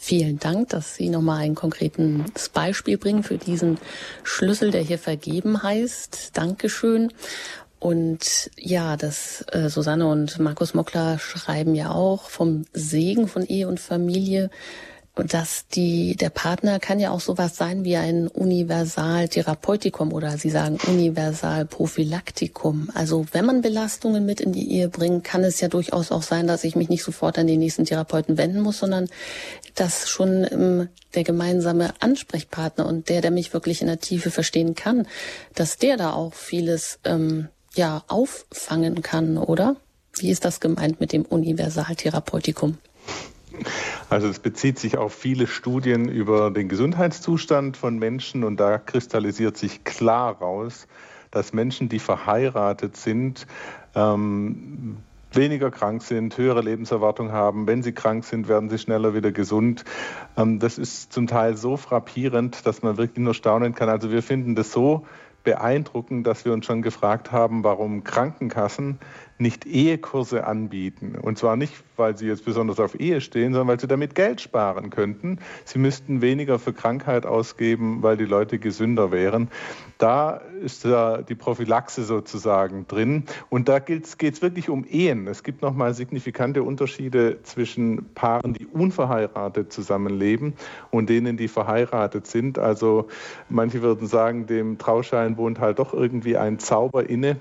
Vielen 0.04 0.40
Dank, 0.40 0.70
dass 0.70 0.96
Sie 0.96 1.10
nochmal 1.10 1.42
ein 1.42 1.54
konkretes 1.54 2.50
Beispiel 2.50 2.98
bringen 2.98 3.22
für 3.22 3.38
diesen 3.38 3.78
Schlüssel, 4.24 4.72
der 4.72 4.82
hier 4.82 4.98
vergeben 4.98 5.62
heißt. 5.62 6.32
Dankeschön. 6.34 7.14
Und 7.78 8.50
ja, 8.58 8.98
das 8.98 9.46
äh, 9.52 9.70
Susanne 9.70 10.08
und 10.08 10.40
Markus 10.40 10.74
Mockler 10.74 11.20
schreiben 11.20 11.76
ja 11.76 11.92
auch 11.92 12.32
vom 12.32 12.66
Segen 12.74 13.28
von 13.28 13.46
Ehe 13.46 13.68
und 13.68 13.80
Familie. 13.80 14.50
Dass 15.16 15.68
die, 15.68 16.16
der 16.16 16.30
Partner 16.30 16.80
kann 16.80 17.00
ja 17.00 17.12
auch 17.12 17.20
sowas 17.20 17.58
sein 17.58 17.84
wie 17.84 17.98
ein 17.98 18.30
Universaltherapeutikum 18.30 20.14
oder 20.14 20.38
Sie 20.38 20.50
sagen 20.50 20.78
Universalprophylaktikum. 20.88 22.90
Also 22.94 23.26
wenn 23.34 23.46
man 23.46 23.62
Belastungen 23.62 24.26
mit 24.26 24.40
in 24.40 24.54
die 24.54 24.72
Ehe 24.72 24.88
bringt, 24.88 25.26
kann 25.26 25.44
es 25.44 25.60
ja 25.60 25.68
durchaus 25.68 26.14
auch 26.14 26.24
sein, 26.24 26.48
dass 26.48 26.64
ich 26.64 26.78
mich 26.78 26.88
nicht 26.88 27.04
sofort 27.04 27.38
an 27.38 27.48
den 27.48 27.60
nächsten 27.60 27.84
Therapeuten 27.84 28.38
wenden 28.38 28.62
muss, 28.62 28.80
sondern 28.80 29.10
dass 29.76 30.10
schon 30.10 30.48
ähm, 30.50 30.88
der 31.14 31.26
gemeinsame 31.26 31.94
Ansprechpartner 32.00 32.86
und 32.86 33.10
der, 33.10 33.20
der 33.22 33.32
mich 33.32 33.52
wirklich 33.54 33.82
in 33.82 33.88
der 33.88 34.00
Tiefe 34.00 34.32
verstehen 34.32 34.76
kann, 34.76 35.10
dass 35.56 35.78
der 35.78 35.98
da 35.98 36.14
auch 36.14 36.34
vieles 36.34 37.00
ähm, 37.04 37.50
ja 37.76 38.06
auffangen 38.08 39.02
kann, 39.02 39.38
oder? 39.38 39.76
Wie 40.18 40.30
ist 40.30 40.46
das 40.46 40.60
gemeint 40.60 41.00
mit 41.00 41.14
dem 41.14 41.24
Universaltherapeutikum? 41.24 42.78
Also 44.10 44.28
es 44.28 44.40
bezieht 44.40 44.80
sich 44.80 44.98
auf 44.98 45.14
viele 45.14 45.48
Studien 45.48 46.10
über 46.10 46.52
den 46.52 46.68
Gesundheitszustand 46.68 47.78
von 47.78 47.98
Menschen 47.98 48.44
und 48.44 48.60
da 48.60 48.78
kristallisiert 48.78 49.58
sich 49.58 49.84
klar 49.84 50.38
raus, 50.38 50.88
dass 51.32 51.54
Menschen, 51.54 51.90
die 51.90 52.00
verheiratet 52.00 52.98
sind, 52.98 53.48
ähm, 53.96 54.98
weniger 55.34 55.72
krank 55.72 56.04
sind, 56.04 56.38
höhere 56.38 56.62
Lebenserwartung 56.62 57.32
haben. 57.32 57.68
Wenn 57.68 57.84
sie 57.84 57.94
krank 57.94 58.26
sind, 58.26 58.48
werden 58.48 58.70
sie 58.70 58.78
schneller 58.78 59.14
wieder 59.14 59.32
gesund. 59.32 59.86
Ähm, 60.38 60.60
das 60.60 60.78
ist 60.78 61.14
zum 61.14 61.28
Teil 61.28 61.56
so 61.56 61.78
frappierend, 61.78 62.66
dass 62.66 62.82
man 62.82 62.98
wirklich 62.98 63.24
nur 63.24 63.34
staunen 63.34 63.74
kann. 63.74 63.90
Also 63.90 64.12
wir 64.12 64.24
finden 64.24 64.56
das 64.56 64.72
so 64.72 65.06
beeindruckend, 65.44 66.28
dass 66.28 66.46
wir 66.46 66.54
uns 66.54 66.66
schon 66.66 66.82
gefragt 66.82 67.32
haben, 67.32 67.64
warum 67.64 68.04
Krankenkassen 68.04 69.00
nicht 69.42 69.66
Ehekurse 69.66 70.46
anbieten. 70.46 71.16
Und 71.20 71.38
zwar 71.38 71.56
nicht, 71.56 71.74
weil 71.98 72.16
sie 72.16 72.28
jetzt 72.28 72.46
besonders 72.46 72.80
auf 72.80 73.00
Ehe 73.00 73.20
stehen, 73.20 73.54
sondern 73.54 73.68
weil 73.68 73.80
sie 73.80 73.88
damit 73.88 74.16
Geld 74.16 74.40
sparen 74.40 74.90
könnten. 74.90 75.40
Sie 75.66 75.80
müssten 75.80 76.22
weniger 76.22 76.60
für 76.60 76.74
Krankheit 76.74 77.26
ausgeben, 77.26 78.04
weil 78.04 78.18
die 78.18 78.26
Leute 78.26 78.60
gesünder 78.60 79.12
wären. 79.12 79.50
Da 79.98 80.42
ist 80.64 80.86
ja 80.86 81.22
die 81.22 81.36
Prophylaxe 81.36 82.04
sozusagen 82.04 82.88
drin. 82.88 83.26
Und 83.50 83.68
da 83.68 83.80
geht 83.80 84.06
es 84.06 84.42
wirklich 84.42 84.70
um 84.70 84.86
Ehen. 84.86 85.28
Es 85.28 85.44
gibt 85.44 85.62
nochmal 85.62 85.94
signifikante 85.94 86.64
Unterschiede 86.64 87.40
zwischen 87.44 88.14
Paaren, 88.14 88.54
die 88.54 88.68
unverheiratet 88.68 89.74
zusammenleben 89.74 90.54
und 90.92 91.10
denen, 91.10 91.38
die 91.38 91.48
verheiratet 91.48 92.28
sind. 92.28 92.60
Also 92.60 93.08
manche 93.50 93.82
würden 93.82 94.08
sagen, 94.08 94.46
dem 94.46 94.78
Trauschein 94.78 95.38
wohnt 95.38 95.60
halt 95.60 95.80
doch 95.80 95.94
irgendwie 95.94 96.38
ein 96.38 96.60
Zauber 96.60 97.10
inne. 97.10 97.38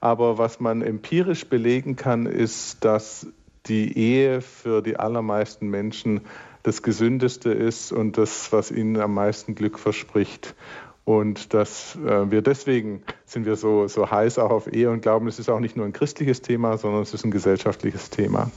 Aber 0.00 0.38
was 0.38 0.60
man 0.60 0.82
empirisch 0.82 1.46
belegen 1.46 1.96
kann, 1.96 2.26
ist, 2.26 2.84
dass 2.84 3.26
die 3.66 3.96
Ehe 3.98 4.40
für 4.40 4.82
die 4.82 4.96
allermeisten 4.96 5.68
Menschen 5.68 6.20
das 6.62 6.82
Gesündeste 6.82 7.50
ist 7.50 7.92
und 7.92 8.18
das, 8.18 8.52
was 8.52 8.70
ihnen 8.70 9.00
am 9.00 9.14
meisten 9.14 9.54
Glück 9.54 9.78
verspricht. 9.78 10.54
Und 11.04 11.54
dass 11.54 11.96
äh, 11.96 12.30
wir 12.30 12.42
deswegen 12.42 13.02
sind 13.24 13.46
wir 13.46 13.54
so, 13.54 13.86
so 13.86 14.10
heiß 14.10 14.40
auch 14.40 14.50
auf 14.50 14.72
Ehe 14.72 14.90
und 14.90 15.02
glauben, 15.02 15.28
es 15.28 15.38
ist 15.38 15.48
auch 15.48 15.60
nicht 15.60 15.76
nur 15.76 15.86
ein 15.86 15.92
christliches 15.92 16.42
Thema, 16.42 16.76
sondern 16.78 17.02
es 17.02 17.14
ist 17.14 17.24
ein 17.24 17.30
gesellschaftliches 17.30 18.10
Thema. 18.10 18.50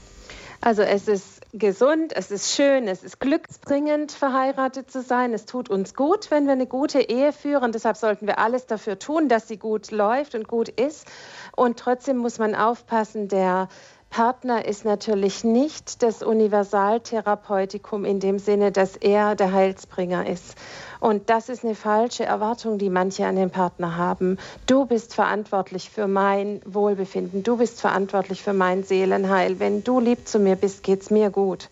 Also 0.62 0.82
es 0.82 1.08
ist 1.08 1.42
gesund, 1.54 2.12
es 2.14 2.32
ist 2.32 2.54
schön, 2.54 2.90
es 2.90 3.04
ist 3.04 3.22
glücksbringend, 3.22 4.12
verheiratet 4.12 4.92
zu 4.92 5.02
sein. 5.02 5.34
Es 5.34 5.46
tut 5.46 5.70
uns 5.70 5.94
gut, 5.94 6.32
wenn 6.32 6.46
wir 6.46 6.54
eine 6.54 6.68
gute 6.68 7.00
Ehe 7.00 7.32
führen. 7.32 7.72
Deshalb 7.72 7.96
sollten 7.96 8.28
wir 8.28 8.40
alles 8.40 8.66
dafür 8.66 9.00
tun, 9.00 9.30
dass 9.30 9.48
sie 9.48 9.58
gut 9.58 9.90
läuft 9.92 10.36
und 10.36 10.50
gut 10.50 10.68
ist. 10.68 11.08
Und 11.56 11.80
trotzdem 11.80 12.18
muss 12.18 12.40
man 12.40 12.56
aufpassen, 12.56 13.30
der 13.30 13.70
Partner 14.10 14.66
ist 14.66 14.86
natürlich 14.86 15.44
nicht 15.44 16.02
das 16.04 16.24
Universaltherapeutikum 16.24 18.06
in 18.06 18.20
dem 18.20 18.40
Sinne, 18.40 18.72
dass 18.72 18.98
er 18.98 19.36
der 19.36 19.54
Heilsbringer 19.54 20.28
ist. 20.28 20.56
Und 21.00 21.30
das 21.30 21.48
ist 21.48 21.64
eine 21.64 21.76
falsche 21.76 22.26
Erwartung, 22.26 22.78
die 22.78 22.90
manche 22.90 23.26
an 23.26 23.38
den 23.38 23.50
Partner 23.50 23.96
haben. 23.96 24.38
Du 24.66 24.86
bist 24.86 25.16
verantwortlich 25.16 25.90
für 25.90 26.08
mein 26.08 26.62
Wohlbefinden. 26.66 27.44
Du 27.44 27.58
bist 27.58 27.80
verantwortlich 27.80 28.44
für 28.44 28.54
mein 28.54 28.84
Seelenheil. 28.84 29.60
Wenn 29.60 29.84
du 29.84 30.00
lieb 30.00 30.28
zu 30.28 30.40
mir 30.40 30.56
bist, 30.58 30.84
geht's 30.84 31.10
mir 31.10 31.30
gut. 31.30 31.70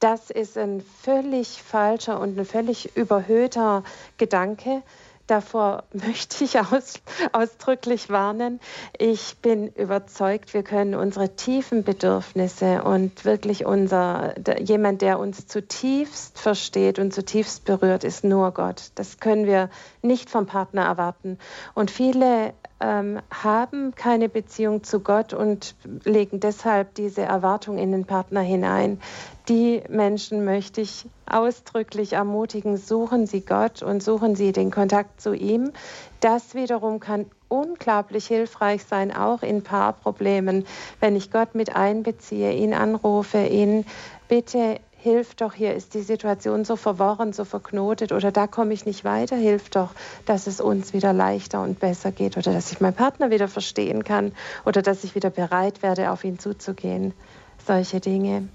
Das 0.00 0.30
ist 0.30 0.58
ein 0.58 0.84
völlig 1.02 1.62
falscher 1.62 2.20
und 2.20 2.38
ein 2.38 2.44
völlig 2.44 2.96
überhöhter 2.96 3.82
Gedanke. 4.18 4.82
Davor 5.26 5.84
möchte 5.92 6.44
ich 6.44 6.58
aus, 6.58 7.00
ausdrücklich 7.32 8.10
warnen. 8.10 8.60
Ich 8.98 9.38
bin 9.38 9.68
überzeugt, 9.68 10.54
wir 10.54 10.62
können 10.62 10.94
unsere 10.94 11.34
tiefen 11.36 11.82
Bedürfnisse 11.84 12.82
und 12.84 13.24
wirklich 13.24 13.66
unser, 13.66 14.34
jemand, 14.60 15.02
der 15.02 15.18
uns 15.18 15.46
zutiefst 15.46 16.38
versteht 16.38 16.98
und 16.98 17.12
zutiefst 17.12 17.64
berührt, 17.64 18.04
ist 18.04 18.24
nur 18.24 18.52
Gott. 18.52 18.90
Das 18.94 19.18
können 19.18 19.46
wir 19.46 19.70
nicht 20.02 20.30
vom 20.30 20.46
Partner 20.46 20.84
erwarten. 20.84 21.38
Und 21.74 21.90
viele 21.90 22.52
ähm, 22.80 23.20
haben 23.30 23.94
keine 23.94 24.28
Beziehung 24.28 24.84
zu 24.84 25.00
Gott 25.00 25.32
und 25.32 25.74
legen 26.04 26.40
deshalb 26.40 26.94
diese 26.94 27.22
Erwartung 27.22 27.78
in 27.78 27.90
den 27.90 28.04
Partner 28.04 28.40
hinein. 28.40 29.00
Die 29.48 29.82
Menschen 29.88 30.44
möchte 30.44 30.80
ich 30.80 31.06
ausdrücklich 31.30 32.14
ermutigen, 32.14 32.76
suchen 32.76 33.26
Sie 33.26 33.40
Gott 33.40 33.82
und 33.82 34.02
suchen 34.02 34.36
Sie 34.36 34.52
den 34.52 34.70
Kontakt 34.70 35.20
zu 35.20 35.34
ihm. 35.34 35.72
Das 36.20 36.54
wiederum 36.54 37.00
kann 37.00 37.26
unglaublich 37.48 38.26
hilfreich 38.26 38.84
sein, 38.84 39.14
auch 39.14 39.42
in 39.42 39.62
Paarproblemen, 39.62 40.66
wenn 41.00 41.16
ich 41.16 41.30
Gott 41.30 41.54
mit 41.54 41.76
einbeziehe, 41.76 42.52
ihn 42.52 42.74
anrufe, 42.74 43.46
ihn 43.46 43.84
bitte 44.28 44.80
hilf 45.06 45.36
doch, 45.36 45.54
hier 45.54 45.72
ist 45.72 45.94
die 45.94 46.02
Situation 46.02 46.64
so 46.64 46.74
verworren, 46.74 47.32
so 47.32 47.44
verknotet 47.44 48.10
oder 48.10 48.32
da 48.32 48.48
komme 48.48 48.74
ich 48.74 48.86
nicht 48.86 49.04
weiter, 49.04 49.36
hilf 49.36 49.70
doch, 49.70 49.90
dass 50.24 50.48
es 50.48 50.60
uns 50.60 50.94
wieder 50.94 51.12
leichter 51.12 51.62
und 51.62 51.78
besser 51.78 52.10
geht 52.10 52.36
oder 52.36 52.52
dass 52.52 52.72
ich 52.72 52.80
meinen 52.80 52.94
Partner 52.94 53.30
wieder 53.30 53.46
verstehen 53.46 54.02
kann 54.02 54.32
oder 54.64 54.82
dass 54.82 55.04
ich 55.04 55.14
wieder 55.14 55.30
bereit 55.30 55.84
werde, 55.84 56.10
auf 56.10 56.24
ihn 56.24 56.40
zuzugehen. 56.40 57.14
Solche 57.64 58.00
Dinge. 58.00 58.48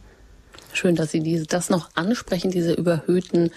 Schön, 0.73 0.95
dass 0.95 1.11
Sie 1.11 1.21
diese, 1.21 1.45
das 1.45 1.69
noch 1.69 1.89
ansprechen, 1.95 2.51
diese 2.51 2.73
überhöhten 2.73 3.51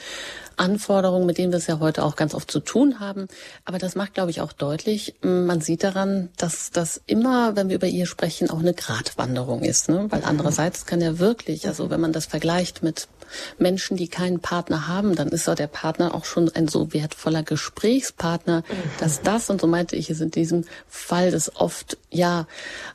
Anforderungen, 0.56 1.26
mit 1.26 1.38
denen 1.38 1.52
wir 1.52 1.58
es 1.58 1.66
ja 1.66 1.78
heute 1.80 2.04
auch 2.04 2.16
ganz 2.16 2.34
oft 2.34 2.50
zu 2.50 2.60
tun 2.60 3.00
haben. 3.00 3.28
Aber 3.64 3.78
das 3.78 3.94
macht, 3.94 4.14
glaube 4.14 4.30
ich, 4.30 4.40
auch 4.40 4.52
deutlich, 4.52 5.14
man 5.22 5.60
sieht 5.60 5.84
daran, 5.84 6.28
dass 6.36 6.70
das 6.70 7.00
immer, 7.06 7.56
wenn 7.56 7.68
wir 7.68 7.76
über 7.76 7.86
ihr 7.86 8.06
sprechen, 8.06 8.50
auch 8.50 8.60
eine 8.60 8.74
Gratwanderung 8.74 9.62
ist. 9.62 9.88
Ne? 9.88 10.06
Weil 10.10 10.22
andererseits 10.24 10.86
kann 10.86 11.00
ja 11.00 11.18
wirklich, 11.18 11.66
also 11.66 11.90
wenn 11.90 12.00
man 12.00 12.12
das 12.12 12.26
vergleicht 12.26 12.82
mit 12.82 13.08
Menschen, 13.58 13.96
die 13.96 14.08
keinen 14.08 14.40
Partner 14.40 14.88
haben, 14.88 15.14
dann 15.14 15.28
ist 15.28 15.46
ja 15.46 15.54
der 15.54 15.66
Partner 15.66 16.14
auch 16.14 16.24
schon 16.24 16.50
ein 16.54 16.68
so 16.68 16.92
wertvoller 16.92 17.42
Gesprächspartner, 17.42 18.62
dass 19.00 19.22
das, 19.22 19.50
und 19.50 19.60
so 19.60 19.66
meinte 19.66 19.96
ich 19.96 20.10
es 20.10 20.20
in 20.20 20.30
diesem 20.30 20.64
Fall, 20.88 21.30
das 21.30 21.54
oft 21.56 21.96
ja 22.10 22.46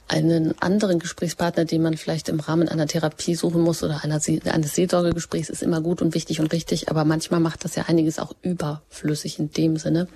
einen 0.07 0.59
anderen 0.61 0.99
Gesprächspartner, 0.99 1.65
den 1.65 1.82
man 1.82 1.97
vielleicht 1.97 2.30
im 2.30 2.39
Rahmen 2.39 2.69
einer 2.69 2.88
Therapie 2.88 3.36
suchen 3.36 3.61
muss 3.61 3.84
oder 3.84 4.03
einer, 4.03 4.19
eines 4.45 4.75
Seelsorgegesprächs, 4.75 5.49
ist 5.49 5.63
immer 5.63 5.82
gut 5.82 6.01
und 6.01 6.13
wichtig 6.15 6.39
und 6.39 6.51
richtig, 6.51 6.89
aber 6.89 7.05
manchmal 7.05 7.39
macht 7.39 7.63
das 7.65 7.75
ja 7.75 7.86
einiges 7.88 8.19
auch 8.19 8.34
überflüssig 8.41 9.39
in 9.39 9.51
dem 9.51 9.77
Sinne. 9.77 10.07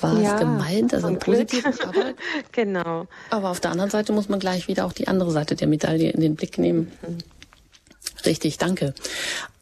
war 0.00 0.18
ja, 0.18 0.34
es 0.34 0.40
gemeint, 0.40 0.94
also 0.94 1.14
positiv. 1.14 1.64
Aber, 1.82 2.14
genau. 2.52 3.06
Aber 3.30 3.50
auf 3.50 3.60
der 3.60 3.70
anderen 3.70 3.90
Seite 3.90 4.12
muss 4.12 4.28
man 4.28 4.40
gleich 4.40 4.68
wieder 4.68 4.86
auch 4.86 4.92
die 4.92 5.08
andere 5.08 5.30
Seite 5.30 5.56
der 5.56 5.68
Medaille 5.68 6.10
in 6.10 6.20
den 6.20 6.36
Blick 6.36 6.58
nehmen. 6.58 6.92
Mhm. 7.02 7.18
Richtig, 8.26 8.58
danke. 8.58 8.94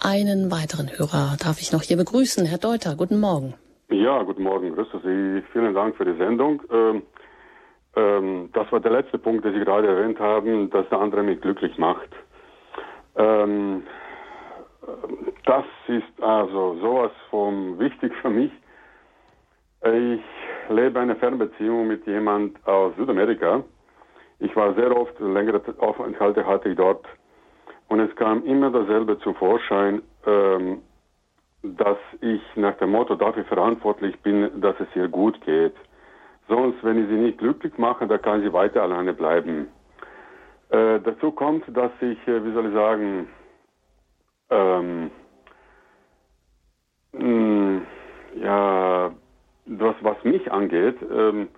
Einen 0.00 0.50
weiteren 0.50 0.88
Hörer 0.96 1.36
darf 1.42 1.60
ich 1.60 1.72
noch 1.72 1.82
hier 1.82 1.96
begrüßen. 1.96 2.46
Herr 2.46 2.58
Deuter, 2.58 2.96
guten 2.96 3.20
Morgen. 3.20 3.54
Ja, 3.90 4.22
guten 4.22 4.42
Morgen. 4.42 4.74
Grüße 4.74 5.00
Sie. 5.04 5.42
Vielen 5.52 5.74
Dank 5.74 5.96
für 5.96 6.04
die 6.04 6.16
Sendung. 6.16 6.62
Ähm, 6.70 7.02
ähm, 7.96 8.50
das 8.52 8.70
war 8.72 8.80
der 8.80 8.92
letzte 8.92 9.18
Punkt, 9.18 9.44
den 9.44 9.54
Sie 9.54 9.60
gerade 9.60 9.88
erwähnt 9.88 10.18
haben, 10.18 10.70
dass 10.70 10.88
der 10.88 11.00
andere 11.00 11.22
mich 11.22 11.40
glücklich 11.40 11.76
macht. 11.76 12.08
Ähm, 13.16 13.82
das 15.44 15.64
ist 15.88 16.22
also 16.22 16.78
sowas 16.80 17.12
von 17.30 17.78
wichtig 17.78 18.12
für 18.22 18.30
mich. 18.30 18.50
Ich 19.84 20.22
lebe 20.70 21.00
eine 21.00 21.16
Fernbeziehung 21.16 21.88
mit 21.88 22.06
jemand 22.06 22.64
aus 22.66 22.94
Südamerika. 22.96 23.64
Ich 24.38 24.54
war 24.56 24.74
sehr 24.74 24.96
oft, 24.96 25.18
längere 25.20 25.60
Aufenthalte 25.78 26.46
hatte 26.46 26.70
ich 26.70 26.76
dort. 26.76 27.04
Und 27.92 28.00
es 28.00 28.16
kam 28.16 28.42
immer 28.46 28.70
dasselbe 28.70 29.18
zum 29.18 29.34
Vorschein, 29.34 30.00
ähm, 30.24 30.80
dass 31.62 31.98
ich 32.22 32.40
nach 32.56 32.74
dem 32.78 32.92
Motto 32.92 33.16
dafür 33.16 33.44
verantwortlich 33.44 34.18
bin, 34.20 34.62
dass 34.62 34.74
es 34.80 34.88
ihr 34.94 35.08
gut 35.08 35.38
geht. 35.42 35.74
Sonst, 36.48 36.82
wenn 36.82 37.02
ich 37.02 37.08
sie 37.10 37.16
nicht 37.16 37.36
glücklich 37.36 37.76
mache, 37.76 38.06
dann 38.06 38.22
kann 38.22 38.40
sie 38.40 38.50
weiter 38.50 38.82
alleine 38.82 39.12
bleiben. 39.12 39.68
Äh, 40.70 41.00
dazu 41.00 41.32
kommt, 41.32 41.64
dass 41.76 41.90
ich, 42.00 42.26
äh, 42.26 42.42
wie 42.42 42.54
soll 42.54 42.68
ich 42.68 42.72
sagen, 42.72 43.28
ähm, 44.48 45.10
mh, 47.12 47.20
hm, 47.20 47.86
ja, 48.36 49.12
das, 49.66 49.96
was 50.00 50.24
mich 50.24 50.50
angeht, 50.50 50.96
ähm, 51.14 51.48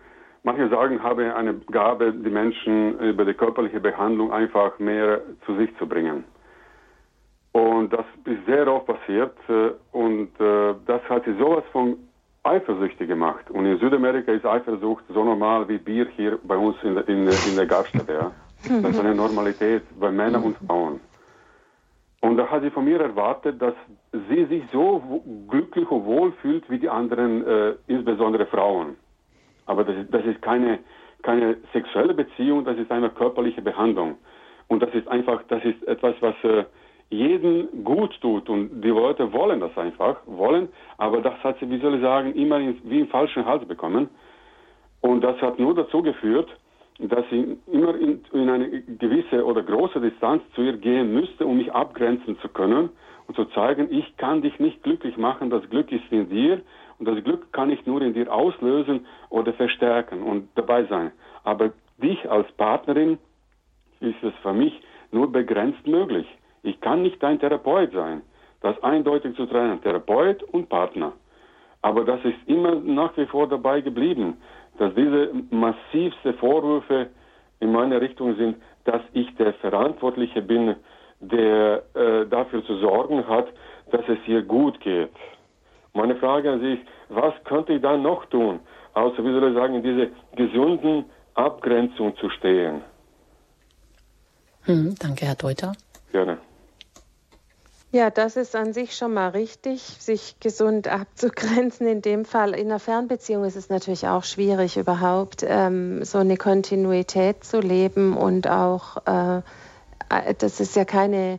manche 0.44 0.68
sagen, 0.68 1.02
habe 1.02 1.34
eine 1.34 1.54
Gabe, 1.70 2.12
die 2.12 2.30
Menschen 2.30 2.98
über 3.00 3.24
die 3.24 3.34
körperliche 3.34 3.80
Behandlung 3.80 4.32
einfach 4.32 4.78
mehr 4.78 5.20
zu 5.44 5.56
sich 5.56 5.76
zu 5.78 5.88
bringen. 5.88 6.24
Und 7.52 7.92
das 7.92 8.04
ist 8.24 8.46
sehr 8.46 8.66
oft 8.72 8.86
passiert 8.86 9.36
äh, 9.48 9.70
und 9.92 10.28
äh, 10.40 10.74
das 10.86 11.02
hat 11.08 11.24
sie 11.24 11.34
sowas 11.38 11.64
von 11.72 11.96
eifersüchtig 12.42 13.08
gemacht. 13.08 13.50
Und 13.50 13.64
in 13.64 13.78
Südamerika 13.78 14.32
ist 14.32 14.44
Eifersucht 14.44 15.04
so 15.08 15.24
normal 15.24 15.68
wie 15.68 15.78
Bier 15.78 16.06
hier 16.16 16.38
bei 16.42 16.56
uns 16.56 16.76
in, 16.82 16.94
der, 16.94 17.08
in, 17.08 17.26
in 17.28 17.56
der 17.56 17.66
Gaststätte. 17.66 18.12
Ja. 18.12 18.32
Das 18.82 18.92
ist 18.92 19.00
eine 19.00 19.14
Normalität 19.14 19.82
bei 19.98 20.10
Männern 20.10 20.42
und 20.42 20.56
Frauen. 20.66 21.00
Und 22.20 22.36
da 22.38 22.46
hat 22.46 22.62
sie 22.62 22.70
von 22.70 22.84
mir 22.84 23.00
erwartet, 23.00 23.60
dass 23.60 23.74
sie 24.28 24.46
sich 24.46 24.64
so 24.72 25.22
glücklich 25.48 25.90
und 25.90 26.04
wohl 26.06 26.32
fühlt 26.42 26.68
wie 26.70 26.78
die 26.78 26.88
anderen, 26.88 27.46
äh, 27.46 27.74
insbesondere 27.86 28.46
Frauen. 28.46 28.96
Aber 29.66 29.84
das 29.84 29.96
das 30.10 30.24
ist 30.24 30.42
keine, 30.42 30.78
keine 31.22 31.56
sexuelle 31.72 32.14
Beziehung, 32.14 32.64
das 32.64 32.78
ist 32.78 32.90
eine 32.90 33.10
körperliche 33.10 33.62
Behandlung. 33.62 34.16
Und 34.68 34.82
das 34.82 34.94
ist 34.94 35.08
einfach, 35.08 35.42
das 35.48 35.64
ist 35.64 35.86
etwas, 35.86 36.14
was 36.20 36.34
äh, 36.44 36.64
jeden 37.10 37.84
gut 37.84 38.18
tut. 38.20 38.48
Und 38.48 38.82
die 38.82 38.88
Leute 38.88 39.32
wollen 39.32 39.60
das 39.60 39.76
einfach, 39.76 40.16
wollen, 40.26 40.68
aber 40.98 41.20
das 41.20 41.34
hat 41.42 41.58
sie, 41.60 41.68
wie 41.70 41.78
soll 41.78 41.96
ich 41.96 42.02
sagen, 42.02 42.34
immer 42.34 42.58
in, 42.58 42.78
wie 42.84 43.00
im 43.00 43.08
falschen 43.08 43.44
Hals 43.44 43.66
bekommen. 43.66 44.08
Und 45.00 45.22
das 45.22 45.40
hat 45.42 45.58
nur 45.58 45.74
dazu 45.74 46.02
geführt, 46.02 46.48
dass 46.98 47.24
ich 47.30 47.44
immer 47.66 47.94
in, 47.96 48.24
in, 48.32 48.48
eine 48.48 48.82
gewisse 48.82 49.44
oder 49.44 49.62
große 49.62 50.00
Distanz 50.00 50.42
zu 50.54 50.62
ihr 50.62 50.76
gehen 50.76 51.12
müsste, 51.12 51.44
um 51.44 51.58
mich 51.58 51.72
abgrenzen 51.72 52.38
zu 52.40 52.48
können 52.48 52.88
und 53.26 53.34
zu 53.34 53.44
zeigen, 53.46 53.88
ich 53.90 54.16
kann 54.16 54.42
dich 54.42 54.58
nicht 54.60 54.82
glücklich 54.82 55.16
machen, 55.16 55.50
das 55.50 55.68
Glück 55.70 55.90
ist 55.90 56.04
in 56.10 56.28
dir 56.28 56.62
und 56.98 57.08
das 57.08 57.22
Glück 57.24 57.52
kann 57.52 57.70
ich 57.70 57.84
nur 57.86 58.02
in 58.02 58.14
dir 58.14 58.32
auslösen 58.32 59.06
oder 59.30 59.52
verstärken 59.52 60.22
und 60.22 60.48
dabei 60.54 60.84
sein. 60.84 61.12
Aber 61.44 61.72
dich 61.98 62.30
als 62.30 62.50
Partnerin 62.52 63.18
ist 64.00 64.22
es 64.22 64.32
für 64.42 64.52
mich 64.52 64.80
nur 65.10 65.30
begrenzt 65.30 65.86
möglich. 65.86 66.26
Ich 66.62 66.80
kann 66.80 67.02
nicht 67.02 67.22
dein 67.22 67.38
Therapeut 67.38 67.92
sein. 67.92 68.22
Das 68.60 68.82
eindeutig 68.82 69.36
zu 69.36 69.46
trennen, 69.46 69.82
Therapeut 69.82 70.42
und 70.42 70.68
Partner. 70.68 71.12
Aber 71.82 72.04
das 72.04 72.24
ist 72.24 72.38
immer 72.46 72.76
nach 72.76 73.14
wie 73.16 73.26
vor 73.26 73.46
dabei 73.46 73.82
geblieben 73.82 74.38
dass 74.78 74.94
diese 74.94 75.30
massivste 75.50 76.34
Vorwürfe 76.34 77.08
in 77.60 77.72
meine 77.72 78.00
Richtung 78.00 78.36
sind, 78.36 78.56
dass 78.84 79.02
ich 79.12 79.34
der 79.36 79.54
Verantwortliche 79.54 80.42
bin, 80.42 80.76
der 81.20 81.82
äh, 81.94 82.26
dafür 82.26 82.64
zu 82.64 82.76
sorgen 82.78 83.26
hat, 83.26 83.46
dass 83.90 84.02
es 84.08 84.18
ihr 84.26 84.42
gut 84.42 84.80
geht. 84.80 85.10
Meine 85.94 86.16
Frage 86.16 86.50
an 86.50 86.60
Sie 86.60 86.74
ist, 86.74 86.82
was 87.08 87.32
könnte 87.44 87.72
ich 87.72 87.82
dann 87.82 88.02
noch 88.02 88.26
tun, 88.26 88.60
außer, 88.94 89.18
wie 89.18 89.32
soll 89.32 89.48
ich 89.48 89.54
sagen, 89.54 89.76
in 89.76 89.82
diese 89.82 90.10
gesunden 90.34 91.04
Abgrenzung 91.34 92.16
zu 92.16 92.28
stehen? 92.30 92.82
Hm, 94.64 94.96
danke, 94.98 95.26
Herr 95.26 95.36
Deuter. 95.36 95.72
Gerne. 96.10 96.38
Ja, 97.92 98.10
das 98.10 98.36
ist 98.36 98.56
an 98.56 98.72
sich 98.72 98.96
schon 98.96 99.14
mal 99.14 99.28
richtig, 99.28 99.82
sich 99.82 100.40
gesund 100.40 100.88
abzugrenzen. 100.88 101.86
In 101.86 102.02
dem 102.02 102.24
Fall 102.24 102.52
in 102.54 102.66
einer 102.66 102.80
Fernbeziehung 102.80 103.44
ist 103.44 103.54
es 103.54 103.68
natürlich 103.68 104.08
auch 104.08 104.24
schwierig, 104.24 104.76
überhaupt 104.76 105.44
ähm, 105.46 106.04
so 106.04 106.18
eine 106.18 106.36
Kontinuität 106.36 107.44
zu 107.44 107.60
leben 107.60 108.16
und 108.16 108.48
auch, 108.48 108.96
äh, 109.06 109.36
äh 110.08 110.34
das 110.36 110.58
ist 110.58 110.74
ja 110.74 110.84
keine 110.84 111.38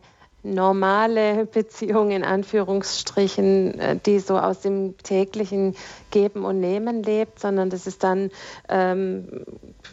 normale 0.54 1.46
Beziehung 1.46 2.10
in 2.10 2.24
Anführungsstrichen, 2.24 3.78
äh, 3.78 3.96
die 4.04 4.18
so 4.20 4.38
aus 4.38 4.60
dem 4.60 4.96
täglichen 4.98 5.74
Geben 6.10 6.44
und 6.44 6.60
Nehmen 6.60 7.02
lebt, 7.02 7.40
sondern 7.40 7.70
das 7.70 7.86
ist 7.86 8.04
dann 8.04 8.30
ähm, 8.68 9.44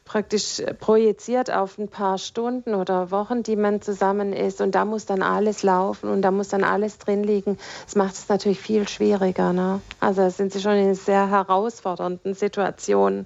praktisch 0.05 0.61
projiziert 0.79 1.51
auf 1.51 1.77
ein 1.77 1.87
paar 1.87 2.17
Stunden 2.17 2.75
oder 2.75 3.11
Wochen, 3.11 3.43
die 3.43 3.55
man 3.55 3.81
zusammen 3.81 4.33
ist 4.33 4.61
und 4.61 4.75
da 4.75 4.85
muss 4.85 5.05
dann 5.05 5.21
alles 5.21 5.63
laufen 5.63 6.09
und 6.09 6.21
da 6.21 6.31
muss 6.31 6.49
dann 6.49 6.63
alles 6.63 6.97
drin 6.97 7.23
liegen. 7.23 7.57
Das 7.85 7.95
macht 7.95 8.13
es 8.13 8.29
natürlich 8.29 8.59
viel 8.59 8.87
schwieriger. 8.87 9.53
Ne? 9.53 9.81
Also 9.99 10.29
sind 10.29 10.53
sie 10.53 10.61
schon 10.61 10.73
in 10.73 10.95
sehr 10.95 11.29
herausfordernden 11.29 12.33
Situationen. 12.33 13.25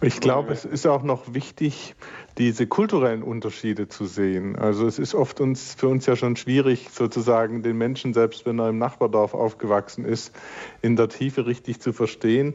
Ich 0.00 0.20
glaube, 0.20 0.52
es 0.52 0.64
ist 0.64 0.86
auch 0.86 1.02
noch 1.02 1.34
wichtig, 1.34 1.94
diese 2.38 2.66
kulturellen 2.66 3.22
Unterschiede 3.22 3.88
zu 3.88 4.06
sehen. 4.06 4.56
Also 4.56 4.86
es 4.86 4.98
ist 4.98 5.14
oft 5.14 5.40
uns, 5.40 5.74
für 5.74 5.88
uns 5.88 6.06
ja 6.06 6.16
schon 6.16 6.36
schwierig, 6.36 6.88
sozusagen 6.90 7.62
den 7.62 7.78
Menschen, 7.78 8.14
selbst 8.14 8.46
wenn 8.46 8.58
er 8.58 8.68
im 8.68 8.78
Nachbardorf 8.78 9.34
aufgewachsen 9.34 10.04
ist, 10.04 10.34
in 10.82 10.96
der 10.96 11.08
Tiefe 11.08 11.46
richtig 11.46 11.80
zu 11.80 11.92
verstehen. 11.92 12.54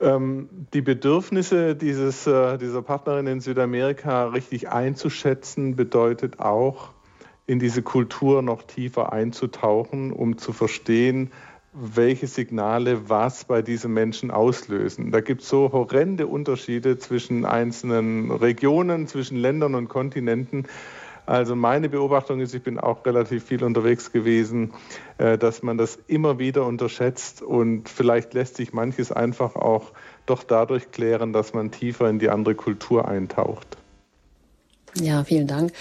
Ähm, 0.00 0.48
die 0.74 0.82
Bedürfnisse 0.82 1.74
dieses, 1.74 2.26
äh, 2.26 2.58
dieser 2.58 2.82
Partnerin 2.82 3.26
in 3.26 3.40
Südamerika 3.40 4.26
richtig 4.26 4.68
einzuschätzen, 4.68 5.76
bedeutet 5.76 6.40
auch, 6.40 6.90
in 7.46 7.58
diese 7.58 7.82
Kultur 7.82 8.42
noch 8.42 8.62
tiefer 8.62 9.12
einzutauchen, 9.12 10.12
um 10.12 10.38
zu 10.38 10.52
verstehen, 10.52 11.30
welche 11.74 12.28
Signale 12.28 13.08
was 13.10 13.44
bei 13.44 13.60
diesen 13.60 13.92
Menschen 13.92 14.30
auslösen. 14.30 15.10
Da 15.10 15.20
gibt 15.20 15.42
es 15.42 15.48
so 15.48 15.72
horrende 15.72 16.28
Unterschiede 16.28 16.98
zwischen 16.98 17.44
einzelnen 17.44 18.30
Regionen, 18.30 19.08
zwischen 19.08 19.36
Ländern 19.36 19.74
und 19.74 19.88
Kontinenten. 19.88 20.68
Also 21.26 21.56
meine 21.56 21.88
Beobachtung 21.88 22.40
ist, 22.40 22.54
ich 22.54 22.62
bin 22.62 22.78
auch 22.78 23.04
relativ 23.04 23.44
viel 23.44 23.64
unterwegs 23.64 24.12
gewesen, 24.12 24.72
äh, 25.18 25.36
dass 25.36 25.62
man 25.62 25.76
das 25.76 25.98
immer 26.06 26.38
wieder 26.38 26.64
unterschätzt 26.64 27.42
und 27.42 27.88
vielleicht 27.88 28.34
lässt 28.34 28.56
sich 28.56 28.72
manches 28.72 29.10
einfach 29.10 29.56
auch 29.56 29.92
doch 30.26 30.44
dadurch 30.44 30.92
klären, 30.92 31.32
dass 31.32 31.54
man 31.54 31.72
tiefer 31.72 32.08
in 32.08 32.18
die 32.18 32.28
andere 32.28 32.54
Kultur 32.54 33.08
eintaucht. 33.08 33.78
Ja, 34.96 35.24
vielen 35.24 35.48
Dank. 35.48 35.72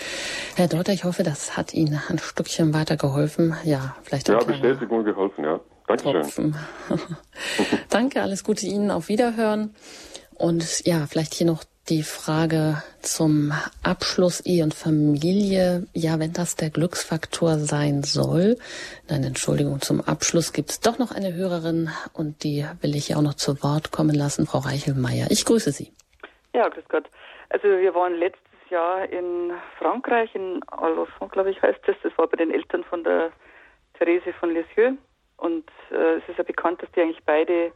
Herr 0.55 0.67
Dotter, 0.67 0.91
ich 0.91 1.03
hoffe, 1.03 1.21
das 1.21 1.55
hat 1.55 1.73
Ihnen 1.73 2.01
ein 2.09 2.17
Stückchen 2.17 2.73
weitergeholfen. 2.73 3.55
Ja, 3.63 3.95
vielleicht 4.01 4.31
auch. 4.31 4.39
Ja, 4.39 4.47
Bestätigung 4.47 5.03
geholfen, 5.03 5.43
ja. 5.43 5.59
Dankeschön. 5.87 6.55
Danke, 7.89 8.21
alles 8.21 8.43
Gute 8.43 8.65
Ihnen, 8.65 8.91
auf 8.91 9.09
Wiederhören. 9.09 9.75
Und 10.35 10.85
ja, 10.85 11.05
vielleicht 11.07 11.33
hier 11.33 11.47
noch 11.47 11.63
die 11.89 12.03
Frage 12.03 12.81
zum 13.01 13.51
Abschluss 13.83 14.39
Ehe 14.45 14.63
und 14.63 14.73
Familie. 14.73 15.85
Ja, 15.93 16.17
wenn 16.17 16.31
das 16.31 16.55
der 16.55 16.69
Glücksfaktor 16.69 17.57
sein 17.57 18.03
soll, 18.03 18.57
nein, 19.09 19.23
Entschuldigung, 19.23 19.81
zum 19.81 19.99
Abschluss 19.99 20.53
gibt 20.53 20.69
es 20.69 20.79
doch 20.79 20.97
noch 20.97 21.11
eine 21.11 21.33
Hörerin 21.33 21.89
und 22.13 22.43
die 22.43 22.65
will 22.81 22.95
ich 22.95 23.09
ja 23.09 23.17
auch 23.17 23.21
noch 23.21 23.33
zu 23.33 23.61
Wort 23.63 23.91
kommen 23.91 24.15
lassen, 24.15 24.45
Frau 24.45 24.59
Reichelmeier. 24.59 25.27
Ich 25.29 25.45
grüße 25.45 25.71
Sie. 25.71 25.91
Ja, 26.53 26.69
grüß 26.69 26.85
Gott. 26.87 27.09
Also 27.49 27.67
wir 27.67 27.93
waren 27.93 28.13
letztes 28.15 28.69
Jahr 28.69 29.09
in 29.09 29.51
Frankreich, 29.77 30.33
in 30.35 30.61
Alençon, 30.63 31.29
glaube 31.29 31.51
ich, 31.51 31.61
heißt 31.61 31.79
es. 31.81 31.95
Das. 31.95 31.95
das 32.03 32.17
war 32.17 32.27
bei 32.27 32.37
den 32.37 32.51
Eltern 32.51 32.83
von 32.85 33.03
der 33.03 33.31
Therese 33.97 34.33
von 34.39 34.51
Lisieux. 34.51 34.97
Und 35.37 35.69
äh, 35.91 36.15
es 36.15 36.29
ist 36.29 36.37
ja 36.37 36.43
bekannt, 36.43 36.81
dass 36.81 36.91
die 36.91 37.01
eigentlich 37.01 37.23
beide 37.25 37.71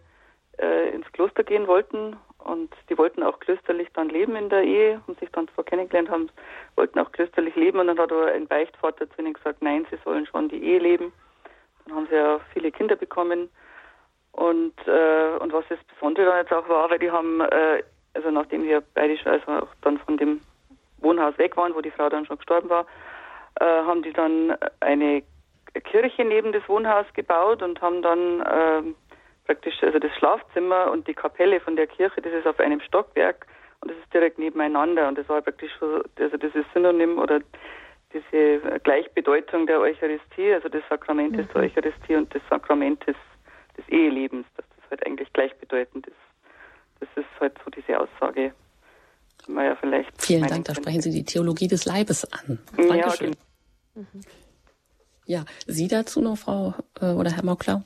äh, 0.57 0.89
ins 0.89 1.11
Kloster 1.11 1.43
gehen 1.43 1.67
wollten. 1.67 2.15
Und 2.39 2.73
die 2.89 2.97
wollten 2.97 3.23
auch 3.23 3.39
klösterlich 3.39 3.89
dann 3.93 4.09
leben 4.09 4.35
in 4.35 4.49
der 4.49 4.63
Ehe, 4.63 5.01
haben 5.01 5.15
sich 5.15 5.29
dann 5.31 5.49
zwar 5.49 5.65
kennengelernt, 5.65 6.09
haben, 6.09 6.29
wollten 6.75 6.99
auch 6.99 7.11
klösterlich 7.11 7.55
leben. 7.55 7.79
Und 7.79 7.87
dann 7.87 7.99
hat 7.99 8.11
aber 8.11 8.27
ein 8.27 8.47
Beichtvater 8.47 9.09
zu 9.09 9.21
ihnen 9.21 9.33
gesagt, 9.33 9.61
nein, 9.61 9.85
sie 9.89 9.97
sollen 10.03 10.25
schon 10.25 10.49
die 10.49 10.63
Ehe 10.63 10.79
leben. 10.79 11.11
Dann 11.85 11.95
haben 11.95 12.07
sie 12.07 12.15
ja 12.15 12.39
viele 12.53 12.71
Kinder 12.71 12.95
bekommen. 12.95 13.49
Und, 14.31 14.75
äh, 14.85 15.37
und 15.39 15.51
was 15.51 15.65
das 15.67 15.79
Besondere 15.93 16.27
dann 16.27 16.37
jetzt 16.37 16.53
auch 16.53 16.69
war, 16.69 16.89
weil 16.89 16.99
die 16.99 17.11
haben, 17.11 17.41
äh, 17.41 17.83
also 18.13 18.29
nachdem 18.29 18.63
wir 18.63 18.83
beide 18.93 19.17
schon, 19.17 19.31
also 19.31 19.51
auch 19.51 19.73
dann 19.81 19.97
von 19.97 20.17
dem 20.17 20.41
Wohnhaus 20.99 21.37
weg 21.37 21.57
waren, 21.57 21.73
wo 21.73 21.81
die 21.81 21.91
Frau 21.91 22.07
dann 22.09 22.25
schon 22.25 22.37
gestorben 22.37 22.69
war, 22.69 22.85
äh, 23.59 23.65
haben 23.65 24.03
die 24.03 24.13
dann 24.13 24.55
eine 24.79 25.23
Kirche 25.81 26.23
neben 26.23 26.51
das 26.51 26.67
Wohnhaus 26.67 27.05
gebaut 27.13 27.61
und 27.61 27.81
haben 27.81 28.01
dann 28.01 28.41
äh, 28.41 28.93
praktisch 29.45 29.81
also 29.81 29.99
das 29.99 30.11
Schlafzimmer 30.17 30.91
und 30.91 31.07
die 31.07 31.13
Kapelle 31.13 31.59
von 31.59 31.75
der 31.75 31.87
Kirche, 31.87 32.21
das 32.21 32.33
ist 32.33 32.47
auf 32.47 32.59
einem 32.59 32.81
Stockwerk 32.81 33.47
und 33.81 33.91
das 33.91 33.97
ist 33.97 34.13
direkt 34.13 34.37
nebeneinander 34.39 35.07
und 35.07 35.17
das 35.17 35.27
war 35.29 35.41
praktisch 35.41 35.71
so, 35.79 36.03
also 36.19 36.37
das 36.37 36.53
ist 36.53 36.65
Synonym 36.73 37.17
oder 37.17 37.39
diese 38.13 38.79
Gleichbedeutung 38.79 39.67
der 39.67 39.79
Eucharistie, 39.79 40.53
also 40.53 40.69
des 40.69 40.83
Sakramentes 40.89 41.47
mhm. 41.47 41.53
der 41.53 41.61
Eucharistie 41.63 42.15
und 42.15 42.33
des 42.33 42.41
Sakramentes 42.49 43.15
des 43.77 43.87
Ehelebens, 43.89 44.45
dass 44.55 44.65
das 44.75 44.89
halt 44.91 45.05
eigentlich 45.05 45.31
gleichbedeutend 45.33 46.07
ist. 46.07 46.15
Das 46.99 47.09
ist 47.15 47.39
halt 47.39 47.53
so 47.63 47.69
diese 47.69 47.99
Aussage, 47.99 48.53
man 49.47 49.65
ja 49.65 49.75
vielleicht. 49.75 50.09
Vielen 50.21 50.47
Dank, 50.47 50.65
da 50.65 50.75
sprechen 50.75 51.01
Sie 51.01 51.11
die 51.11 51.23
Theologie 51.23 51.67
des 51.67 51.85
Leibes 51.85 52.25
an. 52.33 52.59
Dankeschön. 52.75 52.97
Ja, 52.97 53.35
genau. 53.95 54.07
mhm. 54.13 54.21
Ja, 55.27 55.45
Sie 55.67 55.87
dazu 55.87 56.21
noch, 56.21 56.37
Frau 56.37 56.73
äh, 56.99 57.11
oder 57.11 57.31
Herr 57.31 57.45
Mocklau? 57.45 57.83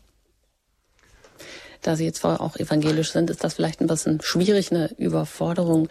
Da 1.81 1.95
Sie 1.95 2.05
jetzt 2.05 2.23
auch 2.23 2.55
evangelisch 2.55 3.11
sind, 3.11 3.29
ist 3.29 3.43
das 3.43 3.55
vielleicht 3.55 3.81
ein 3.81 3.87
bisschen 3.87 4.21
schwierig, 4.21 4.71
eine 4.71 4.91
Überforderung. 4.97 5.89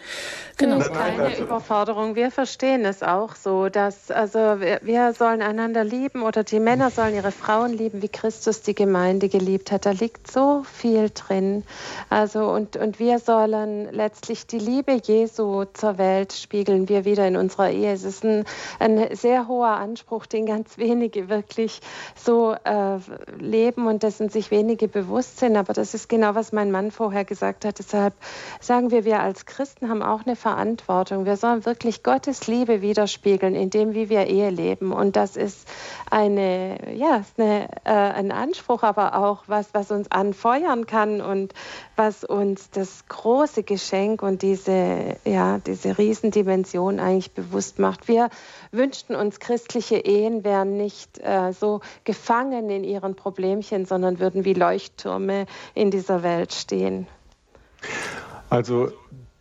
Genau. 0.57 0.77
Nee, 0.77 0.85
keine 0.85 1.37
Überforderung. 1.37 2.15
Wir 2.15 2.31
verstehen 2.31 2.85
es 2.85 3.03
auch 3.03 3.35
so, 3.35 3.69
dass 3.69 4.09
also 4.09 4.39
wir, 4.39 4.79
wir 4.83 5.13
sollen 5.13 5.41
einander 5.41 5.83
lieben 5.83 6.23
oder 6.23 6.43
die 6.43 6.59
Männer 6.59 6.91
sollen 6.91 7.15
ihre 7.15 7.31
Frauen 7.31 7.73
lieben, 7.73 8.01
wie 8.01 8.09
Christus 8.09 8.61
die 8.61 8.75
Gemeinde 8.75 9.27
geliebt 9.27 9.71
hat. 9.71 9.85
Da 9.85 9.91
liegt 9.91 10.31
so 10.31 10.63
viel 10.63 11.09
drin. 11.13 11.63
Also 12.09 12.45
und, 12.45 12.77
und 12.77 12.99
wir 12.99 13.19
sollen 13.19 13.91
letztlich 13.91 14.47
die 14.47 14.59
Liebe 14.59 14.99
Jesu 15.03 15.65
zur 15.73 15.97
Welt 15.97 16.33
spiegeln, 16.33 16.87
wir 16.87 17.05
wieder 17.05 17.27
in 17.27 17.35
unserer 17.35 17.69
Ehe. 17.69 17.91
Es 17.91 18.03
ist 18.03 18.23
ein, 18.23 18.45
ein 18.79 19.15
sehr 19.15 19.47
hoher 19.47 19.71
Anspruch, 19.71 20.25
den 20.25 20.45
ganz 20.45 20.77
wenige 20.77 21.27
wirklich 21.27 21.81
so 22.15 22.53
äh, 22.63 22.99
leben 23.39 23.87
und 23.87 24.03
dessen 24.03 24.29
sich 24.29 24.51
wenige 24.51 24.87
bewusst 24.87 25.39
sind. 25.39 25.57
Aber 25.57 25.73
das 25.81 25.95
ist 25.95 26.09
genau, 26.09 26.35
was 26.35 26.51
mein 26.51 26.69
Mann 26.69 26.91
vorher 26.91 27.25
gesagt 27.25 27.65
hat. 27.65 27.79
Deshalb 27.79 28.13
sagen 28.59 28.91
wir, 28.91 29.03
wir 29.03 29.19
als 29.19 29.47
Christen 29.47 29.89
haben 29.89 30.03
auch 30.03 30.27
eine 30.27 30.35
Verantwortung. 30.35 31.25
Wir 31.25 31.37
sollen 31.37 31.65
wirklich 31.65 32.03
Gottes 32.03 32.45
Liebe 32.45 32.83
widerspiegeln, 32.83 33.55
in 33.55 33.71
dem, 33.71 33.95
wie 33.95 34.07
wir 34.07 34.27
Ehe 34.27 34.51
leben. 34.51 34.93
Und 34.93 35.15
das 35.15 35.35
ist 35.35 35.67
eine, 36.11 36.95
ja, 36.95 37.23
eine, 37.35 37.67
äh, 37.83 37.89
ein 37.89 38.31
Anspruch, 38.31 38.83
aber 38.83 39.15
auch 39.15 39.45
was, 39.47 39.73
was 39.73 39.89
uns 39.89 40.11
anfeuern 40.11 40.85
kann 40.85 41.19
und 41.19 41.55
was 41.95 42.23
uns 42.23 42.69
das 42.69 43.07
große 43.07 43.63
Geschenk 43.63 44.21
und 44.21 44.43
diese, 44.43 45.17
ja, 45.25 45.57
diese 45.57 45.97
Riesendimension 45.97 46.99
eigentlich 46.99 47.31
bewusst 47.33 47.79
macht. 47.79 48.07
Wir 48.07 48.29
wünschten 48.71 49.15
uns, 49.15 49.39
christliche 49.39 49.97
Ehen 49.97 50.43
wären 50.43 50.77
nicht 50.77 51.19
äh, 51.19 51.51
so 51.53 51.81
gefangen 52.03 52.69
in 52.69 52.83
ihren 52.83 53.15
Problemchen, 53.15 53.85
sondern 53.85 54.19
würden 54.19 54.45
wie 54.45 54.53
Leuchttürme 54.53 55.45
in 55.73 55.91
dieser 55.91 56.23
Welt 56.23 56.53
stehen. 56.53 57.07
Also 58.49 58.91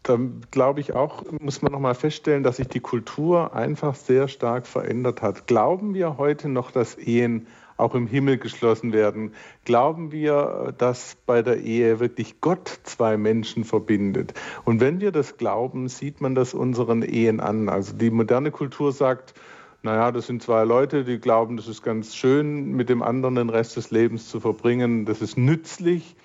da 0.02 0.18
glaube 0.50 0.80
ich 0.80 0.94
auch, 0.94 1.24
muss 1.40 1.62
man 1.62 1.72
nochmal 1.72 1.94
feststellen, 1.94 2.42
dass 2.42 2.56
sich 2.56 2.68
die 2.68 2.80
Kultur 2.80 3.54
einfach 3.54 3.94
sehr 3.94 4.28
stark 4.28 4.66
verändert 4.66 5.20
hat. 5.20 5.46
Glauben 5.46 5.94
wir 5.94 6.16
heute 6.16 6.48
noch, 6.48 6.70
dass 6.70 6.96
Ehen 6.96 7.46
auch 7.80 7.94
im 7.94 8.06
Himmel 8.06 8.38
geschlossen 8.38 8.92
werden? 8.92 9.34
Glauben 9.64 10.12
wir, 10.12 10.74
dass 10.78 11.16
bei 11.26 11.42
der 11.42 11.60
Ehe 11.60 12.00
wirklich 12.00 12.40
Gott 12.40 12.80
zwei 12.84 13.16
Menschen 13.16 13.64
verbindet? 13.64 14.34
Und 14.64 14.80
wenn 14.80 15.00
wir 15.00 15.12
das 15.12 15.36
glauben, 15.36 15.88
sieht 15.88 16.20
man 16.20 16.34
das 16.34 16.54
unseren 16.54 17.02
Ehen 17.02 17.40
an. 17.40 17.68
Also 17.68 17.96
die 17.96 18.10
moderne 18.10 18.50
Kultur 18.50 18.92
sagt, 18.92 19.34
naja, 19.82 20.12
das 20.12 20.26
sind 20.26 20.42
zwei 20.42 20.64
Leute, 20.64 21.04
die 21.04 21.18
glauben, 21.18 21.56
das 21.56 21.66
ist 21.66 21.82
ganz 21.82 22.14
schön, 22.14 22.72
mit 22.72 22.88
dem 22.90 23.02
anderen 23.02 23.36
den 23.36 23.48
Rest 23.48 23.76
des 23.76 23.90
Lebens 23.90 24.28
zu 24.28 24.38
verbringen. 24.38 25.06
Das 25.06 25.22
ist 25.22 25.38
nützlich 25.38 26.16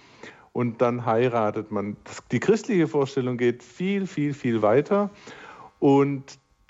und 0.52 0.82
dann 0.82 1.06
heiratet 1.06 1.72
man. 1.72 1.98
Die 2.32 2.40
christliche 2.40 2.88
Vorstellung 2.88 3.38
geht 3.38 3.64
viel, 3.64 4.08
viel, 4.08 4.34
viel 4.34 4.62
weiter. 4.62 5.10
Und 5.80 6.24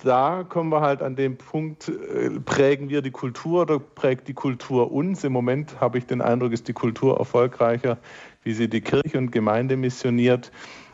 da 0.05 0.45
kommen 0.47 0.71
wir 0.71 0.81
halt 0.81 1.01
an 1.01 1.15
den 1.15 1.37
Punkt, 1.37 1.89
äh, 1.89 2.29
prägen 2.39 2.89
wir 2.89 3.01
die 3.01 3.11
Kultur 3.11 3.63
oder 3.63 3.79
prägt 3.79 4.27
die 4.27 4.33
Kultur 4.33 4.91
uns? 4.91 5.23
Im 5.23 5.33
Moment 5.33 5.81
habe 5.81 5.97
ich 5.97 6.05
den 6.05 6.21
Eindruck, 6.21 6.51
ist 6.51 6.67
die 6.67 6.73
Kultur 6.73 7.17
erfolgreicher, 7.17 7.97
wie 8.43 8.53
sie 8.53 8.69
die 8.69 8.81
Kirche 8.81 9.17
und 9.17 9.31
Gemeinde 9.31 9.77
missioniert. 9.77 10.51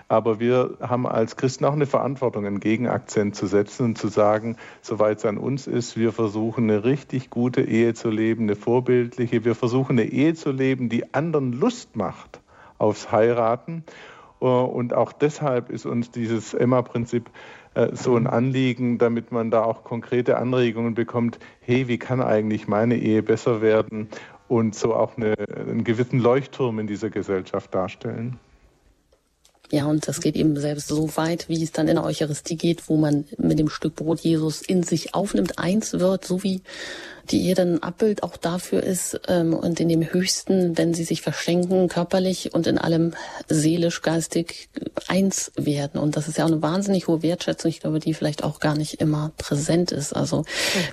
Aber 0.07 0.39
wir 0.39 0.77
haben 0.81 1.07
als 1.07 1.37
Christen 1.37 1.63
auch 1.65 1.73
eine 1.73 1.85
Verantwortung, 1.85 2.45
einen 2.45 2.59
Gegenakzent 2.59 3.35
zu 3.35 3.47
setzen 3.47 3.85
und 3.85 3.97
zu 3.97 4.09
sagen, 4.09 4.57
soweit 4.81 5.19
es 5.19 5.25
an 5.25 5.37
uns 5.37 5.67
ist, 5.67 5.97
wir 5.97 6.11
versuchen 6.11 6.69
eine 6.69 6.83
richtig 6.83 7.29
gute 7.29 7.61
Ehe 7.61 7.93
zu 7.93 8.09
leben, 8.09 8.43
eine 8.43 8.55
vorbildliche. 8.55 9.45
Wir 9.45 9.55
versuchen 9.55 9.99
eine 9.99 10.09
Ehe 10.09 10.33
zu 10.33 10.51
leben, 10.51 10.89
die 10.89 11.13
anderen 11.13 11.53
Lust 11.53 11.95
macht 11.95 12.41
aufs 12.77 13.11
Heiraten. 13.11 13.83
Und 14.39 14.93
auch 14.93 15.13
deshalb 15.13 15.69
ist 15.69 15.85
uns 15.85 16.11
dieses 16.11 16.55
Emma-Prinzip 16.55 17.27
äh, 17.27 17.31
so 17.93 18.15
ein 18.15 18.27
Anliegen, 18.27 18.97
damit 18.97 19.31
man 19.31 19.49
da 19.49 19.63
auch 19.63 19.83
konkrete 19.83 20.37
Anregungen 20.37 20.93
bekommt, 20.93 21.39
hey, 21.61 21.87
wie 21.87 21.97
kann 21.97 22.21
eigentlich 22.21 22.67
meine 22.67 22.97
Ehe 22.97 23.23
besser 23.23 23.61
werden 23.61 24.09
und 24.47 24.75
so 24.75 24.93
auch 24.93 25.15
eine, 25.15 25.35
einen 25.55 25.83
gewissen 25.83 26.19
Leuchtturm 26.19 26.79
in 26.79 26.87
dieser 26.87 27.09
Gesellschaft 27.09 27.73
darstellen. 27.73 28.37
Ja, 29.71 29.85
und 29.85 30.05
das 30.05 30.19
geht 30.19 30.35
eben 30.35 30.57
selbst 30.57 30.89
so 30.89 31.15
weit, 31.15 31.47
wie 31.47 31.63
es 31.63 31.71
dann 31.71 31.87
in 31.87 31.95
der 31.95 32.03
Eucharistie 32.03 32.57
geht, 32.57 32.89
wo 32.89 32.97
man 32.97 33.23
mit 33.37 33.57
dem 33.57 33.69
Stück 33.69 33.95
Brot 33.95 34.19
Jesus 34.19 34.61
in 34.61 34.83
sich 34.83 35.15
aufnimmt, 35.15 35.57
eins 35.57 35.93
wird, 35.93 36.25
so 36.25 36.43
wie 36.43 36.61
die 37.31 37.47
Ehe 37.47 37.55
dann 37.55 37.79
Abbild 37.79 38.23
auch 38.23 38.37
dafür 38.37 38.83
ist 38.83 39.19
ähm, 39.27 39.53
und 39.53 39.79
in 39.79 39.89
dem 39.89 40.01
Höchsten, 40.11 40.77
wenn 40.77 40.93
sie 40.93 41.03
sich 41.03 41.21
verschenken, 41.21 41.87
körperlich 41.87 42.53
und 42.53 42.67
in 42.67 42.77
allem 42.77 43.13
seelisch, 43.47 44.01
geistig 44.01 44.69
eins 45.07 45.51
werden. 45.55 45.99
Und 45.99 46.17
das 46.17 46.27
ist 46.27 46.37
ja 46.37 46.45
auch 46.45 46.51
eine 46.51 46.61
wahnsinnig 46.61 47.07
hohe 47.07 47.23
Wertschätzung, 47.23 47.69
ich 47.69 47.79
glaube, 47.79 47.99
die 47.99 48.13
vielleicht 48.13 48.43
auch 48.43 48.59
gar 48.59 48.75
nicht 48.75 48.95
immer 48.95 49.31
präsent 49.37 49.91
ist. 49.91 50.13
Also, 50.13 50.45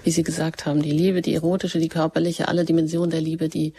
wie 0.04 0.10
Sie 0.10 0.22
gesagt 0.22 0.66
haben, 0.66 0.82
die 0.82 0.92
Liebe, 0.92 1.22
die 1.22 1.34
erotische, 1.34 1.78
die 1.78 1.88
körperliche, 1.88 2.48
alle 2.48 2.64
Dimensionen 2.64 3.10
der 3.10 3.20
Liebe, 3.20 3.48
die 3.48 3.74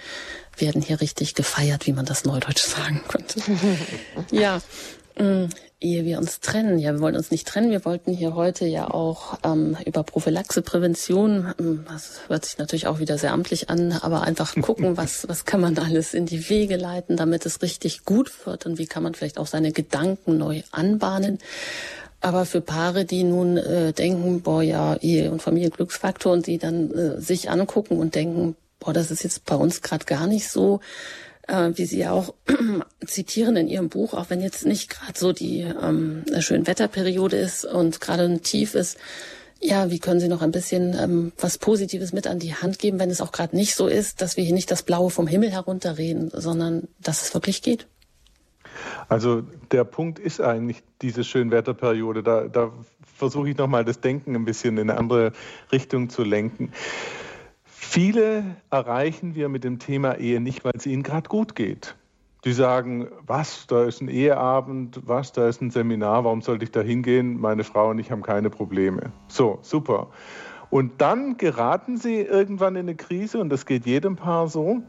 werden 0.58 0.82
hier 0.82 1.02
richtig 1.02 1.36
gefeiert, 1.36 1.88
wie 1.88 1.94
man 1.94 2.06
das 2.06 2.26
neudeutsch 2.26 2.64
sagen 2.64 3.02
könnte. 3.08 3.42
ja. 4.32 4.62
Ehe 5.82 6.04
wir 6.04 6.18
uns 6.18 6.42
trennen. 6.42 6.78
Ja, 6.78 6.92
wir 6.92 7.00
wollen 7.00 7.16
uns 7.16 7.32
nicht 7.32 7.48
trennen. 7.48 7.72
Wir 7.72 7.86
wollten 7.86 8.12
hier 8.12 8.36
heute 8.36 8.66
ja 8.66 8.92
auch 8.92 9.40
ähm, 9.46 9.78
über 9.86 10.04
Prophylaxe, 10.04 10.62
Prävention, 10.62 11.54
ähm, 11.58 11.86
das 11.90 12.22
hört 12.28 12.44
sich 12.44 12.58
natürlich 12.58 12.88
auch 12.88 13.00
wieder 13.00 13.18
sehr 13.18 13.32
amtlich 13.32 13.70
an, 13.70 13.94
aber 13.94 14.24
einfach 14.24 14.56
gucken, 14.62 14.98
was, 14.98 15.30
was 15.30 15.46
kann 15.46 15.62
man 15.62 15.78
alles 15.78 16.14
in 16.14 16.26
die 16.26 16.50
Wege 16.50 16.76
leiten, 16.76 17.16
damit 17.16 17.46
es 17.46 17.62
richtig 17.62 18.04
gut 18.04 18.46
wird 18.46 18.66
und 18.66 18.78
wie 18.78 18.88
kann 18.88 19.04
man 19.04 19.14
vielleicht 19.14 19.38
auch 19.38 19.48
seine 19.48 19.72
Gedanken 19.72 20.38
neu 20.38 20.64
anbahnen. 20.72 21.40
Aber 22.20 22.46
für 22.46 22.60
Paare, 22.60 23.06
die 23.06 23.24
nun 23.24 23.56
äh, 23.56 23.94
denken, 23.94 24.42
boah, 24.42 24.62
ja, 24.62 24.98
Ehe 24.98 25.32
und 25.32 25.42
Familie 25.42 25.70
Glücksfaktor 25.70 26.34
und 26.34 26.48
die 26.48 26.58
dann 26.58 26.92
äh, 26.92 27.22
sich 27.22 27.50
angucken 27.50 27.98
und 27.98 28.16
denken, 28.16 28.58
boah, 28.80 28.92
das 28.92 29.12
ist 29.12 29.24
jetzt 29.24 29.46
bei 29.46 29.56
uns 29.56 29.82
gerade 29.82 30.04
gar 30.04 30.28
nicht 30.28 30.50
so, 30.50 30.82
äh, 31.50 31.72
wie 31.76 31.86
Sie 31.86 32.00
ja 32.00 32.12
auch 32.12 32.34
zitieren 33.06 33.58
in 33.58 33.68
Ihrem 33.68 33.90
Buch, 33.90 34.14
auch 34.14 34.30
wenn 34.30 34.42
jetzt 34.42 34.66
nicht 34.66 34.90
gerade 34.90 35.18
so 35.18 35.34
die 35.34 35.62
ähm, 35.62 36.24
schöne 36.40 36.68
Wetterperiode 36.68 37.38
ist 37.38 37.66
und 37.66 38.00
gerade 38.00 38.24
ein 38.24 38.42
Tief 38.42 38.76
ist, 38.76 38.98
ja, 39.62 39.92
wie 39.92 40.00
können 40.00 40.22
Sie 40.22 40.30
noch 40.30 40.42
ein 40.42 40.52
bisschen 40.52 40.96
ähm, 40.98 41.32
was 41.38 41.58
Positives 41.58 42.14
mit 42.14 42.28
an 42.28 42.40
die 42.40 42.56
Hand 42.56 42.80
geben, 42.80 43.00
wenn 43.00 43.10
es 43.10 43.20
auch 43.20 43.34
gerade 43.34 43.56
nicht 43.56 43.76
so 43.76 43.88
ist, 43.88 44.22
dass 44.22 44.38
wir 44.38 44.44
hier 44.44 44.54
nicht 44.54 44.72
das 44.72 44.84
Blaue 44.84 45.10
vom 45.10 45.28
Himmel 45.28 45.52
herunterreden, 45.52 46.32
sondern 46.34 46.88
dass 47.02 47.24
es 47.24 47.34
wirklich 47.34 47.62
geht? 47.62 47.88
Also 49.10 49.42
der 49.72 49.84
Punkt 49.84 50.18
ist 50.20 50.40
eigentlich 50.40 50.82
diese 51.02 51.26
Schönwetterperiode. 51.26 52.24
Da, 52.24 52.48
da 52.48 52.72
versuche 53.18 53.50
ich 53.50 53.58
nochmal 53.58 53.84
das 53.84 54.00
Denken 54.00 54.36
ein 54.36 54.46
bisschen 54.46 54.78
in 54.78 54.90
eine 54.90 54.98
andere 54.98 55.34
Richtung 55.74 56.10
zu 56.10 56.24
lenken. 56.24 56.72
Viele 57.82 58.44
erreichen 58.70 59.36
wir 59.36 59.48
mit 59.48 59.64
dem 59.64 59.80
Thema 59.80 60.18
Ehe 60.18 60.42
nicht, 60.42 60.66
weil 60.66 60.74
es 60.76 60.86
ihnen 60.86 61.02
gerade 61.02 61.30
gut 61.30 61.56
geht. 61.56 61.96
Die 62.44 62.52
sagen, 62.52 63.08
was, 63.26 63.68
da 63.68 63.86
ist 63.86 64.02
ein 64.02 64.10
Eheabend, 64.10 65.00
was, 65.06 65.32
da 65.32 65.48
ist 65.48 65.62
ein 65.62 65.72
Seminar, 65.72 66.26
warum 66.26 66.42
sollte 66.42 66.66
ich 66.66 66.72
da 66.72 66.82
hingehen? 66.82 67.40
Meine 67.40 67.64
Frau 67.64 67.90
und 67.90 67.98
ich 67.98 68.12
haben 68.12 68.22
keine 68.22 68.50
Probleme. 68.50 69.14
So, 69.30 69.60
super. 69.62 70.10
Und 70.70 71.02
dann 71.02 71.38
geraten 71.38 71.96
sie 71.98 72.18
irgendwann 72.18 72.76
in 72.76 72.82
eine 72.82 72.96
Krise 72.96 73.40
und 73.40 73.50
das 73.50 73.66
geht 73.66 73.86
jedem 73.86 74.18
Paar 74.18 74.50
so. 74.50 74.84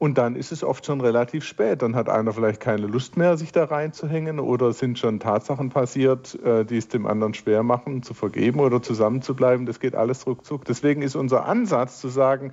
Und 0.00 0.16
dann 0.16 0.34
ist 0.34 0.50
es 0.50 0.64
oft 0.64 0.86
schon 0.86 1.02
relativ 1.02 1.44
spät. 1.44 1.82
Dann 1.82 1.94
hat 1.94 2.08
einer 2.08 2.32
vielleicht 2.32 2.58
keine 2.58 2.86
Lust 2.86 3.18
mehr, 3.18 3.36
sich 3.36 3.52
da 3.52 3.64
reinzuhängen 3.64 4.40
oder 4.40 4.72
sind 4.72 4.98
schon 4.98 5.20
Tatsachen 5.20 5.68
passiert, 5.68 6.42
äh, 6.42 6.64
die 6.64 6.78
es 6.78 6.88
dem 6.88 7.06
anderen 7.06 7.34
schwer 7.34 7.62
machen, 7.62 8.02
zu 8.02 8.14
vergeben 8.14 8.60
oder 8.60 8.80
zusammenzubleiben. 8.80 9.66
Das 9.66 9.78
geht 9.78 9.94
alles 9.94 10.26
ruckzuck. 10.26 10.64
Deswegen 10.64 11.02
ist 11.02 11.16
unser 11.16 11.44
Ansatz 11.44 12.00
zu 12.00 12.08
sagen, 12.08 12.52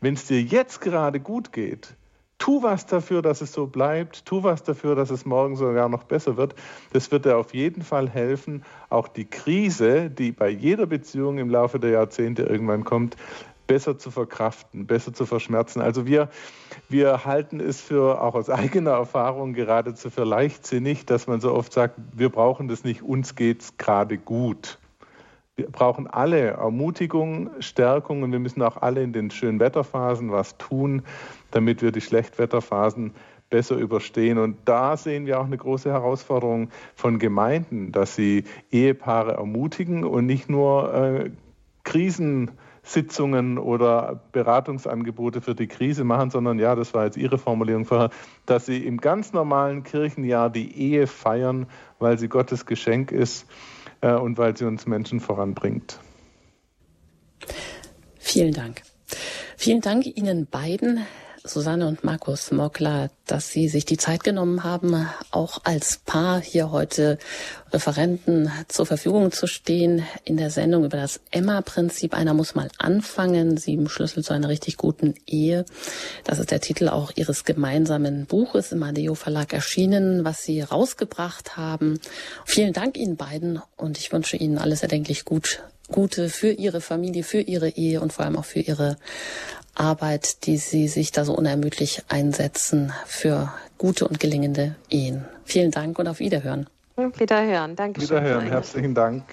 wenn 0.00 0.14
es 0.14 0.28
dir 0.28 0.40
jetzt 0.40 0.80
gerade 0.80 1.18
gut 1.18 1.52
geht, 1.52 1.96
tu 2.38 2.62
was 2.62 2.86
dafür, 2.86 3.22
dass 3.22 3.40
es 3.40 3.52
so 3.52 3.66
bleibt, 3.66 4.24
tu 4.24 4.44
was 4.44 4.62
dafür, 4.62 4.94
dass 4.94 5.10
es 5.10 5.24
morgen 5.24 5.56
sogar 5.56 5.88
noch 5.88 6.04
besser 6.04 6.36
wird. 6.36 6.54
Das 6.92 7.10
wird 7.10 7.24
dir 7.24 7.38
auf 7.38 7.54
jeden 7.54 7.82
Fall 7.82 8.08
helfen, 8.08 8.62
auch 8.88 9.08
die 9.08 9.24
Krise, 9.24 10.10
die 10.10 10.30
bei 10.30 10.48
jeder 10.48 10.86
Beziehung 10.86 11.38
im 11.38 11.50
Laufe 11.50 11.80
der 11.80 11.90
Jahrzehnte 11.90 12.44
irgendwann 12.44 12.84
kommt, 12.84 13.16
besser 13.66 13.98
zu 13.98 14.10
verkraften, 14.10 14.86
besser 14.86 15.12
zu 15.12 15.26
verschmerzen. 15.26 15.80
Also 15.80 16.06
wir, 16.06 16.28
wir 16.88 17.24
halten 17.24 17.60
es 17.60 17.80
für, 17.80 18.20
auch 18.20 18.34
aus 18.34 18.50
eigener 18.50 18.92
Erfahrung, 18.92 19.54
geradezu 19.54 20.10
für 20.10 20.24
leichtsinnig, 20.24 21.06
dass 21.06 21.26
man 21.26 21.40
so 21.40 21.52
oft 21.52 21.72
sagt, 21.72 21.98
wir 22.12 22.28
brauchen 22.28 22.68
das 22.68 22.84
nicht, 22.84 23.02
uns 23.02 23.34
geht 23.34 23.62
es 23.62 23.76
gerade 23.76 24.18
gut. 24.18 24.78
Wir 25.56 25.70
brauchen 25.70 26.08
alle 26.08 26.48
Ermutigung, 26.48 27.50
Stärkung 27.60 28.24
und 28.24 28.32
wir 28.32 28.40
müssen 28.40 28.60
auch 28.62 28.76
alle 28.76 29.02
in 29.02 29.12
den 29.12 29.30
schönen 29.30 29.60
Wetterphasen 29.60 30.32
was 30.32 30.58
tun, 30.58 31.02
damit 31.52 31.80
wir 31.80 31.92
die 31.92 32.00
Schlechtwetterphasen 32.00 33.12
besser 33.50 33.76
überstehen. 33.76 34.38
Und 34.38 34.56
da 34.64 34.96
sehen 34.96 35.26
wir 35.26 35.38
auch 35.38 35.44
eine 35.44 35.56
große 35.56 35.90
Herausforderung 35.92 36.70
von 36.96 37.20
Gemeinden, 37.20 37.92
dass 37.92 38.16
sie 38.16 38.44
Ehepaare 38.72 39.34
ermutigen 39.34 40.02
und 40.02 40.26
nicht 40.26 40.50
nur 40.50 40.92
äh, 40.92 41.30
Krisensitzungen 42.84 43.58
oder 43.58 44.20
Beratungsangebote 44.32 45.40
für 45.40 45.54
die 45.54 45.66
Krise 45.66 46.04
machen, 46.04 46.30
sondern 46.30 46.58
ja, 46.58 46.74
das 46.74 46.94
war 46.94 47.06
jetzt 47.06 47.16
Ihre 47.16 47.38
Formulierung 47.38 47.84
vorher, 47.84 48.10
dass 48.46 48.66
sie 48.66 48.86
im 48.86 48.98
ganz 48.98 49.32
normalen 49.32 49.82
Kirchenjahr 49.82 50.50
die 50.50 50.78
Ehe 50.78 51.06
feiern, 51.06 51.66
weil 51.98 52.18
sie 52.18 52.28
Gottes 52.28 52.66
Geschenk 52.66 53.10
ist 53.10 53.46
äh, 54.00 54.12
und 54.12 54.38
weil 54.38 54.56
sie 54.56 54.66
uns 54.66 54.86
Menschen 54.86 55.20
voranbringt. 55.20 55.98
Vielen 58.18 58.52
Dank. 58.52 58.82
Vielen 59.56 59.80
Dank 59.80 60.06
Ihnen 60.06 60.46
beiden, 60.46 61.06
Susanne 61.46 61.86
und 61.86 62.04
Markus 62.04 62.52
Mockler, 62.52 63.10
dass 63.26 63.50
Sie 63.50 63.68
sich 63.68 63.84
die 63.84 63.98
Zeit 63.98 64.24
genommen 64.24 64.64
haben, 64.64 65.06
auch 65.30 65.60
als 65.64 65.98
Paar 65.98 66.40
hier 66.40 66.70
heute 66.70 67.18
Referenten 67.70 68.50
zur 68.68 68.86
Verfügung 68.86 69.30
zu 69.30 69.46
stehen 69.46 70.06
in 70.24 70.38
der 70.38 70.48
Sendung 70.48 70.86
über 70.86 70.96
das 70.96 71.20
Emma-Prinzip. 71.32 72.14
Einer 72.14 72.32
muss 72.32 72.54
mal 72.54 72.70
anfangen. 72.78 73.58
Sieben 73.58 73.90
Schlüssel 73.90 74.24
zu 74.24 74.32
einer 74.32 74.48
richtig 74.48 74.78
guten 74.78 75.16
Ehe. 75.26 75.66
Das 76.24 76.38
ist 76.38 76.50
der 76.50 76.62
Titel 76.62 76.88
auch 76.88 77.12
Ihres 77.14 77.44
gemeinsamen 77.44 78.24
Buches 78.24 78.72
im 78.72 78.82
Adeo 78.82 79.14
Verlag 79.14 79.52
erschienen, 79.52 80.24
was 80.24 80.44
Sie 80.44 80.62
rausgebracht 80.62 81.58
haben. 81.58 82.00
Vielen 82.46 82.72
Dank 82.72 82.96
Ihnen 82.96 83.16
beiden 83.16 83.60
und 83.76 83.98
ich 83.98 84.10
wünsche 84.12 84.38
Ihnen 84.38 84.56
alles 84.56 84.80
erdenklich 84.80 85.26
gut 85.26 85.62
Gute 85.92 86.30
für 86.30 86.50
Ihre 86.50 86.80
Familie, 86.80 87.22
für 87.22 87.42
Ihre 87.42 87.68
Ehe 87.68 88.00
und 88.00 88.10
vor 88.10 88.24
allem 88.24 88.38
auch 88.38 88.46
für 88.46 88.60
Ihre 88.60 88.96
Arbeit, 89.74 90.46
die 90.46 90.56
Sie 90.56 90.88
sich 90.88 91.12
da 91.12 91.24
so 91.24 91.34
unermüdlich 91.36 92.02
einsetzen 92.08 92.92
für 93.06 93.52
gute 93.78 94.06
und 94.06 94.20
gelingende 94.20 94.76
Ehen. 94.90 95.24
Vielen 95.44 95.70
Dank 95.70 95.98
und 95.98 96.08
auf 96.08 96.20
Wiederhören. 96.20 96.68
Wiederhören, 96.96 97.76
danke 97.76 98.00
schön. 98.00 98.10
Wiederhören, 98.10 98.46
herzlichen 98.46 98.94
Dank. 98.94 99.24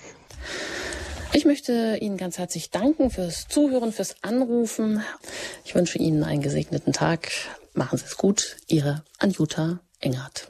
Ich 1.34 1.46
möchte 1.46 1.98
Ihnen 2.02 2.18
ganz 2.18 2.38
herzlich 2.38 2.72
danken 2.72 3.10
fürs 3.10 3.48
Zuhören, 3.48 3.94
fürs 3.94 4.16
Anrufen. 4.22 5.02
Ich 5.64 5.76
wünsche 5.76 5.98
Ihnen 5.98 6.24
einen 6.24 6.42
gesegneten 6.42 6.92
Tag. 6.92 7.32
Machen 7.74 7.98
Sie 7.98 8.06
es 8.06 8.18
gut. 8.18 8.58
Ihre 8.68 9.04
Anjuta 9.20 9.80
Engert. 10.00 10.50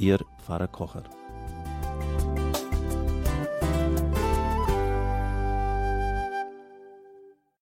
Ihr 0.00 0.24
Pfarrer 0.38 0.66
Kocher. 0.66 1.19